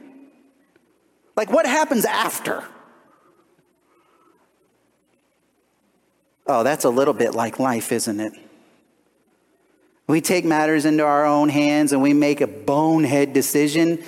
Like, 1.35 1.51
what 1.51 1.65
happens 1.65 2.05
after? 2.05 2.63
Oh, 6.47 6.63
that's 6.63 6.85
a 6.85 6.89
little 6.89 7.13
bit 7.13 7.33
like 7.33 7.59
life, 7.59 7.91
isn't 7.91 8.19
it? 8.19 8.33
We 10.07 10.21
take 10.21 10.45
matters 10.45 10.85
into 10.85 11.03
our 11.03 11.25
own 11.25 11.49
hands 11.49 11.91
and 11.91 12.01
we 12.01 12.13
make 12.13 12.41
a 12.41 12.47
bonehead 12.47 13.33
decision, 13.33 14.03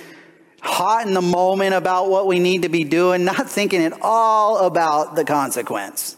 hot 0.60 1.06
in 1.06 1.14
the 1.14 1.22
moment 1.22 1.74
about 1.74 2.08
what 2.08 2.26
we 2.26 2.38
need 2.38 2.62
to 2.62 2.68
be 2.68 2.84
doing, 2.84 3.24
not 3.24 3.50
thinking 3.50 3.82
at 3.82 4.00
all 4.02 4.58
about 4.58 5.16
the 5.16 5.24
consequence. 5.24 6.16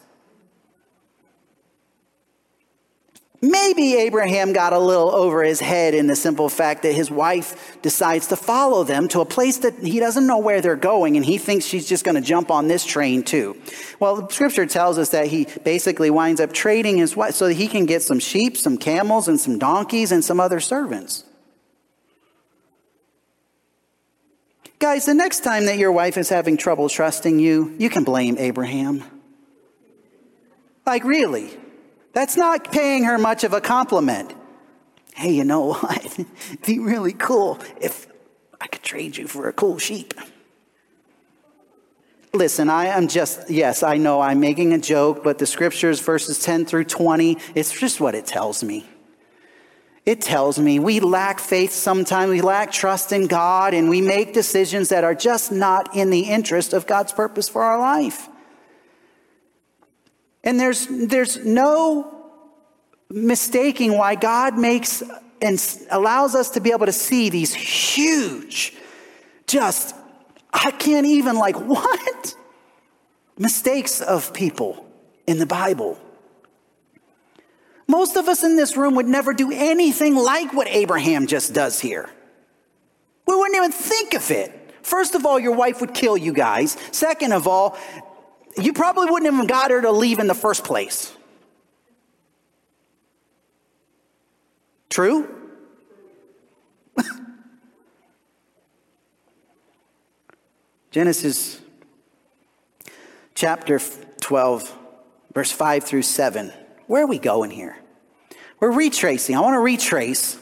Maybe 3.42 3.94
Abraham 3.94 4.52
got 4.52 4.74
a 4.74 4.78
little 4.78 5.10
over 5.10 5.42
his 5.42 5.60
head 5.60 5.94
in 5.94 6.06
the 6.06 6.16
simple 6.16 6.50
fact 6.50 6.82
that 6.82 6.92
his 6.92 7.10
wife 7.10 7.80
decides 7.80 8.26
to 8.26 8.36
follow 8.36 8.84
them 8.84 9.08
to 9.08 9.20
a 9.20 9.24
place 9.24 9.58
that 9.58 9.78
he 9.78 9.98
doesn't 9.98 10.26
know 10.26 10.38
where 10.38 10.60
they're 10.60 10.76
going 10.76 11.16
and 11.16 11.24
he 11.24 11.38
thinks 11.38 11.64
she's 11.64 11.88
just 11.88 12.04
going 12.04 12.16
to 12.16 12.20
jump 12.20 12.50
on 12.50 12.68
this 12.68 12.84
train 12.84 13.22
too. 13.22 13.56
Well, 13.98 14.16
the 14.16 14.32
scripture 14.32 14.66
tells 14.66 14.98
us 14.98 15.10
that 15.10 15.28
he 15.28 15.46
basically 15.64 16.10
winds 16.10 16.38
up 16.38 16.52
trading 16.52 16.98
his 16.98 17.16
wife 17.16 17.34
so 17.34 17.48
that 17.48 17.54
he 17.54 17.66
can 17.66 17.86
get 17.86 18.02
some 18.02 18.18
sheep, 18.18 18.58
some 18.58 18.76
camels, 18.76 19.26
and 19.26 19.40
some 19.40 19.58
donkeys 19.58 20.12
and 20.12 20.22
some 20.22 20.38
other 20.38 20.60
servants. 20.60 21.24
Guys, 24.78 25.06
the 25.06 25.14
next 25.14 25.44
time 25.44 25.64
that 25.64 25.78
your 25.78 25.92
wife 25.92 26.18
is 26.18 26.28
having 26.28 26.58
trouble 26.58 26.90
trusting 26.90 27.38
you, 27.38 27.74
you 27.78 27.88
can 27.88 28.04
blame 28.04 28.36
Abraham. 28.38 29.02
Like, 30.84 31.04
really? 31.04 31.59
That's 32.12 32.36
not 32.36 32.72
paying 32.72 33.04
her 33.04 33.18
much 33.18 33.44
of 33.44 33.52
a 33.52 33.60
compliment. 33.60 34.34
Hey, 35.14 35.32
you 35.32 35.44
know 35.44 35.74
what? 35.74 36.04
It'd 36.18 36.66
be 36.66 36.78
really 36.78 37.12
cool 37.12 37.58
if 37.80 38.06
I 38.60 38.66
could 38.66 38.82
trade 38.82 39.16
you 39.16 39.26
for 39.26 39.48
a 39.48 39.52
cool 39.52 39.78
sheep. 39.78 40.14
Listen, 42.32 42.70
I 42.70 42.86
am 42.86 43.08
just, 43.08 43.50
yes, 43.50 43.82
I 43.82 43.96
know 43.96 44.20
I'm 44.20 44.38
making 44.38 44.72
a 44.72 44.78
joke, 44.78 45.24
but 45.24 45.38
the 45.38 45.46
scriptures, 45.46 46.00
verses 46.00 46.38
10 46.40 46.64
through 46.64 46.84
20, 46.84 47.38
it's 47.56 47.72
just 47.72 48.00
what 48.00 48.14
it 48.14 48.24
tells 48.24 48.62
me. 48.62 48.88
It 50.06 50.20
tells 50.20 50.58
me 50.58 50.78
we 50.78 51.00
lack 51.00 51.40
faith 51.40 51.72
sometimes, 51.72 52.30
we 52.30 52.40
lack 52.40 52.72
trust 52.72 53.12
in 53.12 53.26
God, 53.26 53.74
and 53.74 53.90
we 53.90 54.00
make 54.00 54.32
decisions 54.32 54.88
that 54.88 55.04
are 55.04 55.14
just 55.14 55.52
not 55.52 55.94
in 55.96 56.10
the 56.10 56.20
interest 56.20 56.72
of 56.72 56.86
God's 56.86 57.12
purpose 57.12 57.48
for 57.48 57.62
our 57.62 57.78
life. 57.78 58.29
And 60.42 60.58
there's, 60.58 60.86
there's 60.88 61.44
no 61.44 62.16
mistaking 63.10 63.96
why 63.96 64.14
God 64.14 64.56
makes 64.56 65.02
and 65.42 65.86
allows 65.90 66.34
us 66.34 66.50
to 66.50 66.60
be 66.60 66.70
able 66.70 66.86
to 66.86 66.92
see 66.92 67.30
these 67.30 67.54
huge, 67.54 68.74
just, 69.46 69.94
I 70.52 70.70
can't 70.70 71.06
even, 71.06 71.36
like, 71.36 71.56
what? 71.60 72.34
Mistakes 73.38 74.00
of 74.00 74.34
people 74.34 74.86
in 75.26 75.38
the 75.38 75.46
Bible. 75.46 75.98
Most 77.88 78.16
of 78.16 78.28
us 78.28 78.44
in 78.44 78.56
this 78.56 78.76
room 78.76 78.94
would 78.96 79.08
never 79.08 79.32
do 79.32 79.50
anything 79.50 80.14
like 80.14 80.52
what 80.52 80.68
Abraham 80.68 81.26
just 81.26 81.52
does 81.52 81.80
here. 81.80 82.08
We 83.26 83.34
wouldn't 83.34 83.56
even 83.56 83.72
think 83.72 84.14
of 84.14 84.30
it. 84.30 84.56
First 84.82 85.14
of 85.14 85.26
all, 85.26 85.38
your 85.38 85.54
wife 85.54 85.80
would 85.80 85.94
kill 85.94 86.16
you 86.16 86.32
guys. 86.32 86.76
Second 86.92 87.32
of 87.32 87.46
all, 87.46 87.78
you 88.56 88.72
probably 88.72 89.10
wouldn't 89.10 89.32
have 89.32 89.46
got 89.46 89.70
her 89.70 89.80
to 89.82 89.92
leave 89.92 90.18
in 90.18 90.26
the 90.26 90.34
first 90.34 90.64
place. 90.64 91.12
True? 94.88 95.28
Genesis 100.90 101.60
chapter 103.34 103.80
12, 104.20 104.76
verse 105.32 105.52
5 105.52 105.84
through 105.84 106.02
7. 106.02 106.52
Where 106.88 107.04
are 107.04 107.06
we 107.06 107.18
going 107.18 107.52
here? 107.52 107.76
We're 108.58 108.72
retracing. 108.72 109.36
I 109.36 109.40
want 109.40 109.54
to 109.54 109.60
retrace 109.60 110.38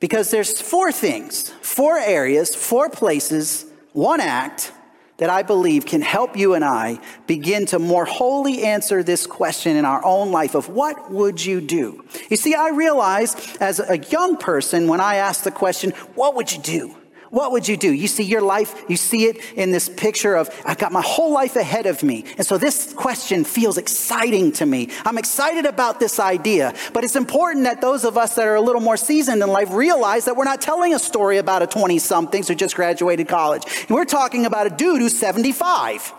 because 0.00 0.30
there's 0.30 0.60
four 0.60 0.90
things, 0.92 1.50
four 1.60 1.98
areas, 1.98 2.54
four 2.54 2.88
places, 2.88 3.66
one 3.92 4.20
act 4.20 4.72
that 5.18 5.30
I 5.30 5.42
believe 5.42 5.86
can 5.86 6.02
help 6.02 6.36
you 6.36 6.54
and 6.54 6.64
I 6.64 6.98
begin 7.26 7.66
to 7.66 7.78
more 7.78 8.04
wholly 8.04 8.64
answer 8.64 9.02
this 9.02 9.26
question 9.26 9.76
in 9.76 9.84
our 9.84 10.04
own 10.04 10.30
life 10.30 10.54
of 10.54 10.68
what 10.68 11.10
would 11.10 11.44
you 11.44 11.60
do? 11.60 12.04
You 12.28 12.36
see, 12.36 12.54
I 12.54 12.70
realized 12.70 13.56
as 13.60 13.80
a 13.80 13.98
young 13.98 14.36
person 14.36 14.88
when 14.88 15.00
I 15.00 15.16
asked 15.16 15.44
the 15.44 15.50
question, 15.50 15.92
what 16.14 16.34
would 16.34 16.52
you 16.52 16.60
do? 16.60 16.96
What 17.30 17.52
would 17.52 17.66
you 17.66 17.76
do? 17.76 17.92
You 17.92 18.08
see 18.08 18.22
your 18.22 18.40
life, 18.40 18.84
you 18.88 18.96
see 18.96 19.24
it 19.24 19.38
in 19.56 19.72
this 19.72 19.88
picture 19.88 20.34
of, 20.34 20.48
I've 20.64 20.78
got 20.78 20.92
my 20.92 21.02
whole 21.02 21.32
life 21.32 21.56
ahead 21.56 21.86
of 21.86 22.02
me. 22.02 22.24
And 22.38 22.46
so 22.46 22.58
this 22.58 22.92
question 22.92 23.44
feels 23.44 23.78
exciting 23.78 24.52
to 24.52 24.66
me. 24.66 24.90
I'm 25.04 25.18
excited 25.18 25.66
about 25.66 25.98
this 26.00 26.20
idea, 26.20 26.74
but 26.92 27.04
it's 27.04 27.16
important 27.16 27.64
that 27.64 27.80
those 27.80 28.04
of 28.04 28.16
us 28.16 28.34
that 28.36 28.46
are 28.46 28.54
a 28.54 28.60
little 28.60 28.80
more 28.80 28.96
seasoned 28.96 29.42
in 29.42 29.48
life 29.48 29.70
realize 29.72 30.26
that 30.26 30.36
we're 30.36 30.44
not 30.44 30.60
telling 30.60 30.94
a 30.94 30.98
story 30.98 31.38
about 31.38 31.62
a 31.62 31.66
20 31.66 31.98
somethings 31.98 32.48
who 32.48 32.54
just 32.54 32.76
graduated 32.76 33.28
college. 33.28 33.62
We're 33.88 34.04
talking 34.04 34.46
about 34.46 34.66
a 34.66 34.70
dude 34.70 35.00
who's 35.00 35.18
75. 35.18 36.12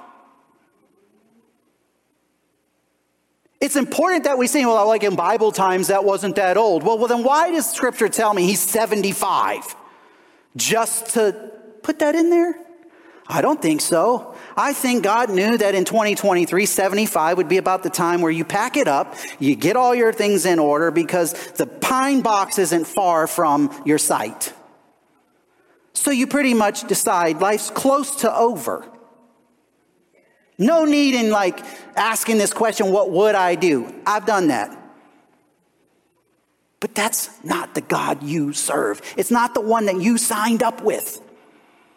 It's 3.59 3.75
important 3.75 4.25
that 4.25 4.37
we 4.37 4.47
say, 4.47 4.65
well, 4.65 4.87
like 4.87 5.03
in 5.03 5.15
Bible 5.15 5.51
times, 5.51 5.87
that 5.87 6.03
wasn't 6.03 6.35
that 6.35 6.57
old. 6.57 6.83
Well, 6.83 6.97
well, 6.97 7.07
then 7.07 7.23
why 7.23 7.51
does 7.51 7.71
scripture 7.71 8.07
tell 8.07 8.33
me 8.33 8.45
he's 8.45 8.59
75? 8.59 9.75
Just 10.57 11.13
to 11.13 11.51
put 11.83 11.99
that 11.99 12.15
in 12.15 12.29
there? 12.29 12.55
I 13.29 13.41
don't 13.41 13.61
think 13.61 13.81
so. 13.81 14.35
I 14.55 14.73
think 14.73 15.03
God 15.03 15.29
knew 15.29 15.57
that 15.57 15.75
in 15.75 15.83
2023, 15.83 16.65
75 16.65 17.37
would 17.37 17.49
be 17.49 17.57
about 17.57 17.83
the 17.83 17.89
time 17.89 18.21
where 18.21 18.31
you 18.31 18.45
pack 18.45 18.77
it 18.77 18.87
up, 18.87 19.15
you 19.37 19.55
get 19.55 19.75
all 19.75 19.93
your 19.93 20.13
things 20.13 20.45
in 20.45 20.59
order 20.59 20.91
because 20.91 21.33
the 21.51 21.67
pine 21.67 22.21
box 22.21 22.57
isn't 22.57 22.87
far 22.87 23.27
from 23.27 23.81
your 23.85 23.97
sight. 23.97 24.53
So 25.93 26.11
you 26.11 26.27
pretty 26.27 26.53
much 26.53 26.87
decide 26.87 27.41
life's 27.41 27.69
close 27.69 28.17
to 28.17 28.33
over. 28.33 28.89
No 30.57 30.85
need 30.85 31.15
in 31.15 31.29
like 31.29 31.59
asking 31.95 32.37
this 32.37 32.53
question, 32.53 32.91
what 32.91 33.11
would 33.11 33.35
I 33.35 33.55
do? 33.55 33.93
I've 34.05 34.25
done 34.25 34.47
that. 34.47 34.86
But 36.79 36.93
that's 36.93 37.29
not 37.43 37.75
the 37.75 37.81
God 37.81 38.23
you 38.23 38.53
serve. 38.53 39.01
It's 39.17 39.31
not 39.31 39.53
the 39.53 39.61
one 39.61 39.85
that 39.85 39.99
you 39.99 40.17
signed 40.17 40.61
up 40.61 40.83
with. 40.83 41.21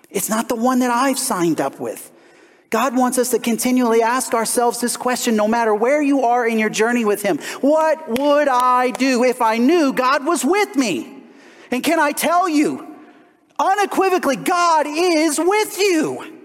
It's 0.09 0.29
not 0.29 0.49
the 0.49 0.57
one 0.57 0.81
that 0.81 0.91
I've 0.91 1.19
signed 1.19 1.61
up 1.61 1.79
with. 1.79 2.11
God 2.71 2.97
wants 2.97 3.19
us 3.19 3.31
to 3.31 3.39
continually 3.39 4.01
ask 4.01 4.33
ourselves 4.33 4.81
this 4.81 4.97
question 4.97 5.37
no 5.37 5.49
matter 5.49 5.75
where 5.75 6.01
you 6.01 6.23
are 6.23 6.47
in 6.47 6.59
your 6.59 6.71
journey 6.71 7.05
with 7.05 7.21
Him. 7.21 7.39
What 7.61 8.09
would 8.09 8.49
I 8.49 8.91
do 8.91 9.25
if 9.25 9.43
I 9.43 9.59
knew 9.59 9.93
God 9.93 10.25
was 10.25 10.45
with 10.45 10.77
me? 10.77 11.17
And 11.73 11.83
can 11.83 11.99
I 11.99 12.13
tell 12.13 12.49
you, 12.49 12.97
unequivocally, 13.59 14.37
God 14.37 14.87
is 14.89 15.39
with 15.39 15.79
you. 15.79 16.41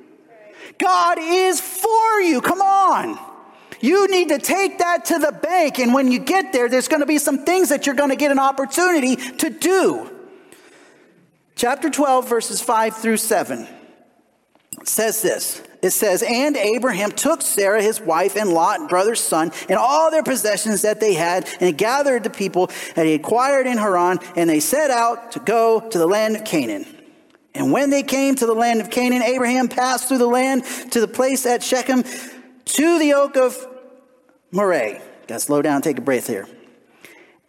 God 0.77 1.17
is 1.21 1.61
for 1.61 2.21
you. 2.21 2.41
Come 2.41 2.61
on. 2.61 3.19
You 3.81 4.07
need 4.09 4.29
to 4.29 4.39
take 4.39 4.79
that 4.79 5.05
to 5.05 5.19
the 5.19 5.31
bank. 5.31 5.79
And 5.79 5.93
when 5.93 6.11
you 6.11 6.19
get 6.19 6.53
there, 6.53 6.69
there's 6.69 6.87
going 6.87 7.01
to 7.01 7.05
be 7.05 7.17
some 7.17 7.39
things 7.45 7.69
that 7.69 7.85
you're 7.85 7.95
going 7.95 8.09
to 8.09 8.15
get 8.15 8.31
an 8.31 8.39
opportunity 8.39 9.15
to 9.15 9.49
do. 9.49 10.11
Chapter 11.55 11.89
12, 11.89 12.27
verses 12.27 12.61
5 12.61 12.97
through 12.97 13.17
7 13.17 13.67
says 14.83 15.21
this. 15.21 15.61
It 15.81 15.91
says, 15.91 16.23
And 16.23 16.57
Abraham 16.57 17.11
took 17.11 17.41
Sarah, 17.41 17.81
his 17.81 18.01
wife, 18.01 18.35
and 18.35 18.49
Lot, 18.49 18.89
brother's 18.89 19.21
son, 19.21 19.51
and 19.69 19.77
all 19.77 20.09
their 20.09 20.23
possessions 20.23 20.81
that 20.81 20.99
they 20.99 21.13
had, 21.13 21.47
and 21.59 21.67
he 21.67 21.71
gathered 21.71 22.23
the 22.23 22.29
people 22.29 22.71
that 22.95 23.05
he 23.05 23.13
acquired 23.13 23.67
in 23.67 23.77
Haran, 23.77 24.19
and 24.35 24.49
they 24.49 24.59
set 24.59 24.89
out 24.89 25.33
to 25.33 25.39
go 25.39 25.79
to 25.89 25.97
the 25.97 26.07
land 26.07 26.35
of 26.35 26.43
Canaan. 26.43 26.85
And 27.53 27.71
when 27.71 27.89
they 27.89 28.03
came 28.03 28.35
to 28.35 28.45
the 28.45 28.53
land 28.53 28.81
of 28.81 28.89
Canaan, 28.89 29.21
Abraham 29.21 29.69
passed 29.69 30.09
through 30.09 30.17
the 30.17 30.27
land 30.27 30.65
to 30.91 30.99
the 30.99 31.07
place 31.07 31.45
at 31.45 31.63
Shechem 31.63 32.03
to 32.65 32.99
the 32.99 33.13
oak 33.13 33.37
of 33.37 33.67
Moreh. 34.51 35.01
Got 35.27 35.35
to 35.35 35.39
slow 35.39 35.61
down, 35.61 35.81
take 35.81 35.97
a 35.97 36.01
breath 36.01 36.27
here. 36.27 36.47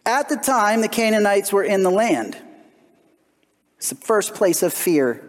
At 0.05 0.29
the 0.29 0.37
time, 0.37 0.81
the 0.81 0.87
Canaanites 0.87 1.51
were 1.51 1.63
in 1.63 1.83
the 1.83 1.91
land. 1.91 2.37
It's 3.77 3.89
the 3.89 3.95
first 3.95 4.33
place 4.33 4.63
of 4.63 4.73
fear, 4.73 5.23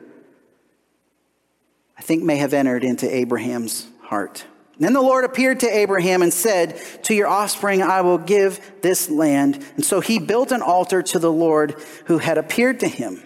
I 1.98 2.02
think, 2.02 2.22
may 2.22 2.36
have 2.36 2.54
entered 2.54 2.84
into 2.84 3.12
Abraham's 3.12 3.86
heart. 4.02 4.44
then 4.78 4.92
the 4.92 5.02
Lord 5.02 5.24
appeared 5.24 5.60
to 5.60 5.66
Abraham 5.66 6.22
and 6.22 6.32
said, 6.32 6.80
To 7.02 7.14
your 7.14 7.26
offspring 7.26 7.82
I 7.82 8.00
will 8.00 8.18
give 8.18 8.60
this 8.80 9.10
land. 9.10 9.64
And 9.74 9.84
so 9.84 10.00
he 10.00 10.18
built 10.18 10.52
an 10.52 10.62
altar 10.62 11.02
to 11.02 11.18
the 11.18 11.32
Lord 11.32 11.74
who 12.06 12.18
had 12.18 12.38
appeared 12.38 12.80
to 12.80 12.88
him. 12.88 13.22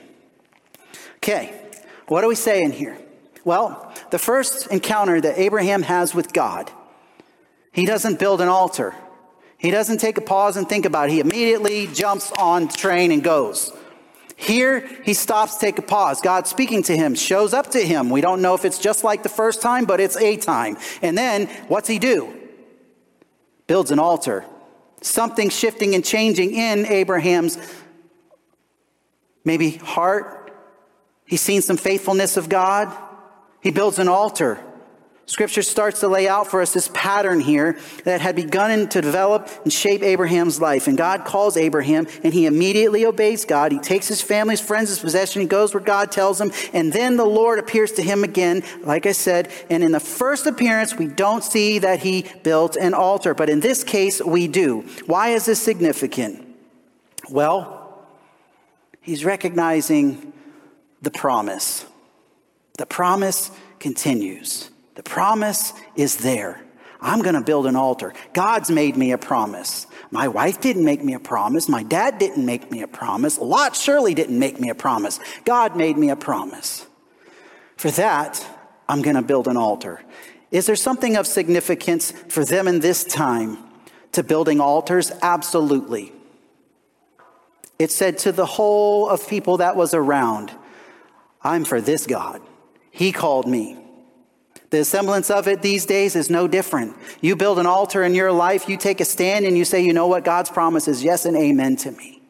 Okay, 1.17 1.55
what 2.09 2.25
are 2.25 2.29
we 2.29 2.35
saying 2.35 2.73
here? 2.73 2.99
Well, 3.45 3.93
the 4.11 4.19
first 4.19 4.69
encounter 4.69 5.21
that 5.21 5.39
Abraham 5.39 5.83
has 5.83 6.15
with 6.15 6.33
God, 6.33 6.71
he 7.73 7.87
doesn't 7.87 8.19
build 8.19 8.41
an 8.41 8.49
altar. 8.49 8.95
He 9.59 9.71
doesn't 9.71 9.99
take 9.99 10.19
a 10.19 10.21
pause 10.21 10.57
and 10.57 10.69
think 10.69 10.85
about 10.85 11.09
it. 11.09 11.13
He 11.13 11.21
immediately 11.21 11.87
jumps 11.87 12.33
on 12.33 12.67
the 12.67 12.73
train 12.73 13.13
and 13.13 13.23
goes. 13.23 13.73
Here, 14.37 14.89
he 15.05 15.15
stops, 15.15 15.57
take 15.57 15.79
a 15.79 15.83
pause. 15.83 16.21
God 16.21 16.49
speaking 16.49 16.83
to 16.85 16.97
him, 16.97 17.15
shows 17.15 17.55
up 17.55 17.71
to 17.71 17.79
him. 17.81 18.11
We 18.11 18.21
don't 18.21 18.43
know 18.43 18.55
if 18.55 18.65
it's 18.65 18.79
just 18.79 19.05
like 19.05 19.23
the 19.23 19.29
first 19.29 19.63
time, 19.63 19.85
but 19.85 20.01
it's 20.01 20.17
a 20.17 20.37
time. 20.37 20.79
And 21.01 21.17
then, 21.17 21.47
what's 21.69 21.89
he 21.89 22.01
do? 22.01 22.35
Builds 23.69 23.93
an 23.93 24.01
altar. 24.01 24.45
Something 25.01 25.49
shifting 25.49 25.95
and 25.95 26.05
changing 26.05 26.55
in 26.55 26.87
Abraham's 26.87 27.57
maybe 29.45 29.71
heart. 29.71 30.53
He's 31.25 31.41
seen 31.41 31.63
some 31.63 31.77
faithfulness 31.77 32.37
of 32.37 32.49
God. 32.49 32.93
He 33.63 33.71
builds 33.71 33.99
an 33.99 34.09
altar. 34.09 34.61
Scripture 35.25 35.63
starts 35.63 36.01
to 36.01 36.09
lay 36.09 36.27
out 36.27 36.49
for 36.49 36.61
us 36.61 36.75
this 36.75 36.91
pattern 36.93 37.41
here 37.41 37.79
that 38.05 38.21
had 38.21 38.35
begun 38.35 38.89
to 38.89 39.01
develop 39.01 39.49
and 39.63 39.73
shape 39.73 40.03
Abraham's 40.03 40.61
life. 40.61 40.89
And 40.89 40.99
God 40.99 41.25
calls 41.25 41.57
Abraham, 41.57 42.09
and 42.25 42.35
he 42.35 42.45
immediately 42.45 43.07
obeys 43.07 43.45
God. 43.45 43.71
He 43.71 43.79
takes 43.79 44.09
his 44.09 44.21
family, 44.21 44.55
his 44.55 44.61
friends, 44.61 44.89
his 44.89 44.99
possession. 44.99 45.41
He 45.41 45.49
goes 45.49 45.73
where 45.73 45.83
God 45.83 46.11
tells 46.11 46.41
him. 46.41 46.51
And 46.73 46.93
then 46.93 47.17
the 47.17 47.25
Lord 47.25 47.61
appears 47.61 47.93
to 47.93 48.03
him 48.03 48.25
again, 48.25 48.65
like 48.83 49.07
I 49.07 49.13
said. 49.13 49.51
And 49.71 49.85
in 49.85 49.93
the 49.93 50.01
first 50.01 50.47
appearance, 50.47 50.99
we 50.99 51.07
don't 51.07 51.45
see 51.45 51.79
that 51.79 52.01
he 52.01 52.27
built 52.43 52.75
an 52.75 52.93
altar. 52.93 53.33
But 53.33 53.49
in 53.49 53.61
this 53.61 53.85
case, 53.85 54.21
we 54.21 54.49
do. 54.49 54.81
Why 55.07 55.29
is 55.29 55.47
this 55.47 55.63
significant? 55.63 56.45
Well, 57.31 58.05
he's 59.01 59.25
recognizing 59.25 60.33
the 61.01 61.13
promise. 61.13 61.87
The 62.83 62.87
promise 62.87 63.53
continues. 63.79 64.69
The 64.97 65.05
promise 65.05 65.73
is 65.95 66.17
there. 66.17 66.61
I'm 67.01 67.23
going 67.23 67.37
to 67.37 67.41
build 67.41 67.67
an 67.67 67.77
altar. 67.77 68.13
God's 68.33 68.73
made 68.73 68.97
me 68.97 69.13
a 69.13 69.19
promise. 69.19 69.87
My 70.11 70.27
wife 70.27 70.61
didn't 70.61 70.85
make 70.85 71.01
me 71.05 71.15
a 71.15 71.21
promise. 71.21 71.69
My 71.69 71.85
dad 71.85 72.19
didn't 72.19 72.45
make 72.45 72.73
me 72.73 72.83
a 72.83 72.89
promise. 72.89 73.39
Lot 73.39 73.77
surely 73.77 74.15
didn't 74.15 74.37
make 74.37 74.59
me 74.59 74.69
a 74.69 74.75
promise. 74.75 75.21
God 75.45 75.77
made 75.77 75.97
me 75.97 76.11
a 76.11 76.17
promise. 76.17 76.85
For 77.77 77.93
that, 77.93 78.45
I'm 78.89 79.01
going 79.01 79.15
to 79.15 79.23
build 79.23 79.47
an 79.47 79.57
altar. 79.57 80.03
Is 80.51 80.67
there 80.67 80.75
something 80.75 81.15
of 81.15 81.29
significance 81.29 82.11
for 82.11 82.45
them 82.45 82.67
in 82.67 82.81
this 82.81 83.05
time 83.05 83.59
to 84.11 84.25
building 84.25 84.61
altars? 84.61 85.13
Absolutely. 85.23 86.11
It 87.79 87.93
said 87.93 88.19
to 88.19 88.33
the 88.33 88.45
whole 88.45 89.09
of 89.09 89.29
people 89.29 89.59
that 89.59 89.77
was 89.77 89.95
around, 89.95 90.51
I'm 91.43 91.65
for 91.65 91.81
this 91.81 92.09
God. 92.09 92.43
He 92.93 93.11
called 93.11 93.49
me. 93.49 93.79
The 94.69 94.85
semblance 94.85 95.31
of 95.31 95.49
it 95.49 95.63
these 95.63 95.87
days 95.87 96.15
is 96.15 96.31
no 96.31 96.47
different. 96.47 96.97
You 97.21 97.37
build 97.37 97.59
an 97.59 97.67
altar 97.67 98.05
in 98.05 98.15
your 98.15 98.33
life, 98.33 98.69
you 98.69 98.77
take 98.77 99.01
a 99.01 99.05
stand 99.05 99.45
and 99.45 99.57
you 99.57 99.65
say, 99.65 99.83
you 99.83 99.93
know 99.93 100.07
what? 100.07 100.25
God's 100.25 100.51
promise 100.51 100.87
is 100.89 101.03
yes 101.03 101.25
and 101.25 101.37
amen 101.37 101.77
to 101.77 101.91
me. 101.91 102.23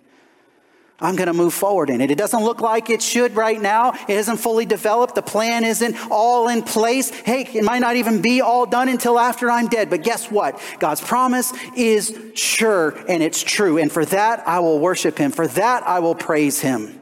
I'm 1.00 1.16
going 1.16 1.26
to 1.26 1.32
move 1.32 1.52
forward 1.52 1.90
in 1.90 2.00
it. 2.00 2.12
It 2.12 2.18
doesn't 2.18 2.44
look 2.44 2.60
like 2.60 2.88
it 2.88 3.02
should 3.02 3.34
right 3.34 3.60
now. 3.60 3.92
It 4.08 4.16
isn't 4.16 4.36
fully 4.36 4.66
developed. 4.66 5.16
The 5.16 5.22
plan 5.22 5.64
isn't 5.64 5.96
all 6.12 6.48
in 6.48 6.62
place. 6.62 7.10
Hey, 7.10 7.42
it 7.42 7.64
might 7.64 7.80
not 7.80 7.96
even 7.96 8.22
be 8.22 8.40
all 8.40 8.66
done 8.66 8.88
until 8.88 9.18
after 9.18 9.50
I'm 9.50 9.66
dead. 9.66 9.90
But 9.90 10.04
guess 10.04 10.30
what? 10.30 10.60
God's 10.78 11.00
promise 11.00 11.52
is 11.76 12.16
sure 12.34 12.90
and 13.08 13.20
it's 13.20 13.42
true. 13.42 13.78
And 13.78 13.90
for 13.90 14.04
that, 14.06 14.46
I 14.46 14.60
will 14.60 14.78
worship 14.78 15.18
him. 15.18 15.32
For 15.32 15.48
that, 15.48 15.82
I 15.88 15.98
will 15.98 16.14
praise 16.14 16.60
him. 16.60 17.01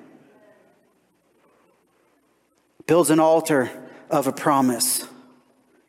Builds 2.86 3.10
an 3.10 3.20
altar 3.20 3.70
of 4.10 4.26
a 4.26 4.32
promise. 4.32 5.06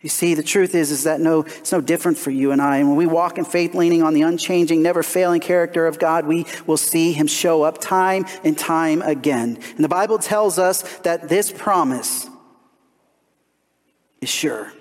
You 0.01 0.09
see, 0.09 0.33
the 0.33 0.43
truth 0.43 0.73
is, 0.73 0.89
is 0.89 1.03
that 1.03 1.19
no, 1.19 1.41
it's 1.41 1.71
no 1.71 1.79
different 1.79 2.17
for 2.17 2.31
you 2.31 2.51
and 2.51 2.61
I. 2.61 2.77
And 2.77 2.87
when 2.87 2.97
we 2.97 3.05
walk 3.05 3.37
in 3.37 3.45
faith, 3.45 3.75
leaning 3.75 4.01
on 4.01 4.15
the 4.15 4.23
unchanging, 4.23 4.81
never 4.81 5.03
failing 5.03 5.41
character 5.41 5.85
of 5.85 5.99
God, 5.99 6.25
we 6.25 6.47
will 6.65 6.77
see 6.77 7.13
him 7.13 7.27
show 7.27 7.61
up 7.61 7.79
time 7.79 8.25
and 8.43 8.57
time 8.57 9.03
again. 9.03 9.59
And 9.75 9.83
the 9.83 9.89
Bible 9.89 10.17
tells 10.17 10.57
us 10.57 10.81
that 10.99 11.29
this 11.29 11.51
promise 11.51 12.27
is 14.21 14.29
sure. 14.29 14.73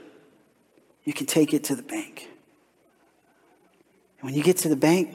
You 1.04 1.12
can 1.12 1.26
take 1.26 1.52
it 1.52 1.64
to 1.64 1.76
the 1.76 1.82
bank. 1.82 2.28
And 4.20 4.26
when 4.26 4.34
you 4.34 4.42
get 4.42 4.58
to 4.58 4.70
the 4.70 4.76
bank, 4.76 5.14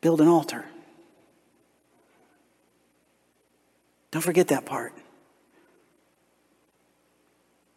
build 0.00 0.22
an 0.22 0.28
altar. 0.28 0.64
Don't 4.10 4.22
forget 4.22 4.48
that 4.48 4.64
part. 4.64 4.92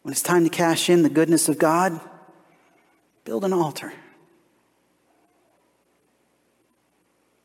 When 0.02 0.12
it's 0.12 0.22
time 0.22 0.44
to 0.44 0.50
cash 0.50 0.88
in 0.88 1.02
the 1.02 1.10
goodness 1.10 1.48
of 1.48 1.58
God, 1.58 2.00
build 3.24 3.44
an 3.44 3.52
altar. 3.52 3.92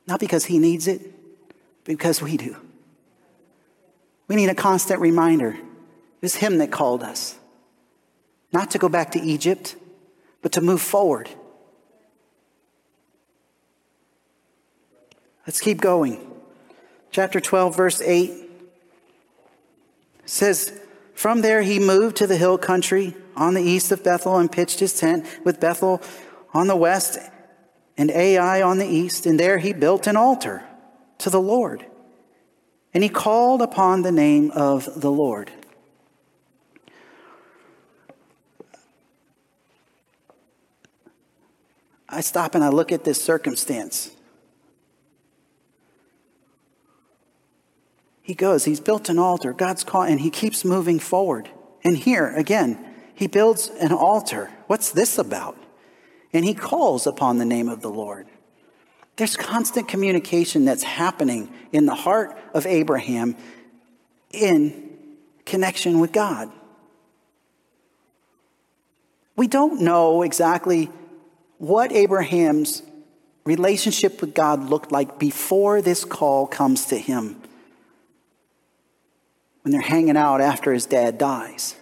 Not 0.08 0.20
because 0.20 0.46
He 0.46 0.60
needs 0.60 0.88
it, 0.88 1.02
but 1.84 1.98
because 1.98 2.22
we 2.22 2.38
do. 2.38 2.56
We 4.28 4.36
need 4.36 4.50
a 4.50 4.56
constant 4.56 5.02
reminder. 5.02 5.50
It 5.50 6.22
was 6.22 6.36
Him 6.36 6.60
that 6.60 6.72
called 6.72 7.04
us. 7.04 7.38
Not 8.52 8.72
to 8.72 8.78
go 8.78 8.88
back 8.88 9.12
to 9.12 9.20
Egypt, 9.20 9.76
but 10.42 10.54
to 10.54 10.62
move 10.62 10.82
forward. 10.82 11.30
Let's 15.46 15.60
keep 15.60 15.82
going. 15.82 16.32
Chapter 17.12 17.40
12, 17.40 17.76
verse 17.76 18.02
8 18.02 18.45
says, 20.26 20.80
from 21.14 21.42
there, 21.42 21.62
he 21.62 21.80
moved 21.80 22.18
to 22.18 22.28
the 22.28 22.38
hill 22.38 22.58
country 22.58 23.16
on 23.36 23.54
the 23.54 23.62
east 23.62 23.92
of 23.92 24.04
Bethel 24.04 24.38
and 24.38 24.52
pitched 24.52 24.80
his 24.80 24.98
tent 24.98 25.26
with 25.44 25.60
Bethel 25.60 26.02
on 26.54 26.68
the 26.68 26.76
west 26.76 27.18
and 27.98 28.12
Ai 28.12 28.62
on 28.62 28.78
the 28.78 28.88
east. 28.88 29.26
And 29.26 29.40
there 29.40 29.58
he 29.58 29.74
built 29.74 30.08
an 30.08 30.18
altar 30.18 30.64
to 31.20 31.30
the 31.30 31.42
Lord. 31.42 31.86
And 32.94 33.04
he 33.04 33.10
called 33.10 33.62
upon 33.62 34.02
the 34.02 34.12
name 34.12 34.52
of 34.52 35.02
the 35.02 35.12
Lord. 35.12 35.52
I 42.08 42.22
stop 42.22 42.56
and 42.56 42.64
I 42.64 42.70
look 42.70 42.92
at 42.92 43.04
this 43.04 43.22
circumstance. 43.22 44.15
He 48.26 48.34
goes, 48.34 48.66
he's 48.66 48.80
built 48.80 49.08
an 49.08 49.20
altar. 49.20 49.54
God's 49.54 49.84
called, 49.84 50.10
and 50.10 50.20
he 50.20 50.32
keeps 50.32 50.66
moving 50.66 50.98
forward. 50.98 51.48
And 51.84 51.96
here, 51.96 52.34
again, 52.36 52.84
he 53.14 53.28
builds 53.28 53.70
an 53.80 53.92
altar. 53.92 54.50
What's 54.66 54.92
this 54.92 55.20
about? 55.20 55.56
And 56.34 56.44
he 56.44 56.56
calls 56.56 57.06
upon 57.06 57.38
the 57.38 57.46
name 57.46 57.70
of 57.70 57.82
the 57.82 57.92
Lord. 57.92 58.26
There's 59.18 59.38
constant 59.38 59.88
communication 59.88 60.66
that's 60.66 60.82
happening 60.82 61.54
in 61.72 61.86
the 61.86 61.94
heart 61.94 62.36
of 62.56 62.66
Abraham 62.66 63.36
in 64.32 64.98
connection 65.46 66.00
with 66.00 66.12
God. 66.12 66.52
We 69.36 69.48
don't 69.48 69.82
know 69.82 70.24
exactly 70.24 70.90
what 71.60 71.92
Abraham's 71.92 72.82
relationship 73.44 74.20
with 74.20 74.34
God 74.34 74.68
looked 74.68 74.92
like 74.92 75.20
before 75.20 75.84
this 75.84 76.04
call 76.04 76.48
comes 76.48 76.86
to 76.86 76.98
him 76.98 77.40
when 79.66 79.72
they're 79.72 79.82
hanging 79.82 80.16
out 80.16 80.42
after 80.42 80.72
his 80.72 80.86
dad 80.86 81.18
dies. 81.18 81.76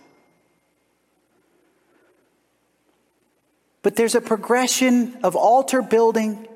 But 3.82 3.98
there's 3.98 4.16
a 4.16 4.22
progression 4.22 5.18
of 5.22 5.36
altar 5.36 5.82
building 5.82 6.48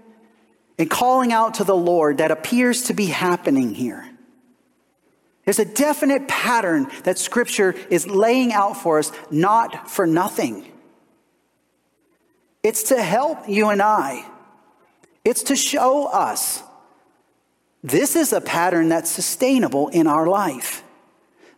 and 0.80 0.90
calling 0.90 1.34
out 1.34 1.56
to 1.56 1.66
the 1.66 1.76
Lord 1.76 2.20
that 2.20 2.32
appears 2.32 2.84
to 2.84 2.94
be 2.94 3.08
happening 3.08 3.76
here. 3.76 4.08
There's 5.44 5.60
a 5.60 5.66
definite 5.66 6.30
pattern 6.30 6.88
that 7.04 7.18
Scripture 7.18 7.76
is 7.90 8.08
laying 8.08 8.54
out 8.54 8.78
for 8.78 8.98
us, 8.98 9.12
not 9.30 9.90
for 9.92 10.08
nothing. 10.08 10.72
It's 12.64 12.84
to 12.84 13.04
help 13.04 13.50
you 13.50 13.68
and 13.68 13.82
I, 13.82 14.26
it's 15.26 15.44
to 15.44 15.58
show 15.58 16.08
us 16.08 16.64
this 17.84 18.16
is 18.16 18.32
a 18.32 18.40
pattern 18.40 18.88
that's 18.88 19.12
sustainable 19.12 19.90
in 19.90 20.08
our 20.08 20.26
life. 20.26 20.84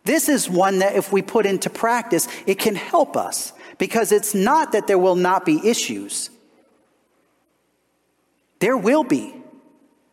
This 0.04 0.28
is 0.28 0.48
one 0.48 0.78
that 0.78 0.96
if 0.96 1.12
we 1.12 1.22
put 1.22 1.46
into 1.46 1.70
practice, 1.70 2.26
it 2.46 2.58
can 2.58 2.74
help 2.74 3.16
us 3.16 3.52
because 3.78 4.12
it's 4.12 4.34
not 4.34 4.72
that 4.72 4.86
there 4.86 4.98
will 4.98 5.16
not 5.16 5.44
be 5.44 5.68
issues. 5.68 6.30
There 8.60 8.76
will 8.76 9.04
be. 9.04 9.34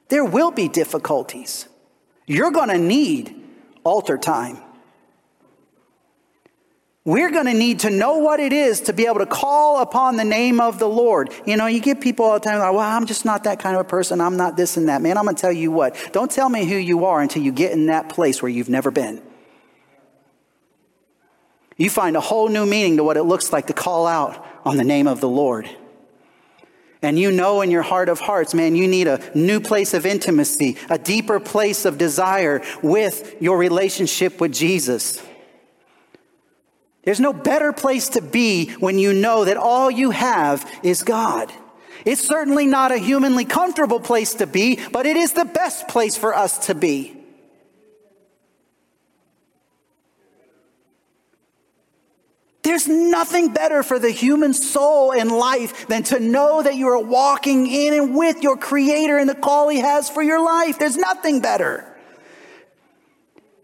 There 0.10 0.26
will 0.26 0.52
be 0.52 0.68
difficulties. 0.68 1.68
You're 2.26 2.52
going 2.52 2.70
to 2.70 2.78
need 2.78 3.36
altar 3.84 4.18
time. 4.18 4.58
We're 7.04 7.32
going 7.32 7.46
to 7.46 7.54
need 7.54 7.80
to 7.80 7.90
know 7.90 8.18
what 8.18 8.42
it 8.42 8.52
is 8.52 8.82
to 8.82 8.94
be 8.94 9.06
able 9.06 9.20
to 9.20 9.26
call 9.26 9.82
upon 9.82 10.18
the 10.18 10.26
name 10.26 10.60
of 10.60 10.78
the 10.78 10.90
Lord. 10.90 11.32
You 11.46 11.56
know, 11.56 11.66
you 11.66 11.80
get 11.80 12.02
people 12.02 12.26
all 12.26 12.34
the 12.34 12.42
time 12.42 12.60
like, 12.60 12.74
well, 12.74 12.82
I'm 12.82 13.06
just 13.06 13.24
not 13.24 13.46
that 13.46 13.60
kind 13.60 13.76
of 13.76 13.82
a 13.82 13.86
person. 13.86 14.20
I'm 14.20 14.36
not 14.36 14.58
this 14.58 14.76
and 14.76 14.90
that. 14.90 15.02
Man, 15.02 15.18
I'm 15.18 15.24
going 15.24 15.36
to 15.38 15.42
tell 15.42 15.52
you 15.52 15.72
what. 15.72 15.96
Don't 16.12 16.30
tell 16.30 16.50
me 16.50 16.66
who 16.66 16.76
you 16.76 17.06
are 17.06 17.22
until 17.22 17.44
you 17.44 17.54
get 17.54 17.72
in 17.72 17.86
that 17.86 18.10
place 18.10 18.42
where 18.42 18.50
you've 18.50 18.68
never 18.68 18.92
been. 18.92 19.22
You 21.78 21.90
find 21.90 22.18
a 22.18 22.22
whole 22.22 22.50
new 22.50 22.66
meaning 22.66 22.98
to 22.98 23.04
what 23.04 23.18
it 23.18 23.24
looks 23.24 23.54
like 23.54 23.68
to 23.68 23.74
call 23.74 24.08
out 24.08 24.44
on 24.66 24.78
the 24.78 24.84
name 24.84 25.08
of 25.08 25.22
the 25.22 25.30
Lord. 25.30 25.70
And 27.02 27.20
you 27.20 27.32
know 27.32 27.62
in 27.62 27.70
your 27.70 27.84
heart 27.84 28.10
of 28.10 28.20
hearts, 28.20 28.56
man, 28.56 28.76
you 28.76 28.88
need 28.88 29.08
a 29.08 29.22
new 29.36 29.60
place 29.60 29.94
of 29.94 30.06
intimacy, 30.06 30.78
a 30.90 30.98
deeper 30.98 31.40
place 31.40 31.86
of 31.86 31.98
desire 32.00 32.64
with 32.82 33.40
your 33.40 33.58
relationship 33.58 34.42
with 34.42 34.52
Jesus. 34.52 35.22
There's 37.04 37.20
no 37.20 37.32
better 37.32 37.72
place 37.72 38.10
to 38.10 38.22
be 38.22 38.72
when 38.72 38.98
you 38.98 39.14
know 39.14 39.46
that 39.46 39.58
all 39.58 39.92
you 39.92 40.12
have 40.12 40.70
is 40.84 41.04
God. 41.04 41.54
It's 42.04 42.26
certainly 42.26 42.66
not 42.66 42.92
a 42.92 42.98
humanly 42.98 43.46
comfortable 43.46 44.00
place 44.00 44.34
to 44.36 44.48
be, 44.48 44.80
but 44.92 45.06
it 45.06 45.16
is 45.16 45.34
the 45.34 45.46
best 45.46 45.88
place 45.88 46.18
for 46.18 46.36
us 46.36 46.68
to 46.68 46.76
be. 46.76 47.17
There's 52.68 52.90
nothing 52.90 53.54
better 53.54 53.82
for 53.82 53.98
the 53.98 54.12
human 54.12 54.54
soul 54.54 55.14
in 55.14 55.30
life 55.30 55.88
than 55.88 56.04
to 56.04 56.20
know 56.20 56.62
that 56.62 56.76
you 56.76 56.90
are 56.90 57.00
walking 57.00 57.66
in 57.66 57.94
and 57.94 58.14
with 58.14 58.44
your 58.44 58.58
Creator 58.58 59.18
and 59.18 59.30
the 59.30 59.36
call 59.36 59.70
He 59.70 59.80
has 59.80 60.10
for 60.10 60.22
your 60.22 60.44
life. 60.44 60.78
There's 60.78 60.98
nothing 60.98 61.40
better. 61.40 61.86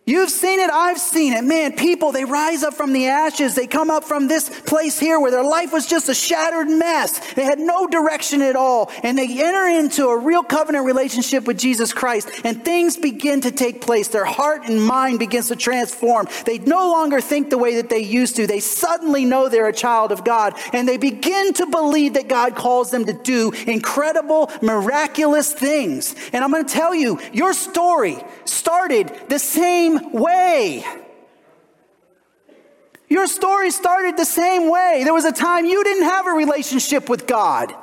You've 0.06 0.32
seen 0.32 0.60
it, 0.60 0.70
I've 0.70 0.98
seen 0.98 1.32
it. 1.32 1.46
Man, 1.46 1.78
people, 1.78 2.12
they 2.12 2.26
rise 2.26 2.62
up 2.62 2.74
from 2.74 2.92
the 2.92 3.08
ashes. 3.08 3.56
They 3.56 3.68
come 3.68 3.90
up 3.90 4.04
from 4.04 4.28
this 4.28 4.50
place 4.50 5.00
here 5.00 5.18
where 5.18 5.32
their 5.32 5.46
life 5.46 5.72
was 5.72 5.86
just 5.86 6.10
a 6.10 6.14
shattered 6.14 6.68
mess. 6.68 7.34
They 7.36 7.46
had 7.46 7.58
no 7.58 7.88
direction 7.88 8.42
at 8.42 8.58
all. 8.58 8.92
And 9.02 9.18
they 9.18 9.42
enter 9.42 9.66
into 9.66 10.08
a 10.08 10.18
real 10.18 10.44
covenant 10.44 10.86
relationship 10.86 11.46
with 11.46 11.58
Jesus 11.58 11.94
Christ. 11.94 12.30
And 12.44 12.66
things 12.66 12.98
begin 12.98 13.40
to 13.42 13.52
take 13.52 13.80
place. 13.80 14.10
Their 14.10 14.26
heart 14.26 14.68
and 14.68 14.84
mind 14.84 15.20
begins 15.20 15.48
to 15.48 15.56
transform. 15.56 16.28
They 16.46 16.58
no 16.58 16.92
longer 16.92 17.22
think 17.22 17.50
the 17.50 17.58
way 17.58 17.76
that 17.76 17.88
they 17.88 18.00
used 18.00 18.36
to. 18.36 18.46
They 18.46 18.60
suddenly 18.60 19.24
know 19.24 19.48
they're 19.48 19.70
a 19.70 19.74
child 19.74 20.12
of 20.12 20.26
God. 20.26 20.54
And 20.74 20.86
they 20.86 20.98
begin 20.98 21.54
to 21.54 21.66
believe 21.66 22.16
that 22.16 22.28
God 22.28 22.56
calls 22.56 22.92
them 22.92 23.06
to 23.06 23.14
do 23.14 23.54
incredible, 23.68 24.52
miraculous 24.62 25.54
things. 25.54 26.14
And 26.34 26.44
I'm 26.44 26.52
going 26.52 26.66
to 26.66 26.74
tell 26.74 26.94
you, 26.94 27.22
your 27.32 27.54
story 27.54 28.18
started 28.44 29.10
the 29.30 29.40
same 29.40 29.93
same 30.00 30.12
way. 30.12 30.86
Your 33.10 33.28
story 33.28 33.72
started 33.72 34.18
the 34.18 34.26
same 34.26 34.70
way. 34.70 35.02
There 35.04 35.14
was 35.14 35.26
a 35.26 35.32
time 35.32 35.66
you 35.66 35.84
didn't 35.84 36.04
have 36.04 36.26
a 36.26 36.32
relationship 36.32 37.10
with 37.10 37.28
God. 37.28 37.74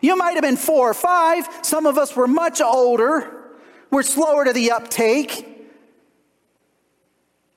You 0.00 0.16
might 0.16 0.32
have 0.32 0.42
been 0.42 0.56
four 0.58 0.90
or 0.90 0.94
five. 0.94 1.48
Some 1.62 1.86
of 1.86 1.96
us 1.96 2.14
were 2.14 2.28
much 2.28 2.60
older. 2.60 3.44
We're 3.90 4.02
slower 4.02 4.44
to 4.44 4.52
the 4.52 4.72
uptake. 4.72 5.48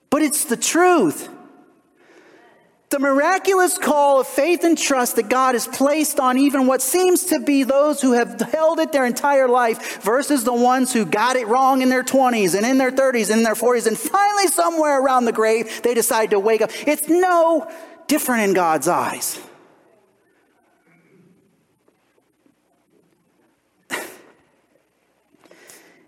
But 0.09 0.21
it's 0.21 0.45
the 0.45 0.55
truth. 0.55 1.27
The 2.89 2.99
miraculous 2.99 3.77
call 3.77 4.21
of 4.21 4.27
faith 4.27 4.63
and 4.63 4.77
trust 4.77 5.17
that 5.17 5.27
God 5.27 5.55
has 5.55 5.67
placed 5.67 6.21
on 6.21 6.37
even 6.37 6.67
what 6.67 6.81
seems 6.81 7.25
to 7.25 7.39
be 7.39 7.63
those 7.63 8.01
who 8.01 8.13
have 8.13 8.39
held 8.39 8.79
it 8.79 8.93
their 8.93 9.05
entire 9.05 9.49
life 9.49 10.01
versus 10.01 10.45
the 10.45 10.53
ones 10.53 10.93
who 10.93 11.05
got 11.05 11.35
it 11.35 11.47
wrong 11.47 11.81
in 11.81 11.89
their 11.89 12.03
20s 12.03 12.55
and 12.55 12.65
in 12.65 12.77
their 12.77 12.91
30s 12.91 13.29
and 13.29 13.39
in 13.39 13.43
their 13.43 13.55
40s 13.55 13.87
and 13.87 13.97
finally 13.97 14.47
somewhere 14.47 15.01
around 15.01 15.25
the 15.25 15.33
grave 15.33 15.81
they 15.81 15.93
decide 15.93 16.29
to 16.29 16.39
wake 16.39 16.61
up. 16.61 16.69
It's 16.87 17.09
no 17.09 17.69
different 18.07 18.43
in 18.43 18.53
God's 18.53 18.87
eyes. 18.87 19.37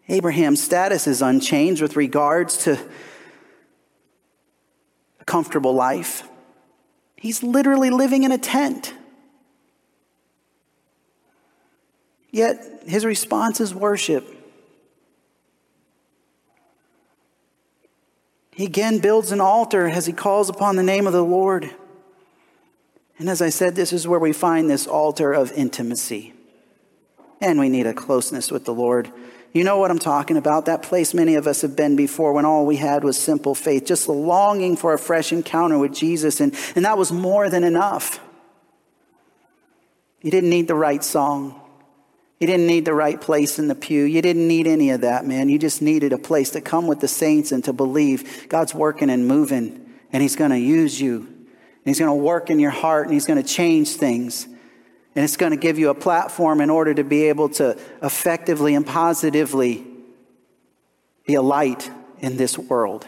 Abraham's 0.07 0.63
status 0.63 1.07
is 1.07 1.21
unchanged 1.21 1.81
with 1.81 1.97
regards 1.97 2.63
to 2.63 2.79
a 5.19 5.25
comfortable 5.25 5.73
life. 5.73 6.23
He's 7.19 7.43
literally 7.43 7.89
living 7.89 8.23
in 8.23 8.31
a 8.31 8.37
tent. 8.37 8.93
Yet 12.31 12.83
his 12.87 13.05
response 13.05 13.59
is 13.59 13.73
worship. 13.73 14.35
He 18.51 18.65
again 18.65 18.99
builds 18.99 19.31
an 19.31 19.41
altar 19.41 19.87
as 19.87 20.05
he 20.05 20.13
calls 20.13 20.49
upon 20.49 20.75
the 20.75 20.83
name 20.83 21.07
of 21.07 21.13
the 21.13 21.23
Lord. 21.23 21.69
And 23.17 23.29
as 23.29 23.41
I 23.41 23.49
said, 23.49 23.75
this 23.75 23.91
is 23.91 24.07
where 24.07 24.19
we 24.19 24.31
find 24.31 24.69
this 24.69 24.87
altar 24.87 25.33
of 25.33 25.51
intimacy. 25.53 26.33
And 27.41 27.59
we 27.59 27.69
need 27.69 27.87
a 27.87 27.93
closeness 27.93 28.51
with 28.51 28.65
the 28.65 28.73
Lord. 28.73 29.11
You 29.51 29.63
know 29.63 29.77
what 29.77 29.89
I'm 29.89 29.99
talking 29.99 30.37
about? 30.37 30.65
That 30.65 30.83
place 30.83 31.13
many 31.13 31.35
of 31.35 31.47
us 31.47 31.61
have 31.61 31.75
been 31.75 31.95
before 31.95 32.33
when 32.33 32.45
all 32.45 32.65
we 32.65 32.75
had 32.75 33.03
was 33.03 33.17
simple 33.17 33.55
faith, 33.55 33.85
just 33.85 34.07
a 34.07 34.11
longing 34.11 34.77
for 34.77 34.93
a 34.93 34.99
fresh 34.99 35.31
encounter 35.31 35.77
with 35.77 35.93
Jesus. 35.93 36.39
And, 36.39 36.55
and 36.75 36.85
that 36.85 36.97
was 36.97 37.11
more 37.11 37.49
than 37.49 37.63
enough. 37.63 38.19
You 40.21 40.31
didn't 40.31 40.49
need 40.49 40.67
the 40.67 40.75
right 40.75 41.03
song. 41.03 41.59
You 42.39 42.47
didn't 42.47 42.67
need 42.67 42.85
the 42.85 42.93
right 42.93 43.19
place 43.19 43.59
in 43.59 43.67
the 43.67 43.75
pew. 43.75 44.03
You 44.03 44.21
didn't 44.21 44.47
need 44.47 44.67
any 44.67 44.91
of 44.91 45.01
that, 45.01 45.25
man. 45.25 45.49
You 45.49 45.59
just 45.59 45.81
needed 45.81 46.13
a 46.13 46.17
place 46.17 46.51
to 46.51 46.61
come 46.61 46.87
with 46.87 46.99
the 46.99 47.07
saints 47.07 47.51
and 47.51 47.63
to 47.65 47.73
believe 47.73 48.47
God's 48.47 48.73
working 48.73 49.09
and 49.09 49.27
moving, 49.27 49.93
and 50.13 50.21
He's 50.21 50.37
going 50.37 50.51
to 50.51 50.59
use 50.59 51.01
you. 51.01 51.17
And 51.17 51.85
He's 51.85 51.99
going 51.99 52.11
to 52.11 52.23
work 52.23 52.49
in 52.49 52.59
your 52.59 52.71
heart, 52.71 53.05
and 53.05 53.13
He's 53.13 53.25
going 53.25 53.41
to 53.41 53.47
change 53.47 53.95
things. 53.95 54.47
And 55.19 55.25
it's 55.25 55.35
going 55.35 55.51
to 55.51 55.57
give 55.57 55.77
you 55.77 55.89
a 55.89 55.93
platform 55.93 56.61
in 56.61 56.69
order 56.69 56.93
to 56.93 57.03
be 57.03 57.23
able 57.23 57.49
to 57.49 57.77
effectively 58.01 58.73
and 58.73 58.87
positively 58.87 59.85
be 61.27 61.33
a 61.33 61.41
light 61.41 61.91
in 62.19 62.37
this 62.37 62.57
world. 62.57 63.05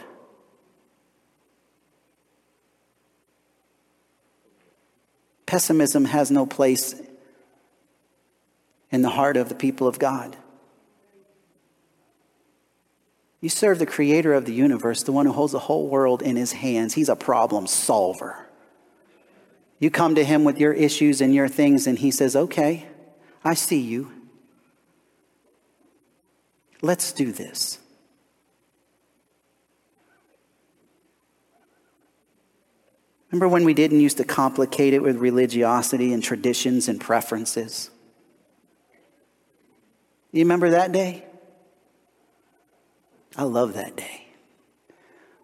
Pessimism 5.46 6.04
has 6.04 6.30
no 6.30 6.44
place 6.44 7.00
in 8.90 9.00
the 9.00 9.08
heart 9.08 9.38
of 9.38 9.48
the 9.48 9.54
people 9.54 9.88
of 9.88 9.98
God. 9.98 10.36
You 13.40 13.48
serve 13.48 13.78
the 13.78 13.86
creator 13.86 14.34
of 14.34 14.44
the 14.44 14.52
universe, 14.52 15.02
the 15.02 15.12
one 15.12 15.24
who 15.24 15.32
holds 15.32 15.52
the 15.54 15.60
whole 15.60 15.88
world 15.88 16.20
in 16.20 16.36
his 16.36 16.52
hands. 16.52 16.92
He's 16.92 17.08
a 17.08 17.16
problem 17.16 17.66
solver. 17.66 18.50
You 19.82 19.90
come 19.90 20.14
to 20.14 20.22
him 20.22 20.44
with 20.44 20.60
your 20.60 20.72
issues 20.72 21.20
and 21.20 21.34
your 21.34 21.48
things, 21.48 21.88
and 21.88 21.98
he 21.98 22.12
says, 22.12 22.36
Okay, 22.36 22.86
I 23.42 23.54
see 23.54 23.80
you. 23.80 24.12
Let's 26.82 27.10
do 27.12 27.32
this. 27.32 27.80
Remember 33.32 33.48
when 33.48 33.64
we 33.64 33.74
didn't 33.74 33.98
used 33.98 34.18
to 34.18 34.24
complicate 34.24 34.94
it 34.94 35.02
with 35.02 35.16
religiosity 35.16 36.12
and 36.12 36.22
traditions 36.22 36.86
and 36.86 37.00
preferences? 37.00 37.90
You 40.30 40.44
remember 40.44 40.70
that 40.70 40.92
day? 40.92 41.24
I 43.36 43.42
love 43.42 43.74
that 43.74 43.96
day. 43.96 44.28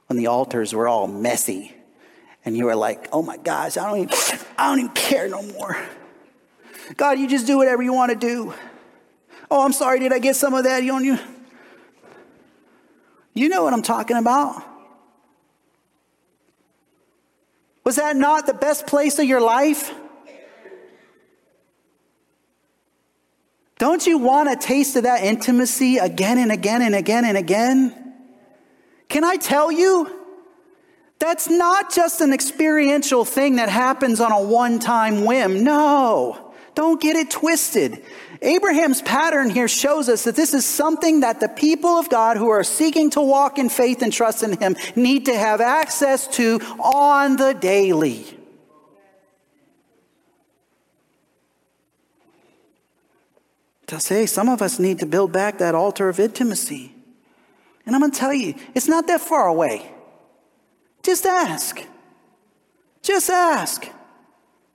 When 0.07 0.17
the 0.17 0.29
altars 0.29 0.73
were 0.73 0.87
all 0.87 1.09
messy 1.09 1.75
and 2.49 2.57
you 2.57 2.65
were 2.65 2.75
like, 2.75 3.09
oh 3.13 3.21
my 3.21 3.37
gosh, 3.37 3.77
I 3.77 3.87
don't 3.87 3.99
even, 3.99 4.41
I 4.57 4.71
don't 4.71 4.79
even 4.79 4.93
care 4.93 5.29
no 5.29 5.43
more. 5.43 5.77
God, 6.97 7.19
you 7.19 7.29
just 7.29 7.47
do 7.47 7.59
whatever 7.59 7.83
you 7.83 7.93
want 7.93 8.11
to 8.11 8.17
do. 8.17 8.55
Oh, 9.51 9.63
I'm 9.67 9.75
sorry, 9.75 9.99
did 9.99 10.15
I 10.15 10.19
get 10.19 10.35
some 10.35 10.55
of 10.55 10.65
that 10.65 10.83
on 10.89 11.05
you? 11.05 11.19
You 13.35 13.51
know 13.51 13.65
what 13.65 13.75
I'm 13.75 13.83
talking 13.83 14.17
about. 14.17 14.63
Was 17.85 17.97
that 17.97 18.17
not 18.17 18.47
the 18.47 18.55
best 18.55 18.87
place 18.87 19.19
of 19.19 19.27
your 19.27 19.43
life? 19.43 19.95
Don't 23.77 24.07
you 24.07 24.17
want 24.17 24.49
a 24.49 24.57
taste 24.57 24.97
of 24.97 25.03
that 25.03 25.23
intimacy 25.23 25.99
again 25.99 26.39
and 26.39 26.51
again 26.51 26.81
and 26.81 26.95
again 26.95 27.27
and 27.27 27.37
again? 27.37 28.15
Can 29.11 29.23
I 29.23 29.37
tell 29.37 29.71
you? 29.71 30.18
That's 31.19 31.51
not 31.51 31.93
just 31.93 32.21
an 32.21 32.33
experiential 32.33 33.25
thing 33.25 33.57
that 33.57 33.69
happens 33.69 34.21
on 34.21 34.31
a 34.31 34.41
one 34.41 34.79
time 34.79 35.25
whim. 35.25 35.65
No, 35.65 36.53
don't 36.75 37.01
get 37.01 37.17
it 37.17 37.31
twisted. 37.31 38.05
Abraham's 38.41 39.03
pattern 39.03 39.51
here 39.51 39.67
shows 39.67 40.09
us 40.09 40.23
that 40.25 40.37
this 40.37 40.55
is 40.55 40.65
something 40.65 41.21
that 41.21 41.41
the 41.41 41.49
people 41.49 41.91
of 41.91 42.09
God 42.09 42.37
who 42.37 42.49
are 42.51 42.63
seeking 42.63 43.11
to 43.11 43.21
walk 43.21 43.59
in 43.59 43.69
faith 43.69 44.01
and 44.01 44.13
trust 44.13 44.45
in 44.45 44.57
Him 44.57 44.77
need 44.95 45.27
to 45.27 45.37
have 45.37 45.61
access 45.61 46.29
to 46.37 46.61
on 46.79 47.35
the 47.37 47.53
daily. 47.53 48.27
To 53.89 53.99
say 53.99 54.27
some 54.27 54.49
of 54.49 54.63
us 54.63 54.79
need 54.79 55.01
to 55.01 55.07
build 55.07 55.33
back 55.33 55.59
that 55.59 55.75
altar 55.75 56.09
of 56.09 56.21
intimacy. 56.21 56.95
And 57.87 57.97
I'm 57.97 58.03
going 58.03 58.13
to 58.13 58.19
tell 58.19 58.35
you, 58.35 58.55
it's 58.75 58.87
not 58.87 59.09
that 59.09 59.21
far 59.21 59.49
away. 59.49 59.91
Just 61.09 61.25
ask. 61.25 61.83
Just 63.01 63.31
ask. 63.31 63.89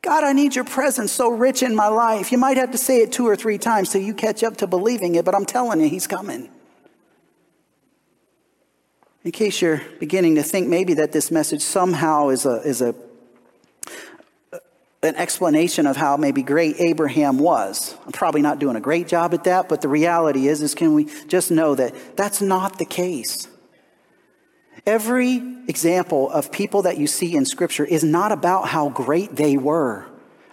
God, 0.01 0.23
I 0.23 0.33
need 0.33 0.55
your 0.55 0.65
presence 0.65 1.11
so 1.11 1.29
rich 1.29 1.61
in 1.61 1.75
my 1.75 1.89
life. 1.89 2.31
You 2.31 2.39
might 2.39 2.57
have 2.57 2.71
to 2.71 2.77
say 2.79 3.03
it 3.03 3.11
two 3.11 3.27
or 3.27 3.35
three 3.35 3.59
times 3.59 3.91
till 3.91 4.01
you 4.01 4.15
catch 4.15 4.43
up 4.43 4.57
to 4.57 4.65
believing 4.65 5.13
it, 5.13 5.25
but 5.25 5.35
I'm 5.35 5.45
telling 5.45 5.79
you, 5.79 5.87
He's 5.87 6.07
coming. 6.07 6.49
In 9.23 9.31
case 9.31 9.61
you're 9.61 9.83
beginning 9.99 10.33
to 10.33 10.41
think 10.41 10.67
maybe 10.67 10.95
that 10.95 11.11
this 11.11 11.29
message 11.29 11.61
somehow 11.61 12.29
is 12.29 12.47
a, 12.47 12.61
is 12.67 12.81
a 12.81 12.95
an 15.03 15.15
explanation 15.15 15.85
of 15.85 15.97
how 15.97 16.17
maybe 16.17 16.41
great 16.41 16.77
Abraham 16.79 17.37
was. 17.37 17.95
I'm 18.07 18.11
probably 18.11 18.41
not 18.41 18.57
doing 18.57 18.75
a 18.75 18.81
great 18.81 19.07
job 19.07 19.35
at 19.35 19.43
that, 19.43 19.69
but 19.69 19.81
the 19.81 19.87
reality 19.87 20.47
is, 20.47 20.63
is 20.63 20.73
can 20.73 20.95
we 20.95 21.05
just 21.27 21.51
know 21.51 21.75
that 21.75 21.93
that's 22.17 22.41
not 22.41 22.79
the 22.79 22.85
case. 22.85 23.47
Every 24.87 25.52
example 25.67 26.29
of 26.29 26.51
people 26.51 26.81
that 26.83 26.97
you 26.97 27.07
see 27.07 27.35
in 27.35 27.45
Scripture 27.45 27.85
is 27.85 28.03
not 28.03 28.31
about 28.31 28.69
how 28.69 28.89
great 28.89 29.35
they 29.35 29.57
were. 29.57 30.05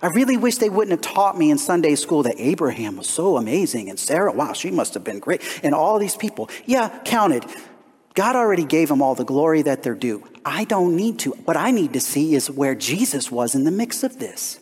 I 0.03 0.07
really 0.09 0.37
wish 0.37 0.57
they 0.57 0.71
wouldn't 0.71 0.93
have 0.93 1.15
taught 1.15 1.37
me 1.37 1.51
in 1.51 1.59
Sunday 1.59 1.95
school 1.95 2.23
that 2.23 2.37
Abraham 2.39 2.97
was 2.97 3.09
so 3.09 3.37
amazing 3.37 3.91
and 3.91 3.99
Sarah, 3.99 4.33
wow, 4.33 4.53
she 4.55 4.71
must 4.71 4.95
have 4.95 5.05
been 5.05 5.19
great. 5.19 5.43
And 5.63 5.75
all 5.75 5.99
these 5.99 6.17
people, 6.17 6.49
yeah, 6.65 7.01
counted. 7.05 7.45
God 8.15 8.35
already 8.35 8.65
gave 8.65 8.89
them 8.89 9.03
all 9.03 9.15
the 9.15 9.25
glory 9.25 9.63
that 9.63 9.83
they're 9.83 9.95
due. 9.95 10.27
I 10.45 10.65
don't 10.65 10.97
need 10.97 11.19
to. 11.21 11.31
What 11.31 11.57
I 11.57 11.71
need 11.71 11.93
to 11.93 12.01
see 12.01 12.35
is 12.35 12.51
where 12.51 12.75
Jesus 12.75 13.31
was 13.31 13.55
in 13.55 13.65
the 13.65 13.71
mix 13.71 14.03
of 14.03 14.19
this. 14.19 14.59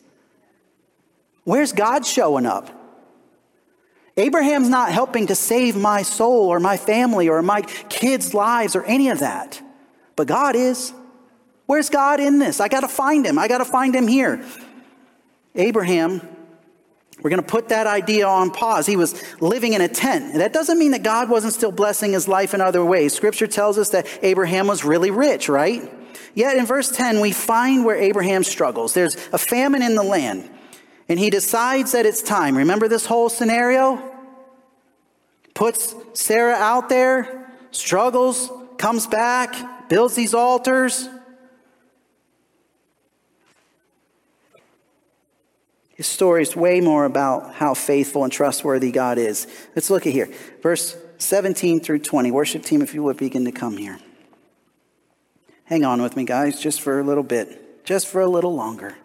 Where's 1.44 1.72
God 1.72 2.04
showing 2.04 2.44
up? 2.44 2.74
Abraham's 4.16 4.68
not 4.68 4.90
helping 4.90 5.28
to 5.28 5.36
save 5.36 5.76
my 5.76 6.02
soul 6.02 6.48
or 6.48 6.58
my 6.58 6.76
family 6.76 7.28
or 7.28 7.40
my 7.40 7.62
kids' 7.62 8.34
lives 8.34 8.74
or 8.74 8.82
any 8.84 9.08
of 9.08 9.20
that. 9.20 9.62
But 10.18 10.26
God 10.26 10.56
is. 10.56 10.92
Where's 11.66 11.90
God 11.90 12.18
in 12.18 12.40
this? 12.40 12.58
I 12.58 12.66
got 12.66 12.80
to 12.80 12.88
find 12.88 13.24
him. 13.24 13.38
I 13.38 13.46
got 13.46 13.58
to 13.58 13.64
find 13.64 13.94
him 13.94 14.08
here. 14.08 14.44
Abraham, 15.54 16.20
we're 17.22 17.30
going 17.30 17.40
to 17.40 17.46
put 17.46 17.68
that 17.68 17.86
idea 17.86 18.26
on 18.26 18.50
pause. 18.50 18.84
He 18.84 18.96
was 18.96 19.22
living 19.40 19.74
in 19.74 19.80
a 19.80 19.86
tent. 19.86 20.34
That 20.34 20.52
doesn't 20.52 20.76
mean 20.76 20.90
that 20.90 21.04
God 21.04 21.30
wasn't 21.30 21.52
still 21.52 21.70
blessing 21.70 22.14
his 22.14 22.26
life 22.26 22.52
in 22.52 22.60
other 22.60 22.84
ways. 22.84 23.14
Scripture 23.14 23.46
tells 23.46 23.78
us 23.78 23.90
that 23.90 24.08
Abraham 24.22 24.66
was 24.66 24.84
really 24.84 25.12
rich, 25.12 25.48
right? 25.48 25.88
Yet 26.34 26.56
in 26.56 26.66
verse 26.66 26.90
10, 26.90 27.20
we 27.20 27.30
find 27.30 27.84
where 27.84 27.96
Abraham 27.96 28.42
struggles. 28.42 28.94
There's 28.94 29.14
a 29.32 29.38
famine 29.38 29.82
in 29.82 29.94
the 29.94 30.02
land 30.02 30.50
and 31.08 31.16
he 31.16 31.30
decides 31.30 31.92
that 31.92 32.06
it's 32.06 32.22
time. 32.22 32.56
Remember 32.58 32.88
this 32.88 33.06
whole 33.06 33.28
scenario? 33.28 34.02
Puts 35.54 35.94
Sarah 36.14 36.56
out 36.56 36.88
there, 36.88 37.52
struggles, 37.70 38.50
comes 38.78 39.06
back, 39.06 39.54
builds 39.88 40.14
these 40.14 40.34
altars. 40.34 41.08
His 45.94 46.06
story 46.06 46.42
is 46.42 46.54
way 46.54 46.80
more 46.80 47.04
about 47.04 47.54
how 47.54 47.74
faithful 47.74 48.22
and 48.22 48.32
trustworthy 48.32 48.92
God 48.92 49.18
is. 49.18 49.48
Let's 49.74 49.90
look 49.90 50.06
at 50.06 50.12
here. 50.12 50.30
Verse 50.62 50.96
17 51.18 51.80
through 51.80 51.98
20. 51.98 52.30
Worship 52.30 52.62
team, 52.62 52.82
if 52.82 52.94
you 52.94 53.02
would 53.02 53.16
begin 53.16 53.44
to 53.46 53.52
come 53.52 53.76
here. 53.76 53.98
Hang 55.64 55.84
on 55.84 56.00
with 56.00 56.16
me, 56.16 56.24
guys, 56.24 56.60
just 56.60 56.80
for 56.80 57.00
a 57.00 57.02
little 57.02 57.24
bit. 57.24 57.84
just 57.88 58.06
for 58.06 58.20
a 58.20 58.28
little 58.28 58.54
longer. 58.54 58.96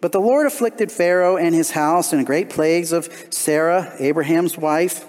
But 0.00 0.12
the 0.12 0.20
Lord 0.20 0.46
afflicted 0.46 0.90
Pharaoh 0.90 1.36
and 1.36 1.54
his 1.54 1.72
house 1.72 2.14
and 2.14 2.24
great 2.24 2.48
plagues 2.48 2.92
of 2.92 3.08
Sarah, 3.28 3.94
Abraham's 3.98 4.56
wife. 4.56 5.04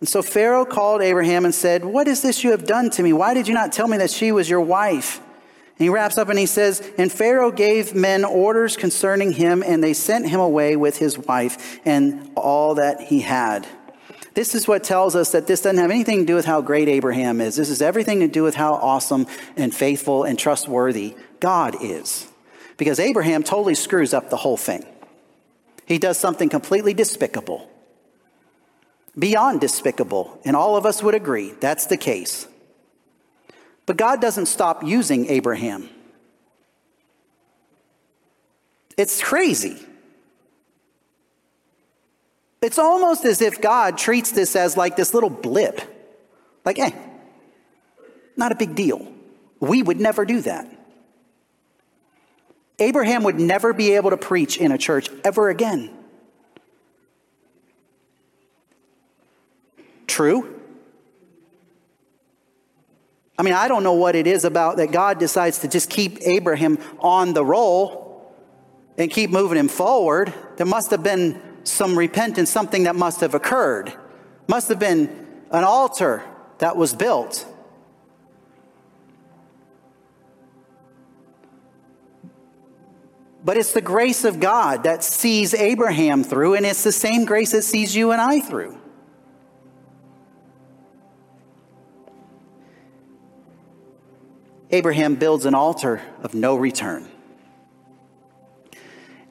And 0.00 0.08
so 0.08 0.22
Pharaoh 0.22 0.66
called 0.66 1.00
Abraham 1.00 1.44
and 1.44 1.54
said, 1.54 1.84
What 1.84 2.08
is 2.08 2.22
this 2.22 2.44
you 2.44 2.50
have 2.50 2.66
done 2.66 2.90
to 2.90 3.02
me? 3.02 3.12
Why 3.12 3.34
did 3.34 3.48
you 3.48 3.54
not 3.54 3.72
tell 3.72 3.88
me 3.88 3.98
that 3.98 4.10
she 4.10 4.32
was 4.32 4.48
your 4.48 4.60
wife? 4.60 5.18
And 5.18 5.84
he 5.84 5.88
wraps 5.88 6.18
up 6.18 6.28
and 6.28 6.38
he 6.38 6.46
says, 6.46 6.82
And 6.98 7.10
Pharaoh 7.10 7.50
gave 7.50 7.94
men 7.94 8.24
orders 8.24 8.76
concerning 8.76 9.32
him, 9.32 9.62
and 9.62 9.82
they 9.82 9.94
sent 9.94 10.28
him 10.28 10.40
away 10.40 10.76
with 10.76 10.98
his 10.98 11.18
wife 11.18 11.80
and 11.84 12.30
all 12.36 12.74
that 12.74 13.00
he 13.00 13.20
had. 13.20 13.66
This 14.34 14.54
is 14.54 14.68
what 14.68 14.84
tells 14.84 15.16
us 15.16 15.32
that 15.32 15.46
this 15.46 15.62
doesn't 15.62 15.80
have 15.80 15.90
anything 15.90 16.20
to 16.20 16.26
do 16.26 16.34
with 16.34 16.44
how 16.44 16.60
great 16.60 16.88
Abraham 16.88 17.40
is. 17.40 17.56
This 17.56 17.70
is 17.70 17.80
everything 17.80 18.20
to 18.20 18.28
do 18.28 18.42
with 18.42 18.54
how 18.54 18.74
awesome 18.74 19.26
and 19.56 19.74
faithful 19.74 20.24
and 20.24 20.38
trustworthy 20.38 21.14
God 21.40 21.76
is 21.82 22.28
because 22.76 23.00
Abraham 23.00 23.42
totally 23.42 23.74
screws 23.74 24.12
up 24.12 24.30
the 24.30 24.36
whole 24.36 24.56
thing. 24.56 24.84
He 25.86 25.98
does 25.98 26.18
something 26.18 26.48
completely 26.48 26.94
despicable, 26.94 27.70
beyond 29.18 29.60
despicable, 29.60 30.40
and 30.44 30.54
all 30.54 30.76
of 30.76 30.86
us 30.86 31.02
would 31.02 31.14
agree 31.14 31.52
that's 31.60 31.86
the 31.86 31.96
case. 31.96 32.46
But 33.86 33.96
God 33.96 34.20
doesn't 34.20 34.46
stop 34.46 34.82
using 34.82 35.26
Abraham. 35.26 35.88
It's 38.96 39.22
crazy. 39.22 39.78
It's 42.62 42.78
almost 42.78 43.24
as 43.24 43.42
if 43.42 43.60
God 43.60 43.96
treats 43.98 44.32
this 44.32 44.56
as 44.56 44.76
like 44.76 44.96
this 44.96 45.14
little 45.14 45.30
blip. 45.30 45.80
Like, 46.64 46.78
eh, 46.78 46.90
not 48.36 48.50
a 48.50 48.56
big 48.56 48.74
deal. 48.74 49.06
We 49.60 49.82
would 49.82 50.00
never 50.00 50.24
do 50.24 50.40
that. 50.42 50.66
Abraham 52.78 53.22
would 53.22 53.38
never 53.38 53.72
be 53.72 53.92
able 53.92 54.10
to 54.10 54.16
preach 54.16 54.58
in 54.58 54.72
a 54.72 54.78
church 54.78 55.08
ever 55.24 55.48
again. 55.48 55.95
True? 60.06 60.60
I 63.38 63.42
mean, 63.42 63.54
I 63.54 63.68
don't 63.68 63.82
know 63.82 63.92
what 63.92 64.14
it 64.14 64.26
is 64.26 64.44
about 64.44 64.78
that 64.78 64.92
God 64.92 65.18
decides 65.18 65.58
to 65.60 65.68
just 65.68 65.90
keep 65.90 66.18
Abraham 66.22 66.78
on 67.00 67.34
the 67.34 67.44
roll 67.44 68.32
and 68.96 69.10
keep 69.10 69.30
moving 69.30 69.58
him 69.58 69.68
forward. 69.68 70.32
There 70.56 70.66
must 70.66 70.90
have 70.90 71.02
been 71.02 71.42
some 71.64 71.98
repentance, 71.98 72.50
something 72.50 72.84
that 72.84 72.96
must 72.96 73.20
have 73.20 73.34
occurred. 73.34 73.92
Must 74.48 74.68
have 74.68 74.78
been 74.78 75.26
an 75.50 75.64
altar 75.64 76.22
that 76.58 76.76
was 76.76 76.94
built. 76.94 77.46
But 83.44 83.56
it's 83.56 83.72
the 83.72 83.80
grace 83.80 84.24
of 84.24 84.40
God 84.40 84.84
that 84.84 85.04
sees 85.04 85.54
Abraham 85.54 86.24
through, 86.24 86.54
and 86.54 86.66
it's 86.66 86.82
the 86.82 86.90
same 86.90 87.26
grace 87.26 87.52
that 87.52 87.62
sees 87.62 87.94
you 87.94 88.10
and 88.12 88.20
I 88.20 88.40
through. 88.40 88.76
Abraham 94.70 95.14
builds 95.14 95.46
an 95.46 95.54
altar 95.54 96.02
of 96.22 96.34
no 96.34 96.56
return. 96.56 97.08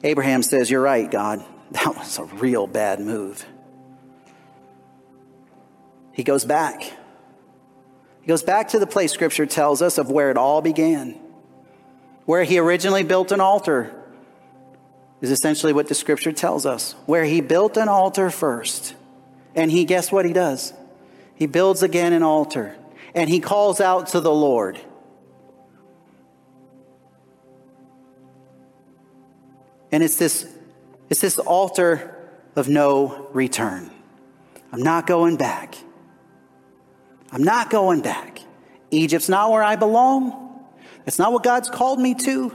Abraham 0.02 0.42
says, 0.42 0.70
You're 0.70 0.82
right, 0.82 1.10
God. 1.10 1.44
That 1.72 1.96
was 1.96 2.18
a 2.18 2.24
real 2.24 2.68
bad 2.68 3.00
move. 3.00 3.44
He 6.12 6.22
goes 6.22 6.44
back. 6.44 6.82
He 6.82 8.28
goes 8.28 8.42
back 8.42 8.68
to 8.68 8.78
the 8.78 8.86
place 8.86 9.12
Scripture 9.12 9.46
tells 9.46 9.82
us 9.82 9.98
of 9.98 10.10
where 10.10 10.30
it 10.30 10.36
all 10.36 10.62
began, 10.62 11.18
where 12.24 12.44
he 12.44 12.58
originally 12.58 13.02
built 13.02 13.32
an 13.32 13.40
altar 13.40 13.92
is 15.20 15.30
essentially 15.30 15.72
what 15.72 15.88
the 15.88 15.94
scripture 15.94 16.32
tells 16.32 16.66
us, 16.66 16.94
where 17.06 17.24
he 17.24 17.40
built 17.40 17.76
an 17.76 17.88
altar 17.88 18.30
first. 18.30 18.94
And 19.54 19.70
he, 19.70 19.84
guess 19.84 20.12
what 20.12 20.26
he 20.26 20.32
does? 20.32 20.72
He 21.34 21.46
builds 21.46 21.82
again 21.82 22.12
an 22.12 22.22
altar 22.22 22.76
and 23.14 23.30
he 23.30 23.40
calls 23.40 23.80
out 23.80 24.08
to 24.08 24.20
the 24.20 24.32
Lord. 24.32 24.78
And 29.96 30.04
it's 30.04 30.16
this, 30.16 30.46
it's 31.08 31.22
this 31.22 31.38
altar 31.38 32.14
of 32.54 32.68
no 32.68 33.30
return. 33.32 33.90
I'm 34.70 34.82
not 34.82 35.06
going 35.06 35.38
back. 35.38 35.74
I'm 37.32 37.42
not 37.42 37.70
going 37.70 38.02
back. 38.02 38.40
Egypt's 38.90 39.30
not 39.30 39.50
where 39.50 39.62
I 39.62 39.76
belong. 39.76 40.66
It's 41.06 41.18
not 41.18 41.32
what 41.32 41.42
God's 41.42 41.70
called 41.70 41.98
me 41.98 42.14
to. 42.14 42.54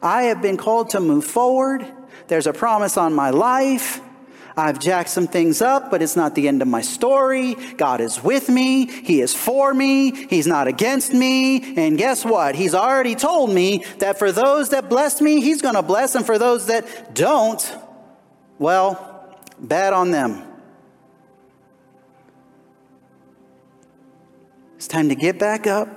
I 0.00 0.22
have 0.22 0.40
been 0.40 0.56
called 0.56 0.88
to 0.92 1.00
move 1.00 1.26
forward. 1.26 1.86
There's 2.28 2.46
a 2.46 2.54
promise 2.54 2.96
on 2.96 3.12
my 3.12 3.28
life. 3.28 4.00
I've 4.56 4.78
jacked 4.78 5.10
some 5.10 5.26
things 5.26 5.60
up, 5.60 5.90
but 5.90 6.00
it's 6.00 6.14
not 6.14 6.36
the 6.36 6.46
end 6.46 6.62
of 6.62 6.68
my 6.68 6.80
story. 6.80 7.54
God 7.76 8.00
is 8.00 8.22
with 8.22 8.48
me. 8.48 8.86
He 8.86 9.20
is 9.20 9.34
for 9.34 9.74
me. 9.74 10.26
He's 10.26 10.46
not 10.46 10.68
against 10.68 11.12
me. 11.12 11.76
And 11.76 11.98
guess 11.98 12.24
what? 12.24 12.54
He's 12.54 12.74
already 12.74 13.16
told 13.16 13.50
me 13.50 13.84
that 13.98 14.18
for 14.18 14.30
those 14.30 14.68
that 14.68 14.88
bless 14.88 15.20
me, 15.20 15.40
He's 15.40 15.60
going 15.60 15.74
to 15.74 15.82
bless. 15.82 16.14
And 16.14 16.24
for 16.24 16.38
those 16.38 16.66
that 16.66 17.14
don't, 17.14 17.76
well, 18.58 19.36
bad 19.58 19.92
on 19.92 20.12
them. 20.12 20.42
It's 24.76 24.86
time 24.86 25.08
to 25.08 25.14
get 25.16 25.38
back 25.38 25.66
up, 25.66 25.88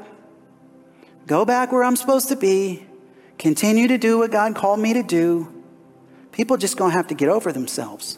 go 1.27 1.45
back 1.45 1.71
where 1.73 1.83
I'm 1.83 1.97
supposed 1.97 2.29
to 2.29 2.37
be, 2.37 2.85
continue 3.37 3.89
to 3.89 3.97
do 3.97 4.17
what 4.17 4.31
God 4.31 4.55
called 4.55 4.79
me 4.79 4.93
to 4.93 5.03
do, 5.03 5.53
people 6.31 6.55
just 6.55 6.77
going 6.77 6.91
to 6.91 6.97
have 6.97 7.07
to 7.07 7.13
get 7.13 7.27
over 7.27 7.51
themselves. 7.51 8.17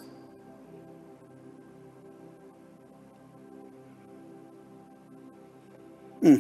Hmm. 6.22 6.38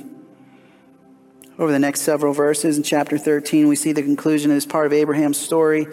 Over 1.57 1.71
the 1.71 1.79
next 1.79 2.01
several 2.01 2.33
verses 2.33 2.77
in 2.77 2.83
chapter 2.83 3.17
13, 3.17 3.67
we 3.67 3.75
see 3.75 3.91
the 3.91 4.01
conclusion 4.01 4.51
of 4.51 4.55
this 4.55 4.65
part 4.65 4.85
of 4.85 4.93
Abraham's 4.93 5.37
story. 5.37 5.87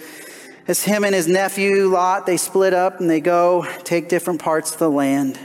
As 0.69 0.83
him 0.83 1.05
and 1.05 1.15
his 1.15 1.29
nephew 1.29 1.89
Lot, 1.89 2.27
they 2.27 2.37
split 2.37 2.75
up 2.75 3.01
and 3.01 3.09
they 3.09 3.21
go 3.21 3.67
take 3.85 4.09
different 4.09 4.41
parts 4.41 4.73
of 4.73 4.79
the 4.79 4.91
land. 4.91 5.39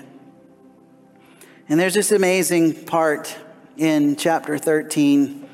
And 1.70 1.80
there's 1.80 1.94
this 1.94 2.12
amazing 2.12 2.86
part 2.86 3.36
in 3.78 4.16
chapter 4.16 4.58
13, 4.58 5.48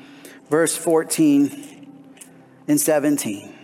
verse 0.50 0.76
14 0.76 1.92
and 2.66 2.80
17. 2.80 3.54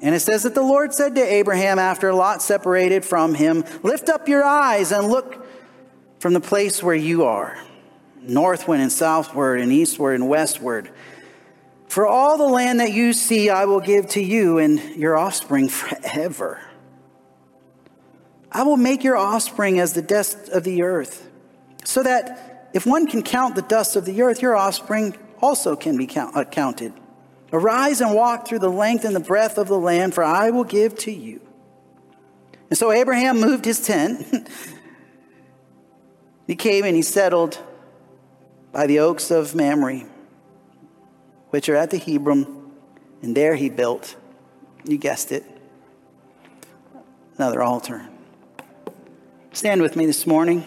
And 0.00 0.14
it 0.14 0.20
says 0.20 0.42
that 0.42 0.54
the 0.54 0.62
Lord 0.62 0.92
said 0.92 1.14
to 1.14 1.22
Abraham 1.22 1.78
after 1.78 2.12
Lot 2.12 2.42
separated 2.42 3.04
from 3.04 3.34
him, 3.34 3.64
Lift 3.82 4.08
up 4.08 4.28
your 4.28 4.44
eyes 4.44 4.92
and 4.92 5.08
look 5.08 5.46
from 6.18 6.34
the 6.34 6.40
place 6.40 6.82
where 6.82 6.94
you 6.94 7.24
are, 7.24 7.58
northward 8.28 8.80
and 8.80 8.90
southward 8.90 9.60
and 9.60 9.72
eastward 9.72 10.14
and 10.14 10.28
westward. 10.28 10.90
For 11.88 12.06
all 12.06 12.36
the 12.36 12.44
land 12.46 12.80
that 12.80 12.92
you 12.92 13.12
see, 13.12 13.50
I 13.50 13.66
will 13.66 13.80
give 13.80 14.08
to 14.10 14.22
you 14.22 14.58
and 14.58 14.80
your 14.96 15.16
offspring 15.16 15.68
forever. 15.68 16.60
I 18.50 18.62
will 18.62 18.76
make 18.76 19.04
your 19.04 19.16
offspring 19.16 19.78
as 19.78 19.92
the 19.92 20.02
dust 20.02 20.48
of 20.48 20.64
the 20.64 20.82
earth, 20.82 21.28
so 21.84 22.02
that 22.02 22.70
if 22.72 22.86
one 22.86 23.06
can 23.06 23.22
count 23.22 23.54
the 23.54 23.62
dust 23.62 23.96
of 23.96 24.04
the 24.04 24.22
earth, 24.22 24.42
your 24.42 24.56
offspring 24.56 25.16
also 25.40 25.76
can 25.76 25.96
be 25.96 26.06
count, 26.06 26.36
uh, 26.36 26.44
counted. 26.44 26.92
Arise 27.52 28.00
and 28.00 28.14
walk 28.14 28.48
through 28.48 28.60
the 28.60 28.70
length 28.70 29.04
and 29.04 29.14
the 29.14 29.20
breadth 29.20 29.58
of 29.58 29.68
the 29.68 29.78
land, 29.78 30.14
for 30.14 30.24
I 30.24 30.50
will 30.50 30.64
give 30.64 30.96
to 31.00 31.12
you. 31.12 31.40
And 32.70 32.78
so 32.78 32.90
Abraham 32.90 33.40
moved 33.40 33.64
his 33.64 33.80
tent. 33.80 34.48
he 36.46 36.56
came 36.56 36.84
and 36.84 36.96
he 36.96 37.02
settled 37.02 37.58
by 38.74 38.88
the 38.88 38.98
oaks 38.98 39.30
of 39.30 39.54
Mamre, 39.54 40.02
which 41.50 41.68
are 41.68 41.76
at 41.76 41.92
the 41.92 41.96
Hebron, 41.96 42.72
and 43.22 43.36
there 43.36 43.54
he 43.54 43.70
built, 43.70 44.16
you 44.84 44.98
guessed 44.98 45.30
it, 45.30 45.44
another 47.36 47.62
altar. 47.62 48.08
Stand 49.52 49.80
with 49.80 49.94
me 49.94 50.06
this 50.06 50.26
morning. 50.26 50.64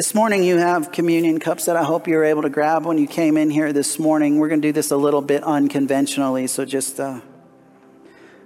This 0.00 0.14
morning, 0.14 0.42
you 0.44 0.56
have 0.56 0.92
communion 0.92 1.40
cups 1.40 1.66
that 1.66 1.76
I 1.76 1.84
hope 1.84 2.08
you 2.08 2.16
were 2.16 2.24
able 2.24 2.40
to 2.40 2.48
grab 2.48 2.86
when 2.86 2.96
you 2.96 3.06
came 3.06 3.36
in 3.36 3.50
here 3.50 3.70
this 3.70 3.98
morning. 3.98 4.38
We're 4.38 4.48
going 4.48 4.62
to 4.62 4.68
do 4.68 4.72
this 4.72 4.90
a 4.90 4.96
little 4.96 5.20
bit 5.20 5.44
unconventionally, 5.44 6.46
so 6.46 6.64
just, 6.64 6.98
uh, 6.98 7.20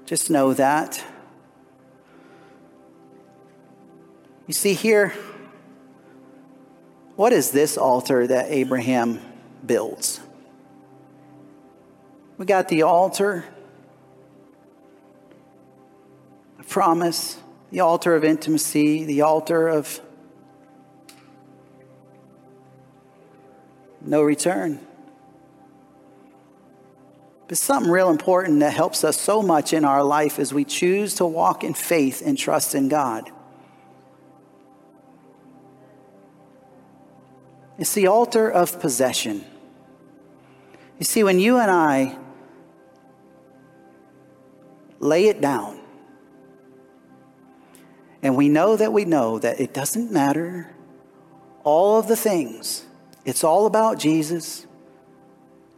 just 0.05 0.31
know 0.31 0.53
that. 0.55 1.05
You 4.49 4.53
see 4.53 4.75
here, 4.75 5.15
what 7.15 7.33
is 7.33 7.53
this 7.53 7.79
altar 7.79 8.27
that 8.27 8.47
Abraham 8.49 9.21
builds? 9.65 10.19
We 12.37 12.47
got 12.47 12.67
the 12.67 12.83
altar, 12.83 13.45
the 16.59 16.65
promise, 16.65 17.39
the 17.71 17.79
altar 17.79 18.17
of 18.17 18.25
intimacy, 18.25 19.05
the 19.05 19.21
altar 19.21 19.69
of 19.69 20.01
no 24.07 24.23
return. 24.23 24.81
But 27.49 27.59
something 27.59 27.91
real 27.91 28.11
important 28.11 28.61
that 28.61 28.73
helps 28.73 29.05
us 29.05 29.21
so 29.21 29.43
much 29.43 29.73
in 29.73 29.85
our 29.85 30.03
life 30.03 30.39
is 30.39 30.55
we 30.55 30.65
choose 30.65 31.15
to 31.17 31.27
walk 31.27 31.63
in 31.63 31.75
faith 31.75 32.23
and 32.25 32.39
trust 32.39 32.75
in 32.75 32.89
God. 32.89 33.31
It's 37.79 37.93
the 37.93 38.07
altar 38.07 38.49
of 38.49 38.81
possession. 38.81 39.45
You 40.99 41.05
see, 41.05 41.25
when 41.25 41.39
you 41.39 41.59
and 41.59 41.71
I 41.71 42.17
lay 45.01 45.27
it 45.27 45.41
down, 45.41 45.81
and 48.23 48.37
we 48.37 48.49
know 48.49 48.75
that 48.77 48.93
we 48.93 49.05
know 49.05 49.39
that 49.39 49.61
it 49.61 49.75
doesn't 49.75 50.11
matter 50.11 50.75
all 51.63 51.99
of 51.99 52.09
the 52.09 52.17
things, 52.17 52.87
it's 53.25 53.43
all 53.45 53.67
about 53.67 53.99
Jesus. 53.99 54.67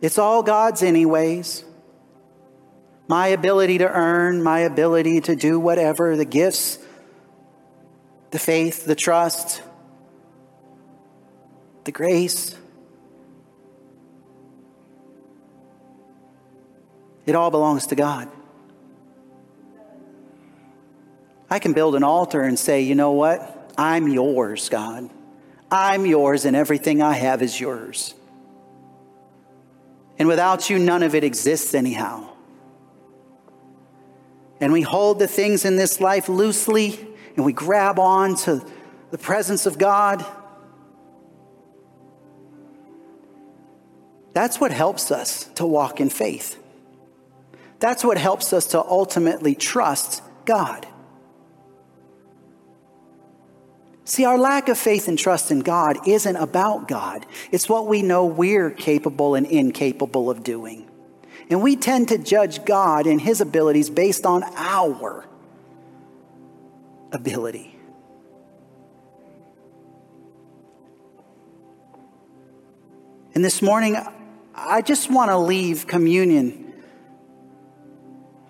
It's 0.01 0.19
all 0.19 0.43
God's, 0.43 0.83
anyways. 0.83 1.65
My 3.09 3.29
ability 3.29 3.79
to 3.79 3.89
earn, 3.89 4.43
my 4.43 4.61
ability 4.61 5.21
to 5.23 5.37
do 5.37 5.61
whatever, 5.61 6.17
the 6.17 6.25
gifts, 6.25 6.79
the 8.33 8.39
faith, 8.39 8.85
the 8.85 8.97
trust, 8.97 9.63
the 11.85 11.93
grace. 11.93 12.57
It 17.27 17.35
all 17.35 17.51
belongs 17.51 17.87
to 17.89 17.95
God. 17.95 18.29
I 21.49 21.61
can 21.61 21.73
build 21.73 21.95
an 21.95 22.03
altar 22.03 22.43
and 22.43 22.59
say, 22.59 22.83
you 22.83 22.97
know 22.97 23.13
what? 23.13 23.73
I'm 23.79 24.09
yours, 24.09 24.69
God. 24.69 25.11
I'm 25.71 26.07
yours, 26.07 26.45
and 26.45 26.55
everything 26.55 27.03
I 27.03 27.15
have 27.15 27.43
is 27.43 27.61
yours. 27.61 28.15
And 30.19 30.29
without 30.29 30.71
you, 30.71 30.79
none 30.79 31.03
of 31.03 31.15
it 31.15 31.25
exists 31.25 31.75
anyhow. 31.75 32.29
And 34.61 34.73
we 34.73 34.83
hold 34.83 35.19
the 35.19 35.29
things 35.29 35.65
in 35.65 35.77
this 35.77 36.01
life 36.01 36.29
loosely 36.29 37.07
and 37.37 37.45
we 37.45 37.53
grab 37.53 37.99
on 37.99 38.37
to 38.37 38.65
the 39.11 39.19
presence 39.19 39.67
of 39.67 39.79
God. 39.79 40.25
That's 44.33 44.59
what 44.59 44.73
helps 44.73 45.11
us 45.11 45.45
to 45.57 45.67
walk 45.67 46.01
in 46.01 46.09
faith. 46.09 46.63
That's 47.79 48.05
what 48.05 48.17
helps 48.17 48.53
us 48.53 48.69
to 48.69 48.83
ultimately 48.83 49.55
trust 49.55 50.23
God. 50.47 50.87
See, 54.07 54.25
our 54.25 54.39
lack 54.39 54.69
of 54.69 54.79
faith 54.79 55.09
and 55.09 55.19
trust 55.19 55.51
in 55.51 55.61
God 55.61 56.07
isn't 56.07 56.37
about 56.37 56.87
God. 56.87 57.27
It's 57.51 57.69
what 57.69 57.89
we 57.89 58.03
know 58.03 58.25
we're 58.25 58.71
capable 58.71 59.35
and 59.35 59.45
incapable 59.45 60.31
of 60.31 60.45
doing. 60.45 60.89
And 61.51 61.61
we 61.61 61.75
tend 61.75 62.09
to 62.09 62.19
judge 62.19 62.65
God 62.65 63.09
and 63.09 63.21
his 63.21 63.41
abilities 63.41 63.91
based 63.91 64.25
on 64.25 64.45
our 64.55 65.27
ability. 67.11 67.77
And 73.35 73.45
this 73.45 73.61
morning, 73.61 73.97
I 74.55 74.83
just 74.83 75.11
want 75.11 75.33
to 75.33 75.37
leave 75.37 75.89
communion 75.89 76.75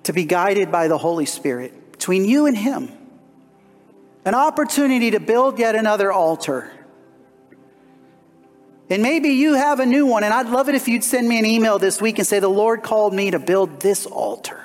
to 0.02 0.12
be 0.12 0.26
guided 0.26 0.70
by 0.70 0.88
the 0.88 0.98
Holy 0.98 1.24
Spirit 1.24 1.92
between 1.92 2.26
you 2.26 2.44
and 2.44 2.58
him 2.58 2.95
an 4.26 4.34
opportunity 4.34 5.12
to 5.12 5.20
build 5.20 5.58
yet 5.58 5.76
another 5.76 6.12
altar. 6.12 6.70
And 8.90 9.02
maybe 9.02 9.30
you 9.30 9.54
have 9.54 9.80
a 9.80 9.86
new 9.86 10.04
one, 10.04 10.24
and 10.24 10.34
I'd 10.34 10.48
love 10.48 10.68
it 10.68 10.74
if 10.74 10.88
you'd 10.88 11.04
send 11.04 11.28
me 11.28 11.38
an 11.38 11.46
email 11.46 11.78
this 11.78 12.00
week 12.00 12.18
and 12.18 12.26
say, 12.26 12.40
The 12.40 12.48
Lord 12.48 12.82
called 12.82 13.14
me 13.14 13.30
to 13.30 13.38
build 13.38 13.80
this 13.80 14.04
altar. 14.04 14.60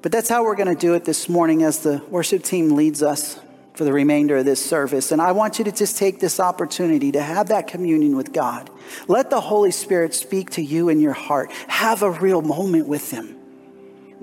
But 0.00 0.12
that's 0.12 0.28
how 0.28 0.44
we're 0.44 0.54
going 0.54 0.74
to 0.74 0.80
do 0.80 0.94
it 0.94 1.04
this 1.04 1.28
morning 1.28 1.64
as 1.64 1.80
the 1.80 2.02
worship 2.08 2.44
team 2.44 2.70
leads 2.70 3.02
us 3.02 3.40
for 3.74 3.82
the 3.82 3.92
remainder 3.92 4.36
of 4.38 4.44
this 4.44 4.64
service. 4.64 5.10
And 5.10 5.20
I 5.20 5.32
want 5.32 5.58
you 5.58 5.64
to 5.64 5.72
just 5.72 5.98
take 5.98 6.20
this 6.20 6.38
opportunity 6.38 7.12
to 7.12 7.20
have 7.20 7.48
that 7.48 7.66
communion 7.66 8.16
with 8.16 8.32
God. 8.32 8.70
Let 9.08 9.28
the 9.28 9.40
Holy 9.40 9.72
Spirit 9.72 10.14
speak 10.14 10.50
to 10.50 10.62
you 10.62 10.88
in 10.88 11.00
your 11.00 11.12
heart. 11.14 11.50
Have 11.66 12.02
a 12.02 12.10
real 12.10 12.42
moment 12.42 12.86
with 12.86 13.10
Him. 13.10 13.36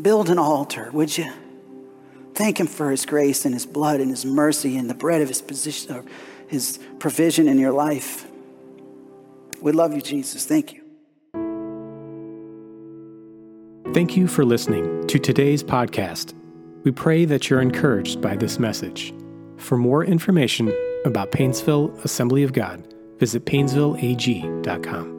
Build 0.02 0.30
an 0.30 0.40
altar, 0.40 0.90
would 0.92 1.18
you? 1.18 1.32
Thank 2.36 2.60
Him 2.60 2.68
for 2.68 2.92
His 2.92 3.06
grace 3.06 3.46
and 3.46 3.54
His 3.54 3.66
blood 3.66 4.00
and 4.00 4.12
His 4.12 4.26
mercy 4.26 4.78
and 4.78 4.90
the 4.90 4.94
bread 4.94 5.22
of 5.22 5.30
His 5.30 5.42
position, 5.42 6.08
His 6.48 6.80
provision 7.00 7.48
in 7.48 7.58
your 7.58 7.72
life. 7.72 8.28
We 9.62 9.72
love 9.72 9.94
you, 9.96 10.02
Jesus. 10.02 10.46
Thank 10.46 10.74
you. 10.74 10.82
Thank 13.94 14.18
you 14.18 14.28
for 14.28 14.44
listening 14.44 15.08
to 15.08 15.18
today's 15.18 15.64
podcast. 15.64 16.34
We 16.84 16.92
pray 16.92 17.24
that 17.26 17.50
you're 17.50 17.62
encouraged 17.62 18.22
by 18.22 18.36
this 18.36 18.60
message. 18.60 19.14
For 19.58 19.78
more 19.78 20.04
information 20.04 20.74
about 21.06 21.32
Painesville 21.32 21.98
Assembly 22.04 22.44
of 22.44 22.52
God, 22.52 22.86
visit 23.20 23.46
painesvilleag.com. 23.46 25.15